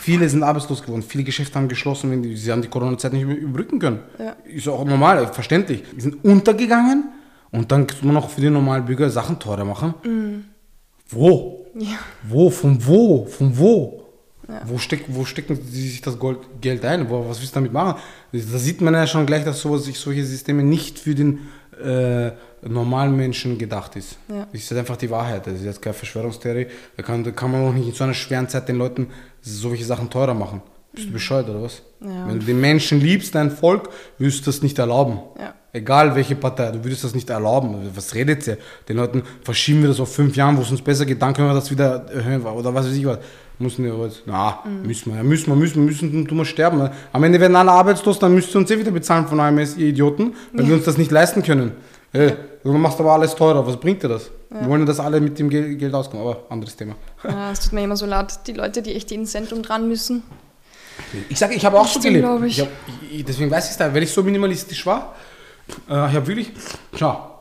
Viele 0.00 0.28
sind 0.28 0.42
arbeitslos 0.42 0.82
geworden, 0.82 1.02
viele 1.02 1.24
Geschäfte 1.24 1.58
haben 1.58 1.68
geschlossen, 1.68 2.36
sie 2.36 2.52
haben 2.52 2.62
die 2.62 2.68
Corona-Zeit 2.68 3.12
nicht 3.12 3.22
überbrücken 3.22 3.78
können. 3.78 4.00
Ja. 4.18 4.36
Ist 4.44 4.68
auch 4.68 4.84
normal, 4.84 5.32
verständlich. 5.32 5.84
Die 5.96 6.00
sind 6.00 6.24
untergegangen 6.24 7.04
und 7.50 7.70
dann 7.70 7.86
kann 7.86 7.98
man 8.02 8.14
noch 8.14 8.30
für 8.30 8.40
den 8.40 8.52
normalen 8.52 8.84
Bürger 8.84 9.10
Sachen 9.10 9.38
teurer 9.38 9.64
machen. 9.64 9.94
Mhm. 10.04 10.44
Wo? 11.08 11.66
Ja. 11.74 11.98
Wo? 12.22 12.50
Von 12.50 12.84
wo? 12.86 13.26
Von 13.26 13.56
wo? 13.58 14.02
Ja. 14.48 14.62
Wo, 14.64 14.78
steck, 14.78 15.04
wo 15.08 15.24
stecken 15.24 15.58
sie 15.64 15.88
sich 15.88 16.00
das 16.00 16.18
Gold, 16.18 16.38
Geld 16.60 16.84
ein? 16.84 17.08
Wo, 17.08 17.28
was 17.28 17.38
willst 17.40 17.54
du 17.54 17.60
damit 17.60 17.72
machen? 17.72 18.00
Da 18.32 18.58
sieht 18.58 18.80
man 18.80 18.94
ja 18.94 19.06
schon 19.06 19.26
gleich, 19.26 19.44
dass 19.44 19.60
so, 19.60 19.76
solche 19.76 20.24
Systeme 20.24 20.62
nicht 20.62 20.98
für 20.98 21.14
den 21.14 21.40
äh, 21.82 22.32
normalen 22.68 23.16
Menschen 23.16 23.58
gedacht 23.58 23.96
ist. 23.96 24.18
Ja. 24.28 24.46
Das 24.52 24.60
ist 24.60 24.72
einfach 24.72 24.96
die 24.96 25.10
Wahrheit. 25.10 25.46
Das 25.46 25.54
ist 25.54 25.64
jetzt 25.64 25.82
keine 25.82 25.94
Verschwörungstheorie. 25.94 26.66
Da 26.96 27.02
kann, 27.02 27.24
da 27.24 27.30
kann 27.30 27.50
man 27.50 27.66
auch 27.66 27.72
nicht 27.72 27.88
in 27.88 27.94
so 27.94 28.04
einer 28.04 28.14
schweren 28.14 28.48
Zeit 28.48 28.68
den 28.68 28.76
Leuten 28.76 29.08
solche 29.40 29.84
Sachen 29.84 30.10
teurer 30.10 30.34
machen. 30.34 30.62
Bist 30.92 31.06
du 31.06 31.10
mhm. 31.10 31.14
bescheuert 31.14 31.48
oder 31.48 31.62
was? 31.62 31.82
Ja. 32.00 32.26
Wenn 32.26 32.40
du 32.40 32.46
den 32.46 32.60
Menschen 32.60 33.00
liebst, 33.00 33.34
dein 33.34 33.50
Volk, 33.50 33.90
würdest 34.18 34.40
du 34.40 34.44
das 34.46 34.62
nicht 34.62 34.78
erlauben. 34.78 35.20
Ja. 35.38 35.54
Egal 35.72 36.16
welche 36.16 36.34
Partei, 36.34 36.72
du 36.72 36.82
würdest 36.82 37.04
das 37.04 37.14
nicht 37.14 37.30
erlauben. 37.30 37.76
Was 37.94 38.14
redet 38.14 38.44
ihr? 38.48 38.58
Den 38.88 38.96
Leuten 38.96 39.22
verschieben 39.42 39.82
wir 39.82 39.88
das 39.88 40.00
auf 40.00 40.12
fünf 40.12 40.34
Jahren, 40.34 40.56
wo 40.56 40.62
es 40.62 40.70
uns 40.70 40.82
besser 40.82 41.06
geht, 41.06 41.22
dann 41.22 41.32
können 41.32 41.48
wir 41.48 41.54
das 41.54 41.70
wieder 41.70 42.06
erhöhen 42.12 42.42
oder 42.42 42.74
was 42.74 42.86
weiß 42.86 42.94
ich 42.94 43.06
was. 43.06 43.18
Müssen 43.60 43.84
wir 43.84 43.94
heute, 43.94 44.16
na, 44.24 44.60
mhm. 44.64 44.86
müssen 44.86 45.12
wir, 45.12 45.18
ja, 45.18 45.22
müssen 45.22 45.46
wir, 45.48 45.54
müssen 45.54 45.76
wir, 45.76 45.82
müssen, 45.82 46.26
tun 46.26 46.38
wir 46.38 46.44
sterben. 46.46 46.88
Am 47.12 47.22
Ende 47.22 47.38
werden 47.38 47.54
alle 47.54 47.70
arbeitslos, 47.70 48.18
dann 48.18 48.34
müsst 48.34 48.54
ihr 48.54 48.58
uns 48.58 48.70
eh 48.70 48.78
wieder 48.78 48.90
bezahlen 48.90 49.26
von 49.26 49.38
AMS, 49.38 49.76
ihr 49.76 49.88
Idioten, 49.88 50.32
wenn 50.54 50.64
ja. 50.64 50.70
wir 50.70 50.76
uns 50.76 50.86
das 50.86 50.96
nicht 50.96 51.10
leisten 51.10 51.42
können. 51.42 51.72
Hey, 52.12 52.34
du 52.64 52.72
machst 52.72 52.98
aber 52.98 53.12
alles 53.12 53.34
teurer, 53.34 53.64
was 53.66 53.78
bringt 53.78 54.02
dir 54.02 54.08
das? 54.08 54.30
Ja. 54.50 54.62
Wir 54.62 54.68
wollen 54.68 54.80
ja, 54.80 54.86
dass 54.86 54.98
alle 54.98 55.20
mit 55.20 55.38
dem 55.38 55.48
Geld 55.48 55.94
auskommen, 55.94 56.26
aber 56.26 56.42
anderes 56.48 56.74
Thema. 56.74 56.94
Ja, 57.22 57.52
es 57.52 57.60
tut 57.60 57.72
mir 57.72 57.84
immer 57.84 57.96
so 57.96 58.06
leid, 58.06 58.46
die 58.46 58.52
Leute, 58.52 58.82
die 58.82 58.94
echt 58.94 59.12
ins 59.12 59.30
Zentrum 59.30 59.62
dran 59.62 59.88
müssen. 59.88 60.24
Ich 61.28 61.38
sage, 61.38 61.54
ich 61.54 61.64
habe 61.64 61.78
auch 61.78 61.86
so 61.86 62.00
gelebt. 62.00 62.26
Ich 62.46 62.60
hab, 62.60 62.68
ich, 63.10 63.24
deswegen 63.24 63.50
weiß 63.50 63.66
ich 63.66 63.70
es 63.72 63.76
da, 63.76 63.94
weil 63.94 64.02
ich 64.02 64.12
so 64.12 64.22
minimalistisch 64.22 64.84
war. 64.86 65.14
Äh, 65.88 66.10
ich 66.10 66.16
habe 66.16 66.26
wirklich, 66.26 66.52
schau, 66.96 67.38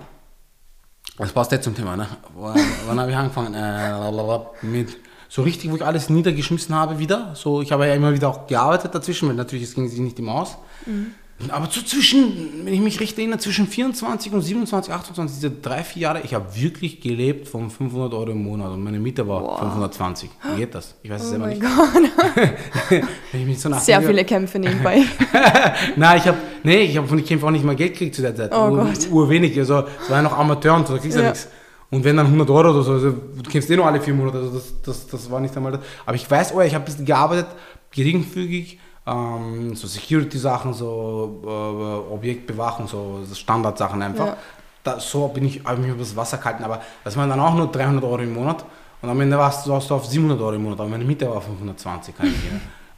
das 1.18 1.32
passt 1.32 1.52
jetzt 1.52 1.64
zum 1.64 1.76
Thema, 1.76 1.98
ne? 1.98 2.08
Wann 2.36 3.00
habe 3.00 3.12
ich 3.12 3.18
angefangen? 3.18 3.54
Äh, 3.54 4.66
mit 4.66 4.98
so 5.28 5.42
richtig, 5.42 5.72
wo 5.72 5.76
ich 5.76 5.86
alles 5.86 6.10
niedergeschmissen 6.10 6.74
habe 6.74 7.00
wieder. 7.00 7.34
So, 7.36 7.62
ich 7.62 7.72
habe 7.72 7.88
ja 7.88 7.96
immer 7.96 8.14
wieder 8.14 8.30
auch 8.30 8.48
gearbeitet 8.48 8.96
dazwischen, 8.96 9.28
weil 9.28 9.36
natürlich 9.36 9.66
es 9.66 9.76
ging 9.76 9.90
sich 9.90 10.00
nicht 10.00 10.18
immer 10.20 10.36
aus. 10.36 10.58
Mhm. 10.86 11.14
Aber 11.48 11.68
so 11.72 11.82
zwischen, 11.82 12.66
wenn 12.66 12.74
ich 12.74 12.82
mich 12.82 13.00
recht 13.00 13.18
erinnere, 13.18 13.40
zwischen 13.40 13.66
24 13.66 14.34
und 14.34 14.42
27, 14.42 14.94
28, 14.94 15.36
diese 15.36 15.52
drei, 15.52 15.84
vier 15.84 16.02
Jahre, 16.02 16.22
ich 16.22 16.34
habe 16.34 16.46
wirklich 16.54 17.00
gelebt 17.00 17.48
von 17.48 17.70
500 17.70 18.14
Euro 18.14 18.32
im 18.32 18.44
Monat 18.44 18.72
und 18.74 18.84
meine 18.84 19.00
Miete 19.00 19.26
war 19.26 19.42
wow. 19.42 19.60
520. 19.60 20.30
Wie 20.52 20.58
geht 20.58 20.76
das? 20.76 20.96
Ich 21.02 21.10
weiß 21.10 21.22
es 21.22 21.28
oh 21.28 21.30
selber 21.32 21.48
nicht. 21.48 21.62
so 23.60 23.74
Sehr 23.74 24.02
viele 24.02 24.26
Kämpfe 24.26 24.60
nebenbei. 24.60 25.04
Nein, 25.96 26.18
ich 26.18 26.28
habe 26.28 26.38
nee, 26.64 26.82
ich 26.82 26.98
hab 26.98 27.08
von 27.08 27.18
den 27.18 27.26
Kämpfen 27.26 27.48
auch 27.48 27.52
nicht 27.52 27.64
mal 27.64 27.76
Geld 27.76 27.94
gekriegt 27.94 28.16
zu 28.16 28.22
der 28.22 28.36
Zeit. 28.36 28.52
Oh 28.54 28.70
Ur, 28.70 28.84
Gott. 28.84 29.10
Urwenig, 29.10 29.58
also 29.58 29.86
es 30.04 30.10
war 30.10 30.18
ja 30.18 30.22
noch 30.22 30.38
Amateur 30.38 30.76
und 30.76 30.88
so, 30.88 30.96
da 30.96 31.00
kriegst 31.00 31.18
du 31.18 31.22
ja. 31.22 31.30
nichts. 31.30 31.48
Und 31.90 32.04
wenn 32.04 32.18
dann 32.18 32.28
100 32.28 32.50
Euro 32.50 32.70
oder 32.72 32.84
so, 32.84 32.92
also, 32.94 33.12
du 33.12 33.50
kennst 33.50 33.70
eh 33.70 33.76
nur 33.76 33.88
alle 33.88 34.02
vier 34.02 34.14
Monate, 34.14 34.40
also 34.40 34.52
das, 34.52 34.74
das, 34.84 35.08
das 35.08 35.32
war 35.32 35.40
nicht 35.40 35.56
einmal 35.56 35.72
das. 35.72 35.82
Aber 36.06 36.16
ich 36.16 36.30
weiß, 36.30 36.54
oh, 36.54 36.62
ich 36.62 36.76
habe 36.76 36.84
ein 36.84 36.86
bisschen 36.86 37.06
gearbeitet, 37.06 37.48
geringfügig, 37.92 38.80
ähm, 39.10 39.76
so 39.76 39.88
Security-Sachen, 39.88 40.74
so 40.74 41.42
äh, 41.44 42.14
Objektbewachung, 42.14 42.88
so 42.88 43.22
Standardsachen 43.34 44.02
einfach. 44.02 44.28
Ja. 44.28 44.38
Da, 44.84 45.00
so 45.00 45.28
bin 45.28 45.46
ich, 45.46 45.64
habe 45.64 45.76
ich 45.76 45.82
mich 45.82 45.90
über 45.90 46.00
das 46.00 46.16
Wasser 46.16 46.38
gehalten, 46.38 46.64
aber 46.64 46.82
das 47.04 47.18
waren 47.18 47.30
dann 47.30 47.40
auch 47.40 47.54
nur 47.56 47.68
300 47.72 48.04
Euro 48.04 48.20
im 48.20 48.34
Monat. 48.34 48.66
Und 49.02 49.10
am 49.10 49.20
Ende 49.22 49.38
warst 49.38 49.66
du, 49.66 49.72
warst 49.72 49.90
du 49.90 49.96
auf 49.96 50.06
700 50.06 50.40
Euro 50.40 50.54
im 50.54 50.64
Monat, 50.64 50.80
aber 50.80 50.90
meine 50.90 51.04
Miete 51.04 51.30
war 51.30 51.42
520, 51.42 52.16
kann 52.16 52.28
ich 52.28 52.36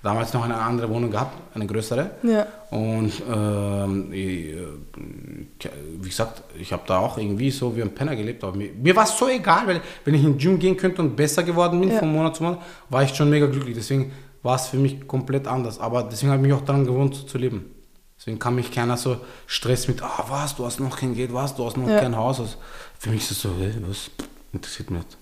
damals 0.04 0.34
noch 0.34 0.44
eine 0.44 0.56
andere 0.56 0.90
Wohnung 0.90 1.12
gehabt, 1.12 1.38
eine 1.54 1.68
größere. 1.68 2.12
Ja. 2.24 2.48
Und 2.72 3.12
ähm, 3.32 4.12
ich, 4.12 4.54
äh, 4.54 5.70
wie 6.00 6.10
gesagt, 6.10 6.42
ich 6.60 6.74
habe 6.74 6.84
da 6.88 7.00
auch 7.00 7.18
irgendwie 7.18 7.52
so 7.52 7.76
wie 7.76 7.82
ein 7.82 7.94
Penner 7.94 8.16
gelebt. 8.16 8.44
Aber 8.44 8.58
mir, 8.58 8.72
mir 8.74 8.96
war 8.96 9.04
es 9.04 9.18
so 9.18 9.28
egal, 9.28 9.68
weil 9.68 9.82
wenn 10.04 10.14
ich 10.16 10.24
in 10.24 10.34
den 10.34 10.38
Gym 10.38 10.60
gehen 10.60 10.76
könnte 10.76 11.02
und 11.02 11.16
besser 11.16 11.44
geworden 11.44 11.80
bin 11.80 11.92
ja. 11.92 12.00
von 12.00 12.12
Monat 12.12 12.36
zu 12.36 12.44
Monat, 12.44 12.60
war 12.90 13.04
ich 13.04 13.14
schon 13.14 13.30
mega 13.30 13.46
glücklich. 13.46 13.76
Deswegen 13.76 14.12
war 14.44 14.56
es 14.56 14.68
für 14.68 14.78
mich 14.78 15.08
komplett 15.08 15.48
anders. 15.48 15.80
Aber 15.80 16.04
deswegen 16.04 16.32
habe 16.32 16.42
ich 16.42 16.52
mich 16.52 16.60
auch 16.60 16.66
daran 16.66 16.86
gewohnt 16.86 17.16
so 17.16 17.24
zu 17.24 17.38
leben. 17.38 17.72
Deswegen 18.18 18.38
kann 18.38 18.56
mich 18.56 18.72
keiner 18.72 18.98
so 18.98 19.18
Stress 19.48 19.88
mit, 19.88 20.04
ah, 20.04 20.26
was, 20.28 20.56
du 20.56 20.66
hast 20.66 20.80
noch 20.80 20.98
kein 20.98 21.16
Geld, 21.16 21.34
was, 21.34 21.56
du 21.56 21.66
hast 21.66 21.78
noch 21.78 21.90
ja. 21.90 22.00
kein 22.00 22.16
Haus. 22.16 22.40
Also 22.40 22.56
für 23.00 23.10
mich 23.10 23.24
ist 23.24 23.32
es 23.32 23.42
so, 23.42 23.50
hey, 23.60 23.74
was, 23.88 24.12
interessiert 24.54 24.92
mich 24.92 25.04
nicht. 25.04 25.18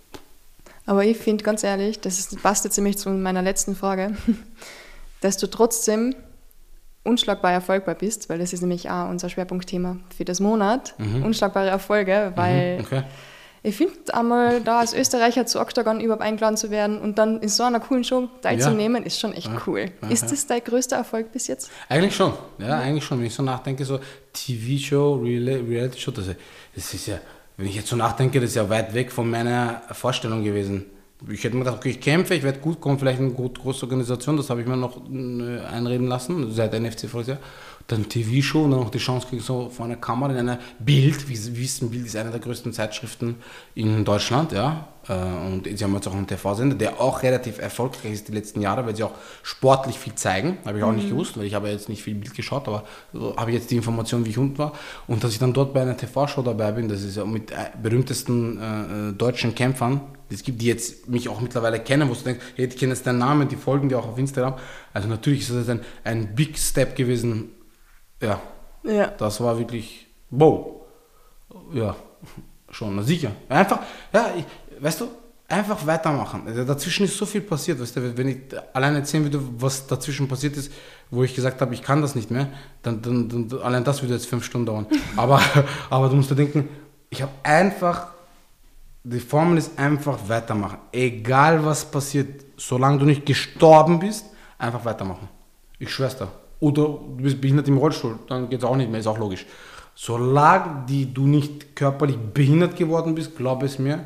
Aber 0.86 1.06
ich 1.06 1.18
finde 1.18 1.44
ganz 1.44 1.64
ehrlich, 1.64 2.00
das 2.00 2.20
ist, 2.20 2.42
passt 2.42 2.66
jetzt 2.66 2.76
nämlich 2.76 2.98
zu 2.98 3.10
meiner 3.10 3.42
letzten 3.42 3.76
Frage, 3.76 4.18
dass 5.22 5.38
du 5.38 5.48
trotzdem 5.48 6.16
unschlagbar 7.04 7.52
erfolgbar 7.52 7.96
bist, 7.96 8.30
weil 8.30 8.40
das 8.40 8.54
ist 8.54 8.62
nämlich 8.62 8.90
auch 8.90 9.10
unser 9.10 9.30
Schwerpunktthema 9.30 9.98
für 10.16 10.26
das 10.26 10.40
Monat. 10.40 10.96
Mhm. 10.98 11.24
Unschlagbare 11.24 11.70
Erfolge, 11.70 12.34
weil 12.36 12.80
mhm, 12.80 12.86
okay. 12.86 13.04
Ich 13.64 13.76
finde 13.76 14.14
einmal 14.14 14.62
da 14.62 14.80
als 14.80 14.93
Österreicher 14.93 15.45
zu 15.45 15.60
Octagon 15.60 15.99
überhaupt 15.99 16.24
eingeladen 16.24 16.57
zu 16.57 16.72
werden 16.72 16.99
und 16.99 17.18
dann 17.18 17.41
in 17.41 17.49
so 17.49 17.64
einer 17.64 17.80
coolen 17.80 18.03
Show 18.03 18.30
teilzunehmen, 18.41 19.03
ja. 19.03 19.07
ist 19.07 19.20
schon 19.20 19.34
echt 19.34 19.47
ja. 19.47 19.62
cool. 19.68 19.86
Ja, 20.01 20.10
ist 20.10 20.32
das 20.32 20.47
dein 20.47 20.64
größter 20.64 20.95
Erfolg 20.95 21.32
bis 21.32 21.47
jetzt? 21.47 21.70
Eigentlich 21.88 22.16
schon, 22.16 22.34
ja, 22.57 22.80
eigentlich 22.80 23.03
schon. 23.03 23.20
Wenn 23.20 23.28
ich 23.28 23.36
so 23.36 23.43
nachdenke, 23.43 23.84
so 23.86 23.99
TV-Show, 24.34 25.16
Reality-Show, 25.24 26.12
das, 26.12 26.28
das 26.76 26.93
ist 26.93 27.07
ja 27.07 27.20
wenn 27.60 27.68
ich 27.68 27.76
jetzt 27.76 27.89
so 27.89 27.97
nachdenke, 27.97 28.39
das 28.39 28.51
ist 28.51 28.55
ja 28.55 28.70
weit 28.70 28.93
weg 28.93 29.12
von 29.12 29.30
meiner 29.30 29.82
Vorstellung 29.91 30.45
gewesen. 30.45 30.86
Ich 31.30 31.43
hätte 31.43 31.57
mir 31.57 31.66
gedacht, 31.66 31.80
okay, 31.80 31.89
ich 31.89 31.99
kämpfe, 31.99 32.34
ich 32.34 32.43
werde 32.43 32.60
gut 32.60 32.80
kommen, 32.80 32.97
vielleicht 32.97 33.20
eine 33.20 33.32
große 33.32 33.84
Organisation, 33.84 34.38
das 34.38 34.49
habe 34.49 34.62
ich 34.62 34.68
mir 34.68 34.78
noch 34.78 34.95
äh, 35.12 35.60
einreden 35.66 36.07
lassen, 36.07 36.53
seit 36.53 36.72
NFC 36.72 37.10
voriges 37.10 37.28
Jahr. 37.28 37.39
Dann 37.90 38.08
TV-Show 38.08 38.64
und 38.64 38.72
dann 38.72 38.80
noch 38.80 38.90
die 38.90 39.00
Chance 39.00 39.28
kriegen, 39.28 39.42
so 39.42 39.70
vor 39.70 39.86
einer 39.86 39.96
Kamera 39.96 40.32
in 40.32 40.38
einer 40.38 40.60
Bild, 40.80 41.28
wie 41.28 41.36
Sie 41.36 41.58
wissen, 41.58 41.90
Bild 41.90 42.06
ist 42.06 42.16
eine 42.16 42.30
der 42.32 42.40
größten 42.40 42.72
Zeitschriften 42.72 43.36
in 43.76 44.06
Deutschland, 44.06 44.52
ja. 44.52 44.88
Äh, 45.08 45.14
und 45.14 45.66
sie 45.66 45.84
haben 45.84 45.94
jetzt 45.96 46.08
auch 46.08 46.14
einen 46.14 46.28
TV-Sender, 46.28 46.76
der 46.76 47.02
auch 47.02 47.24
relativ 47.24 47.60
erfolgreich 47.60 48.14
ist 48.14 48.28
die 48.28 48.32
letzten 48.32 48.62
Jahre, 48.62 48.86
weil 48.86 48.96
sie 48.96 49.04
auch 49.04 49.16
sportlich 49.44 49.98
viel 49.98 50.14
zeigen. 50.16 50.60
Habe 50.66 50.78
ich 50.78 50.84
auch 50.84 50.92
mhm. 50.92 50.98
nicht 50.98 51.10
gewusst, 51.10 51.38
weil 51.38 51.46
ich 51.46 51.56
habe 51.56 51.70
jetzt 51.70 51.90
nicht 51.90 52.04
viel 52.04 52.16
Bild 52.16 52.36
geschaut, 52.36 52.68
aber 52.68 52.84
so 53.12 53.36
habe 53.36 53.52
ich 53.52 53.58
jetzt 53.58 53.72
die 53.72 53.76
Information, 53.76 54.24
wie 54.26 54.30
ich 54.30 54.38
unten 54.38 54.58
war. 54.60 54.74
Und 55.08 55.24
dass 55.24 55.32
ich 55.32 55.40
dann 55.40 55.54
dort 55.54 55.74
bei 55.74 55.82
einer 55.82 55.98
TV-Show 55.98 56.44
dabei 56.44 56.72
bin, 56.72 56.88
das 56.88 57.04
ist 57.04 57.18
ja 57.18 57.26
mit 57.26 57.52
äh, 57.52 57.56
berühmtesten 57.82 58.60
äh, 58.60 59.14
deutschen 59.14 59.56
Kämpfern, 59.56 60.02
es 60.32 60.44
gibt, 60.44 60.62
die 60.62 60.68
jetzt 60.68 61.10
mich 61.10 61.28
auch 61.28 61.42
mittlerweile 61.42 61.80
kennen, 61.80 62.08
wo 62.08 62.14
du 62.14 62.22
denkst, 62.22 62.46
hey, 62.56 62.68
die 62.68 62.78
kennen 62.78 62.92
jetzt 62.92 63.06
deinen 63.08 63.18
Namen, 63.18 63.48
die 63.48 63.56
folgen 63.56 63.90
dir 63.90 63.98
auch 63.98 64.08
auf 64.08 64.18
Instagram. 64.18 64.56
Also 64.94 65.08
natürlich 65.08 65.42
ist 65.42 65.52
das 65.52 65.70
ein, 65.70 65.82
ein 66.04 66.36
Big 66.36 66.58
Step 66.58 66.96
gewesen. 66.96 67.50
Ja. 68.22 68.42
ja. 68.84 69.08
Das 69.08 69.42
war 69.42 69.58
wirklich, 69.58 70.08
wow. 70.30 70.82
Ja, 71.74 71.96
schon, 72.70 73.02
sicher. 73.04 73.32
Einfach, 73.48 73.80
ja, 74.14 74.32
ich, 74.38 74.46
weißt 74.84 75.02
du, 75.02 75.08
einfach 75.50 75.86
weitermachen. 75.86 76.44
Also 76.46 76.64
dazwischen 76.64 77.06
ist 77.06 77.18
so 77.18 77.26
viel 77.26 77.42
passiert. 77.42 77.82
Weißt 77.82 77.96
du, 77.96 78.18
wenn 78.18 78.28
ich 78.28 78.38
allein 78.74 78.96
erzählen 78.96 79.24
würde, 79.24 79.42
was 79.58 79.88
dazwischen 79.88 80.28
passiert 80.28 80.56
ist, 80.58 80.72
wo 81.10 81.24
ich 81.24 81.36
gesagt 81.36 81.60
habe, 81.60 81.74
ich 81.74 81.82
kann 81.82 82.02
das 82.02 82.16
nicht 82.16 82.30
mehr, 82.30 82.50
dann, 82.84 83.02
dann, 83.02 83.28
dann 83.28 83.62
allein 83.62 83.84
das 83.84 84.02
würde 84.02 84.14
jetzt 84.14 84.28
fünf 84.28 84.46
Stunden 84.46 84.68
dauern. 84.68 84.86
aber, 85.16 85.42
aber 85.90 86.10
du 86.10 86.16
musst 86.16 86.30
dir 86.30 86.36
denken, 86.36 86.70
ich 87.10 87.22
habe 87.22 87.32
einfach, 87.42 88.10
die 89.04 89.20
Formel 89.20 89.58
ist 89.58 89.78
einfach 89.80 90.20
weitermachen. 90.28 90.78
Egal 90.92 91.66
was 91.66 91.84
passiert, 91.84 92.46
solange 92.58 93.00
du 93.00 93.06
nicht 93.06 93.26
gestorben 93.26 94.00
bist, 94.00 94.26
einfach 94.58 94.86
weitermachen. 94.86 95.28
Ich 95.80 95.92
schwör's 95.92 96.18
dir. 96.18 96.28
Oder 96.60 96.84
du 96.84 97.18
bist 97.18 97.39
behindert 97.39 97.68
im 97.68 97.78
Rollstuhl, 97.78 98.20
dann 98.28 98.49
geht 98.49 98.60
es 98.60 98.66
auch 98.66 98.76
nicht 98.76 98.91
mehr, 98.91 98.99
ist 98.99 99.07
auch 99.07 99.18
logisch. 99.18 99.45
Solange 99.95 100.86
die, 100.88 101.14
du 101.14 101.28
nicht 101.28 101.76
körperlich 101.76 102.18
behindert 102.18 102.76
geworden 102.76 103.16
bist, 103.16 103.36
glaube 103.36 103.66
es 103.66 103.80
mir, 103.80 104.05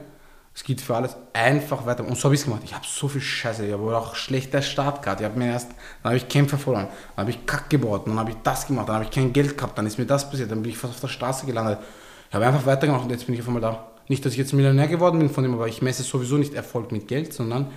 es 0.56 0.64
geht 0.64 0.82
für 0.82 0.96
alles 0.96 1.16
einfach 1.34 1.86
weiter. 1.86 2.06
Und 2.06 2.16
so 2.16 2.26
habe 2.26 2.36
ich 2.36 2.42
es 2.42 2.46
gemacht. 2.46 2.62
Ich 2.64 2.76
habe 2.76 2.86
so 2.88 3.08
viel 3.08 3.22
Scheiße. 3.22 3.66
Ich 3.66 3.74
habe 3.74 3.98
auch 3.98 4.14
schlechter 4.14 4.62
Start 4.62 5.02
gehabt. 5.02 5.20
Ich 5.20 5.26
habe 5.26 5.38
mir 5.38 5.48
erst, 5.48 5.70
dann 6.04 6.12
habe 6.12 6.18
ich 6.18 6.28
Kämpfe 6.28 6.60
verloren. 6.60 6.88
Dann 7.16 7.24
habe 7.24 7.32
ich 7.32 7.46
Kack 7.48 7.72
gebaut. 7.72 8.04
Dann 8.06 8.20
habe 8.20 8.30
ich 8.30 8.38
das 8.44 8.68
gemacht. 8.68 8.88
Dann 8.88 8.96
habe 8.96 9.06
ich 9.06 9.12
kein 9.12 9.34
Geld 9.34 9.58
gehabt. 9.58 9.76
Dann 9.78 9.88
ist 9.88 9.98
mir 9.98 10.06
das 10.06 10.30
passiert. 10.30 10.52
Dann 10.52 10.62
bin 10.62 10.70
ich 10.70 10.78
fast 10.78 10.94
auf 10.94 11.00
der 11.00 11.08
Straße 11.08 11.48
gelandet. 11.48 11.80
Ich 12.30 12.36
habe 12.36 12.46
einfach 12.46 12.68
weitergemacht 12.68 13.04
und 13.04 13.10
jetzt 13.10 13.26
bin 13.26 13.34
ich 13.34 13.42
auf 13.42 13.48
einmal 13.48 13.62
da. 13.62 13.88
Nicht, 14.08 14.26
dass 14.26 14.34
ich 14.34 14.38
jetzt 14.38 14.54
Millionär 14.54 14.88
geworden 14.88 15.18
bin 15.18 15.30
von 15.30 15.44
dem, 15.44 15.54
aber 15.54 15.68
ich 15.68 15.82
messe 15.82 16.04
sowieso 16.04 16.38
nicht 16.38 16.54
Erfolg 16.54 16.92
mit 16.92 17.08
Geld, 17.08 17.34
sondern 17.34 17.68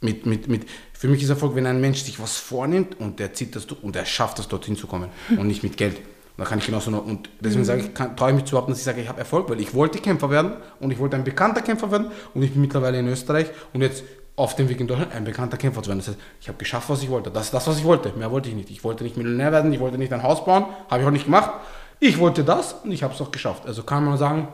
mit, 0.00 0.26
mit, 0.26 0.48
mit, 0.48 0.66
für 0.92 1.08
mich 1.08 1.22
ist 1.22 1.30
Erfolg, 1.30 1.54
wenn 1.54 1.66
ein 1.66 1.80
Mensch 1.80 2.02
sich 2.02 2.20
was 2.20 2.36
vornimmt 2.36 3.00
und 3.00 3.18
der 3.18 3.32
zieht 3.32 3.56
das 3.56 3.66
und 3.66 3.96
er 3.96 4.04
schafft 4.04 4.38
es, 4.38 4.48
dorthin 4.48 4.76
zu 4.76 4.86
kommen 4.86 5.10
und 5.30 5.46
nicht 5.46 5.62
mit 5.62 5.76
Geld. 5.76 6.00
Da 6.36 6.44
kann 6.44 6.58
ich 6.58 6.66
genauso 6.66 6.90
noch, 6.90 7.06
und 7.06 7.30
deswegen 7.40 7.62
mhm. 7.62 7.66
sage 7.66 7.80
ich, 7.80 7.94
traue 8.14 8.30
ich 8.30 8.36
mich 8.36 8.44
zu 8.44 8.50
behaupten, 8.50 8.72
dass 8.72 8.78
ich 8.78 8.84
sage, 8.84 9.00
ich 9.00 9.08
habe 9.08 9.18
Erfolg, 9.18 9.48
weil 9.48 9.58
ich 9.58 9.72
wollte 9.72 9.98
Kämpfer 10.00 10.28
werden 10.28 10.52
und 10.80 10.90
ich 10.90 10.98
wollte 10.98 11.16
ein 11.16 11.24
bekannter 11.24 11.62
Kämpfer 11.62 11.90
werden 11.90 12.08
und 12.34 12.42
ich 12.42 12.52
bin 12.52 12.60
mittlerweile 12.60 12.98
in 12.98 13.08
Österreich 13.08 13.46
und 13.72 13.80
jetzt 13.80 14.04
auf 14.36 14.54
dem 14.54 14.68
Weg 14.68 14.78
in 14.80 14.86
Deutschland 14.86 15.14
ein 15.14 15.24
bekannter 15.24 15.56
Kämpfer 15.56 15.82
zu 15.82 15.88
werden. 15.88 16.00
Das 16.00 16.08
heißt, 16.08 16.18
ich 16.42 16.48
habe 16.48 16.58
geschafft, 16.58 16.90
was 16.90 17.02
ich 17.02 17.08
wollte. 17.08 17.30
Das 17.30 17.46
ist 17.46 17.54
das, 17.54 17.66
was 17.66 17.78
ich 17.78 17.84
wollte. 17.84 18.12
Mehr 18.18 18.30
wollte 18.30 18.50
ich 18.50 18.54
nicht. 18.54 18.70
Ich 18.70 18.84
wollte 18.84 19.02
nicht 19.02 19.16
Millionär 19.16 19.50
werden, 19.50 19.72
ich 19.72 19.80
wollte 19.80 19.96
nicht 19.96 20.12
ein 20.12 20.22
Haus 20.22 20.44
bauen, 20.44 20.66
habe 20.90 21.00
ich 21.00 21.08
auch 21.08 21.12
nicht 21.12 21.24
gemacht. 21.24 21.52
Ich 22.00 22.18
wollte 22.18 22.44
das 22.44 22.74
und 22.84 22.92
ich 22.92 23.02
habe 23.02 23.14
es 23.14 23.20
auch 23.22 23.30
geschafft. 23.30 23.64
Also 23.64 23.82
kann 23.82 24.04
man 24.04 24.18
sagen, 24.18 24.48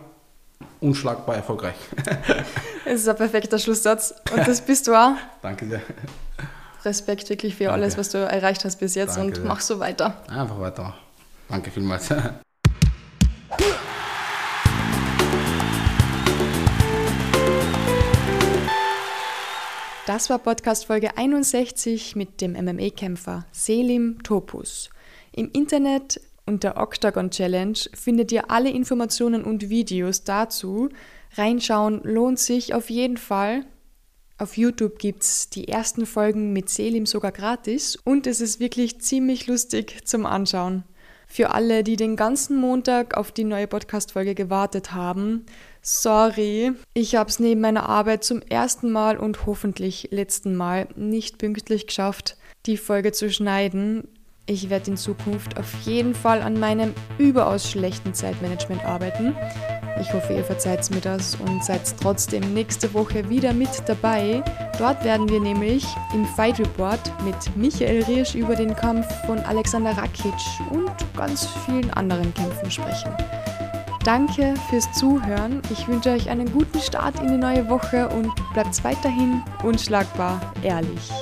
unschlagbar 0.81 1.37
erfolgreich. 1.37 1.75
Es 2.85 3.03
ist 3.03 3.09
ein 3.09 3.15
perfekter 3.17 3.61
Schlusssatz 3.61 4.13
und 4.33 4.47
das 4.47 4.61
bist 4.61 4.89
du 4.89 4.95
auch. 4.95 5.13
Danke 5.43 5.67
sehr. 5.67 5.81
Respekt 6.85 7.31
wirklich 7.31 7.55
für 7.55 7.65
Danke. 7.65 7.75
alles, 7.75 7.97
was 7.97 8.11
du 8.11 8.19
erreicht 8.19 8.65
hast 8.65 8.77
bis 8.81 8.97
jetzt 8.97 9.17
Danke 9.17 9.29
und 9.29 9.37
sehr. 9.37 9.45
mach 9.45 9.61
so 9.61 9.79
weiter. 9.79 10.17
Einfach 10.29 10.59
weiter. 10.59 10.95
Danke 11.49 11.71
vielmals. 11.71 12.09
Das 20.05 20.29
war 20.31 20.41
Podcast 20.41 20.87
Folge 20.87 21.17
61 21.17 22.17
mit 22.17 22.41
dem 22.41 22.53
MMA-Kämpfer 22.53 23.47
Selim 23.53 24.21
Topus. 24.25 24.91
Im 25.31 25.49
Internet 25.53 26.21
unter 26.47 26.77
Octagon 26.77 27.31
Challenge 27.31 27.79
findet 27.95 28.33
ihr 28.33 28.51
alle 28.51 28.71
Informationen 28.71 29.45
und 29.45 29.69
Videos 29.69 30.25
dazu. 30.25 30.89
Reinschauen 31.37 32.03
lohnt 32.03 32.39
sich 32.39 32.75
auf 32.75 32.91
jeden 32.91 33.17
Fall. 33.17 33.65
Auf 34.39 34.57
YouTube 34.57 34.99
gibt 34.99 35.23
es 35.23 35.51
die 35.51 35.69
ersten 35.69 36.05
Folgen 36.05 36.53
mit 36.53 36.69
Selim 36.69 37.07
sogar 37.07 37.33
gratis 37.33 37.97
und 38.05 38.27
es 38.27 38.41
ist 38.41 38.59
wirklich 38.59 39.01
ziemlich 39.01 39.47
lustig 39.47 40.07
zum 40.07 40.27
Anschauen. 40.27 40.85
Für 41.29 41.53
alle, 41.53 41.83
die 41.83 41.97
den 41.97 42.17
ganzen 42.17 42.59
Montag 42.59 43.17
auf 43.17 43.33
die 43.33 43.45
neue 43.45 43.67
Podcast-Folge 43.67 44.35
gewartet 44.35 44.93
haben, 44.93 45.47
sorry, 45.81 46.73
ich 46.93 47.15
habe 47.15 47.31
es 47.31 47.39
neben 47.39 47.63
meiner 47.63 47.89
Arbeit 47.89 48.25
zum 48.25 48.43
ersten 48.43 48.91
Mal 48.91 49.17
und 49.17 49.47
hoffentlich 49.47 50.09
letzten 50.11 50.57
Mal 50.57 50.89
nicht 50.95 51.39
pünktlich 51.39 51.87
geschafft, 51.87 52.37
die 52.67 52.77
Folge 52.77 53.13
zu 53.13 53.31
schneiden. 53.31 54.09
Ich 54.47 54.71
werde 54.71 54.91
in 54.91 54.97
Zukunft 54.97 55.57
auf 55.57 55.73
jeden 55.85 56.15
Fall 56.15 56.43
an 56.43 56.59
meinem 56.59 56.95
überaus 57.19 57.71
schlechten 57.71 58.13
Zeitmanagement 58.13 58.85
arbeiten. 58.85 59.37
Ich 60.01 60.13
hoffe, 60.13 60.33
ihr 60.33 60.43
verzeiht 60.43 60.91
mir 60.91 61.01
das 61.01 61.37
und 61.37 61.63
seid 61.63 61.83
trotzdem 62.01 62.53
nächste 62.53 62.93
Woche 62.93 63.29
wieder 63.29 63.53
mit 63.53 63.71
dabei. 63.87 64.43
Dort 64.79 65.05
werden 65.05 65.29
wir 65.29 65.39
nämlich 65.39 65.87
im 66.13 66.27
Fight 66.27 66.59
Report 66.59 67.01
mit 67.25 67.57
Michael 67.57 68.03
Riersch 68.05 68.35
über 68.35 68.57
den 68.57 68.75
Kampf 68.75 69.07
von 69.27 69.39
Alexander 69.41 69.97
Rakic 69.97 70.35
und 70.71 70.91
ganz 71.17 71.47
vielen 71.65 71.91
anderen 71.91 72.35
Kämpfen 72.35 72.71
sprechen. 72.71 73.15
Danke 74.05 74.55
fürs 74.69 74.91
Zuhören. 74.93 75.63
Ich 75.71 75.87
wünsche 75.87 76.11
euch 76.11 76.29
einen 76.29 76.51
guten 76.51 76.81
Start 76.81 77.21
in 77.21 77.29
die 77.29 77.37
neue 77.37 77.69
Woche 77.69 78.09
und 78.09 78.33
bleibt 78.53 78.83
weiterhin 78.83 79.41
unschlagbar 79.63 80.41
ehrlich. 80.65 81.13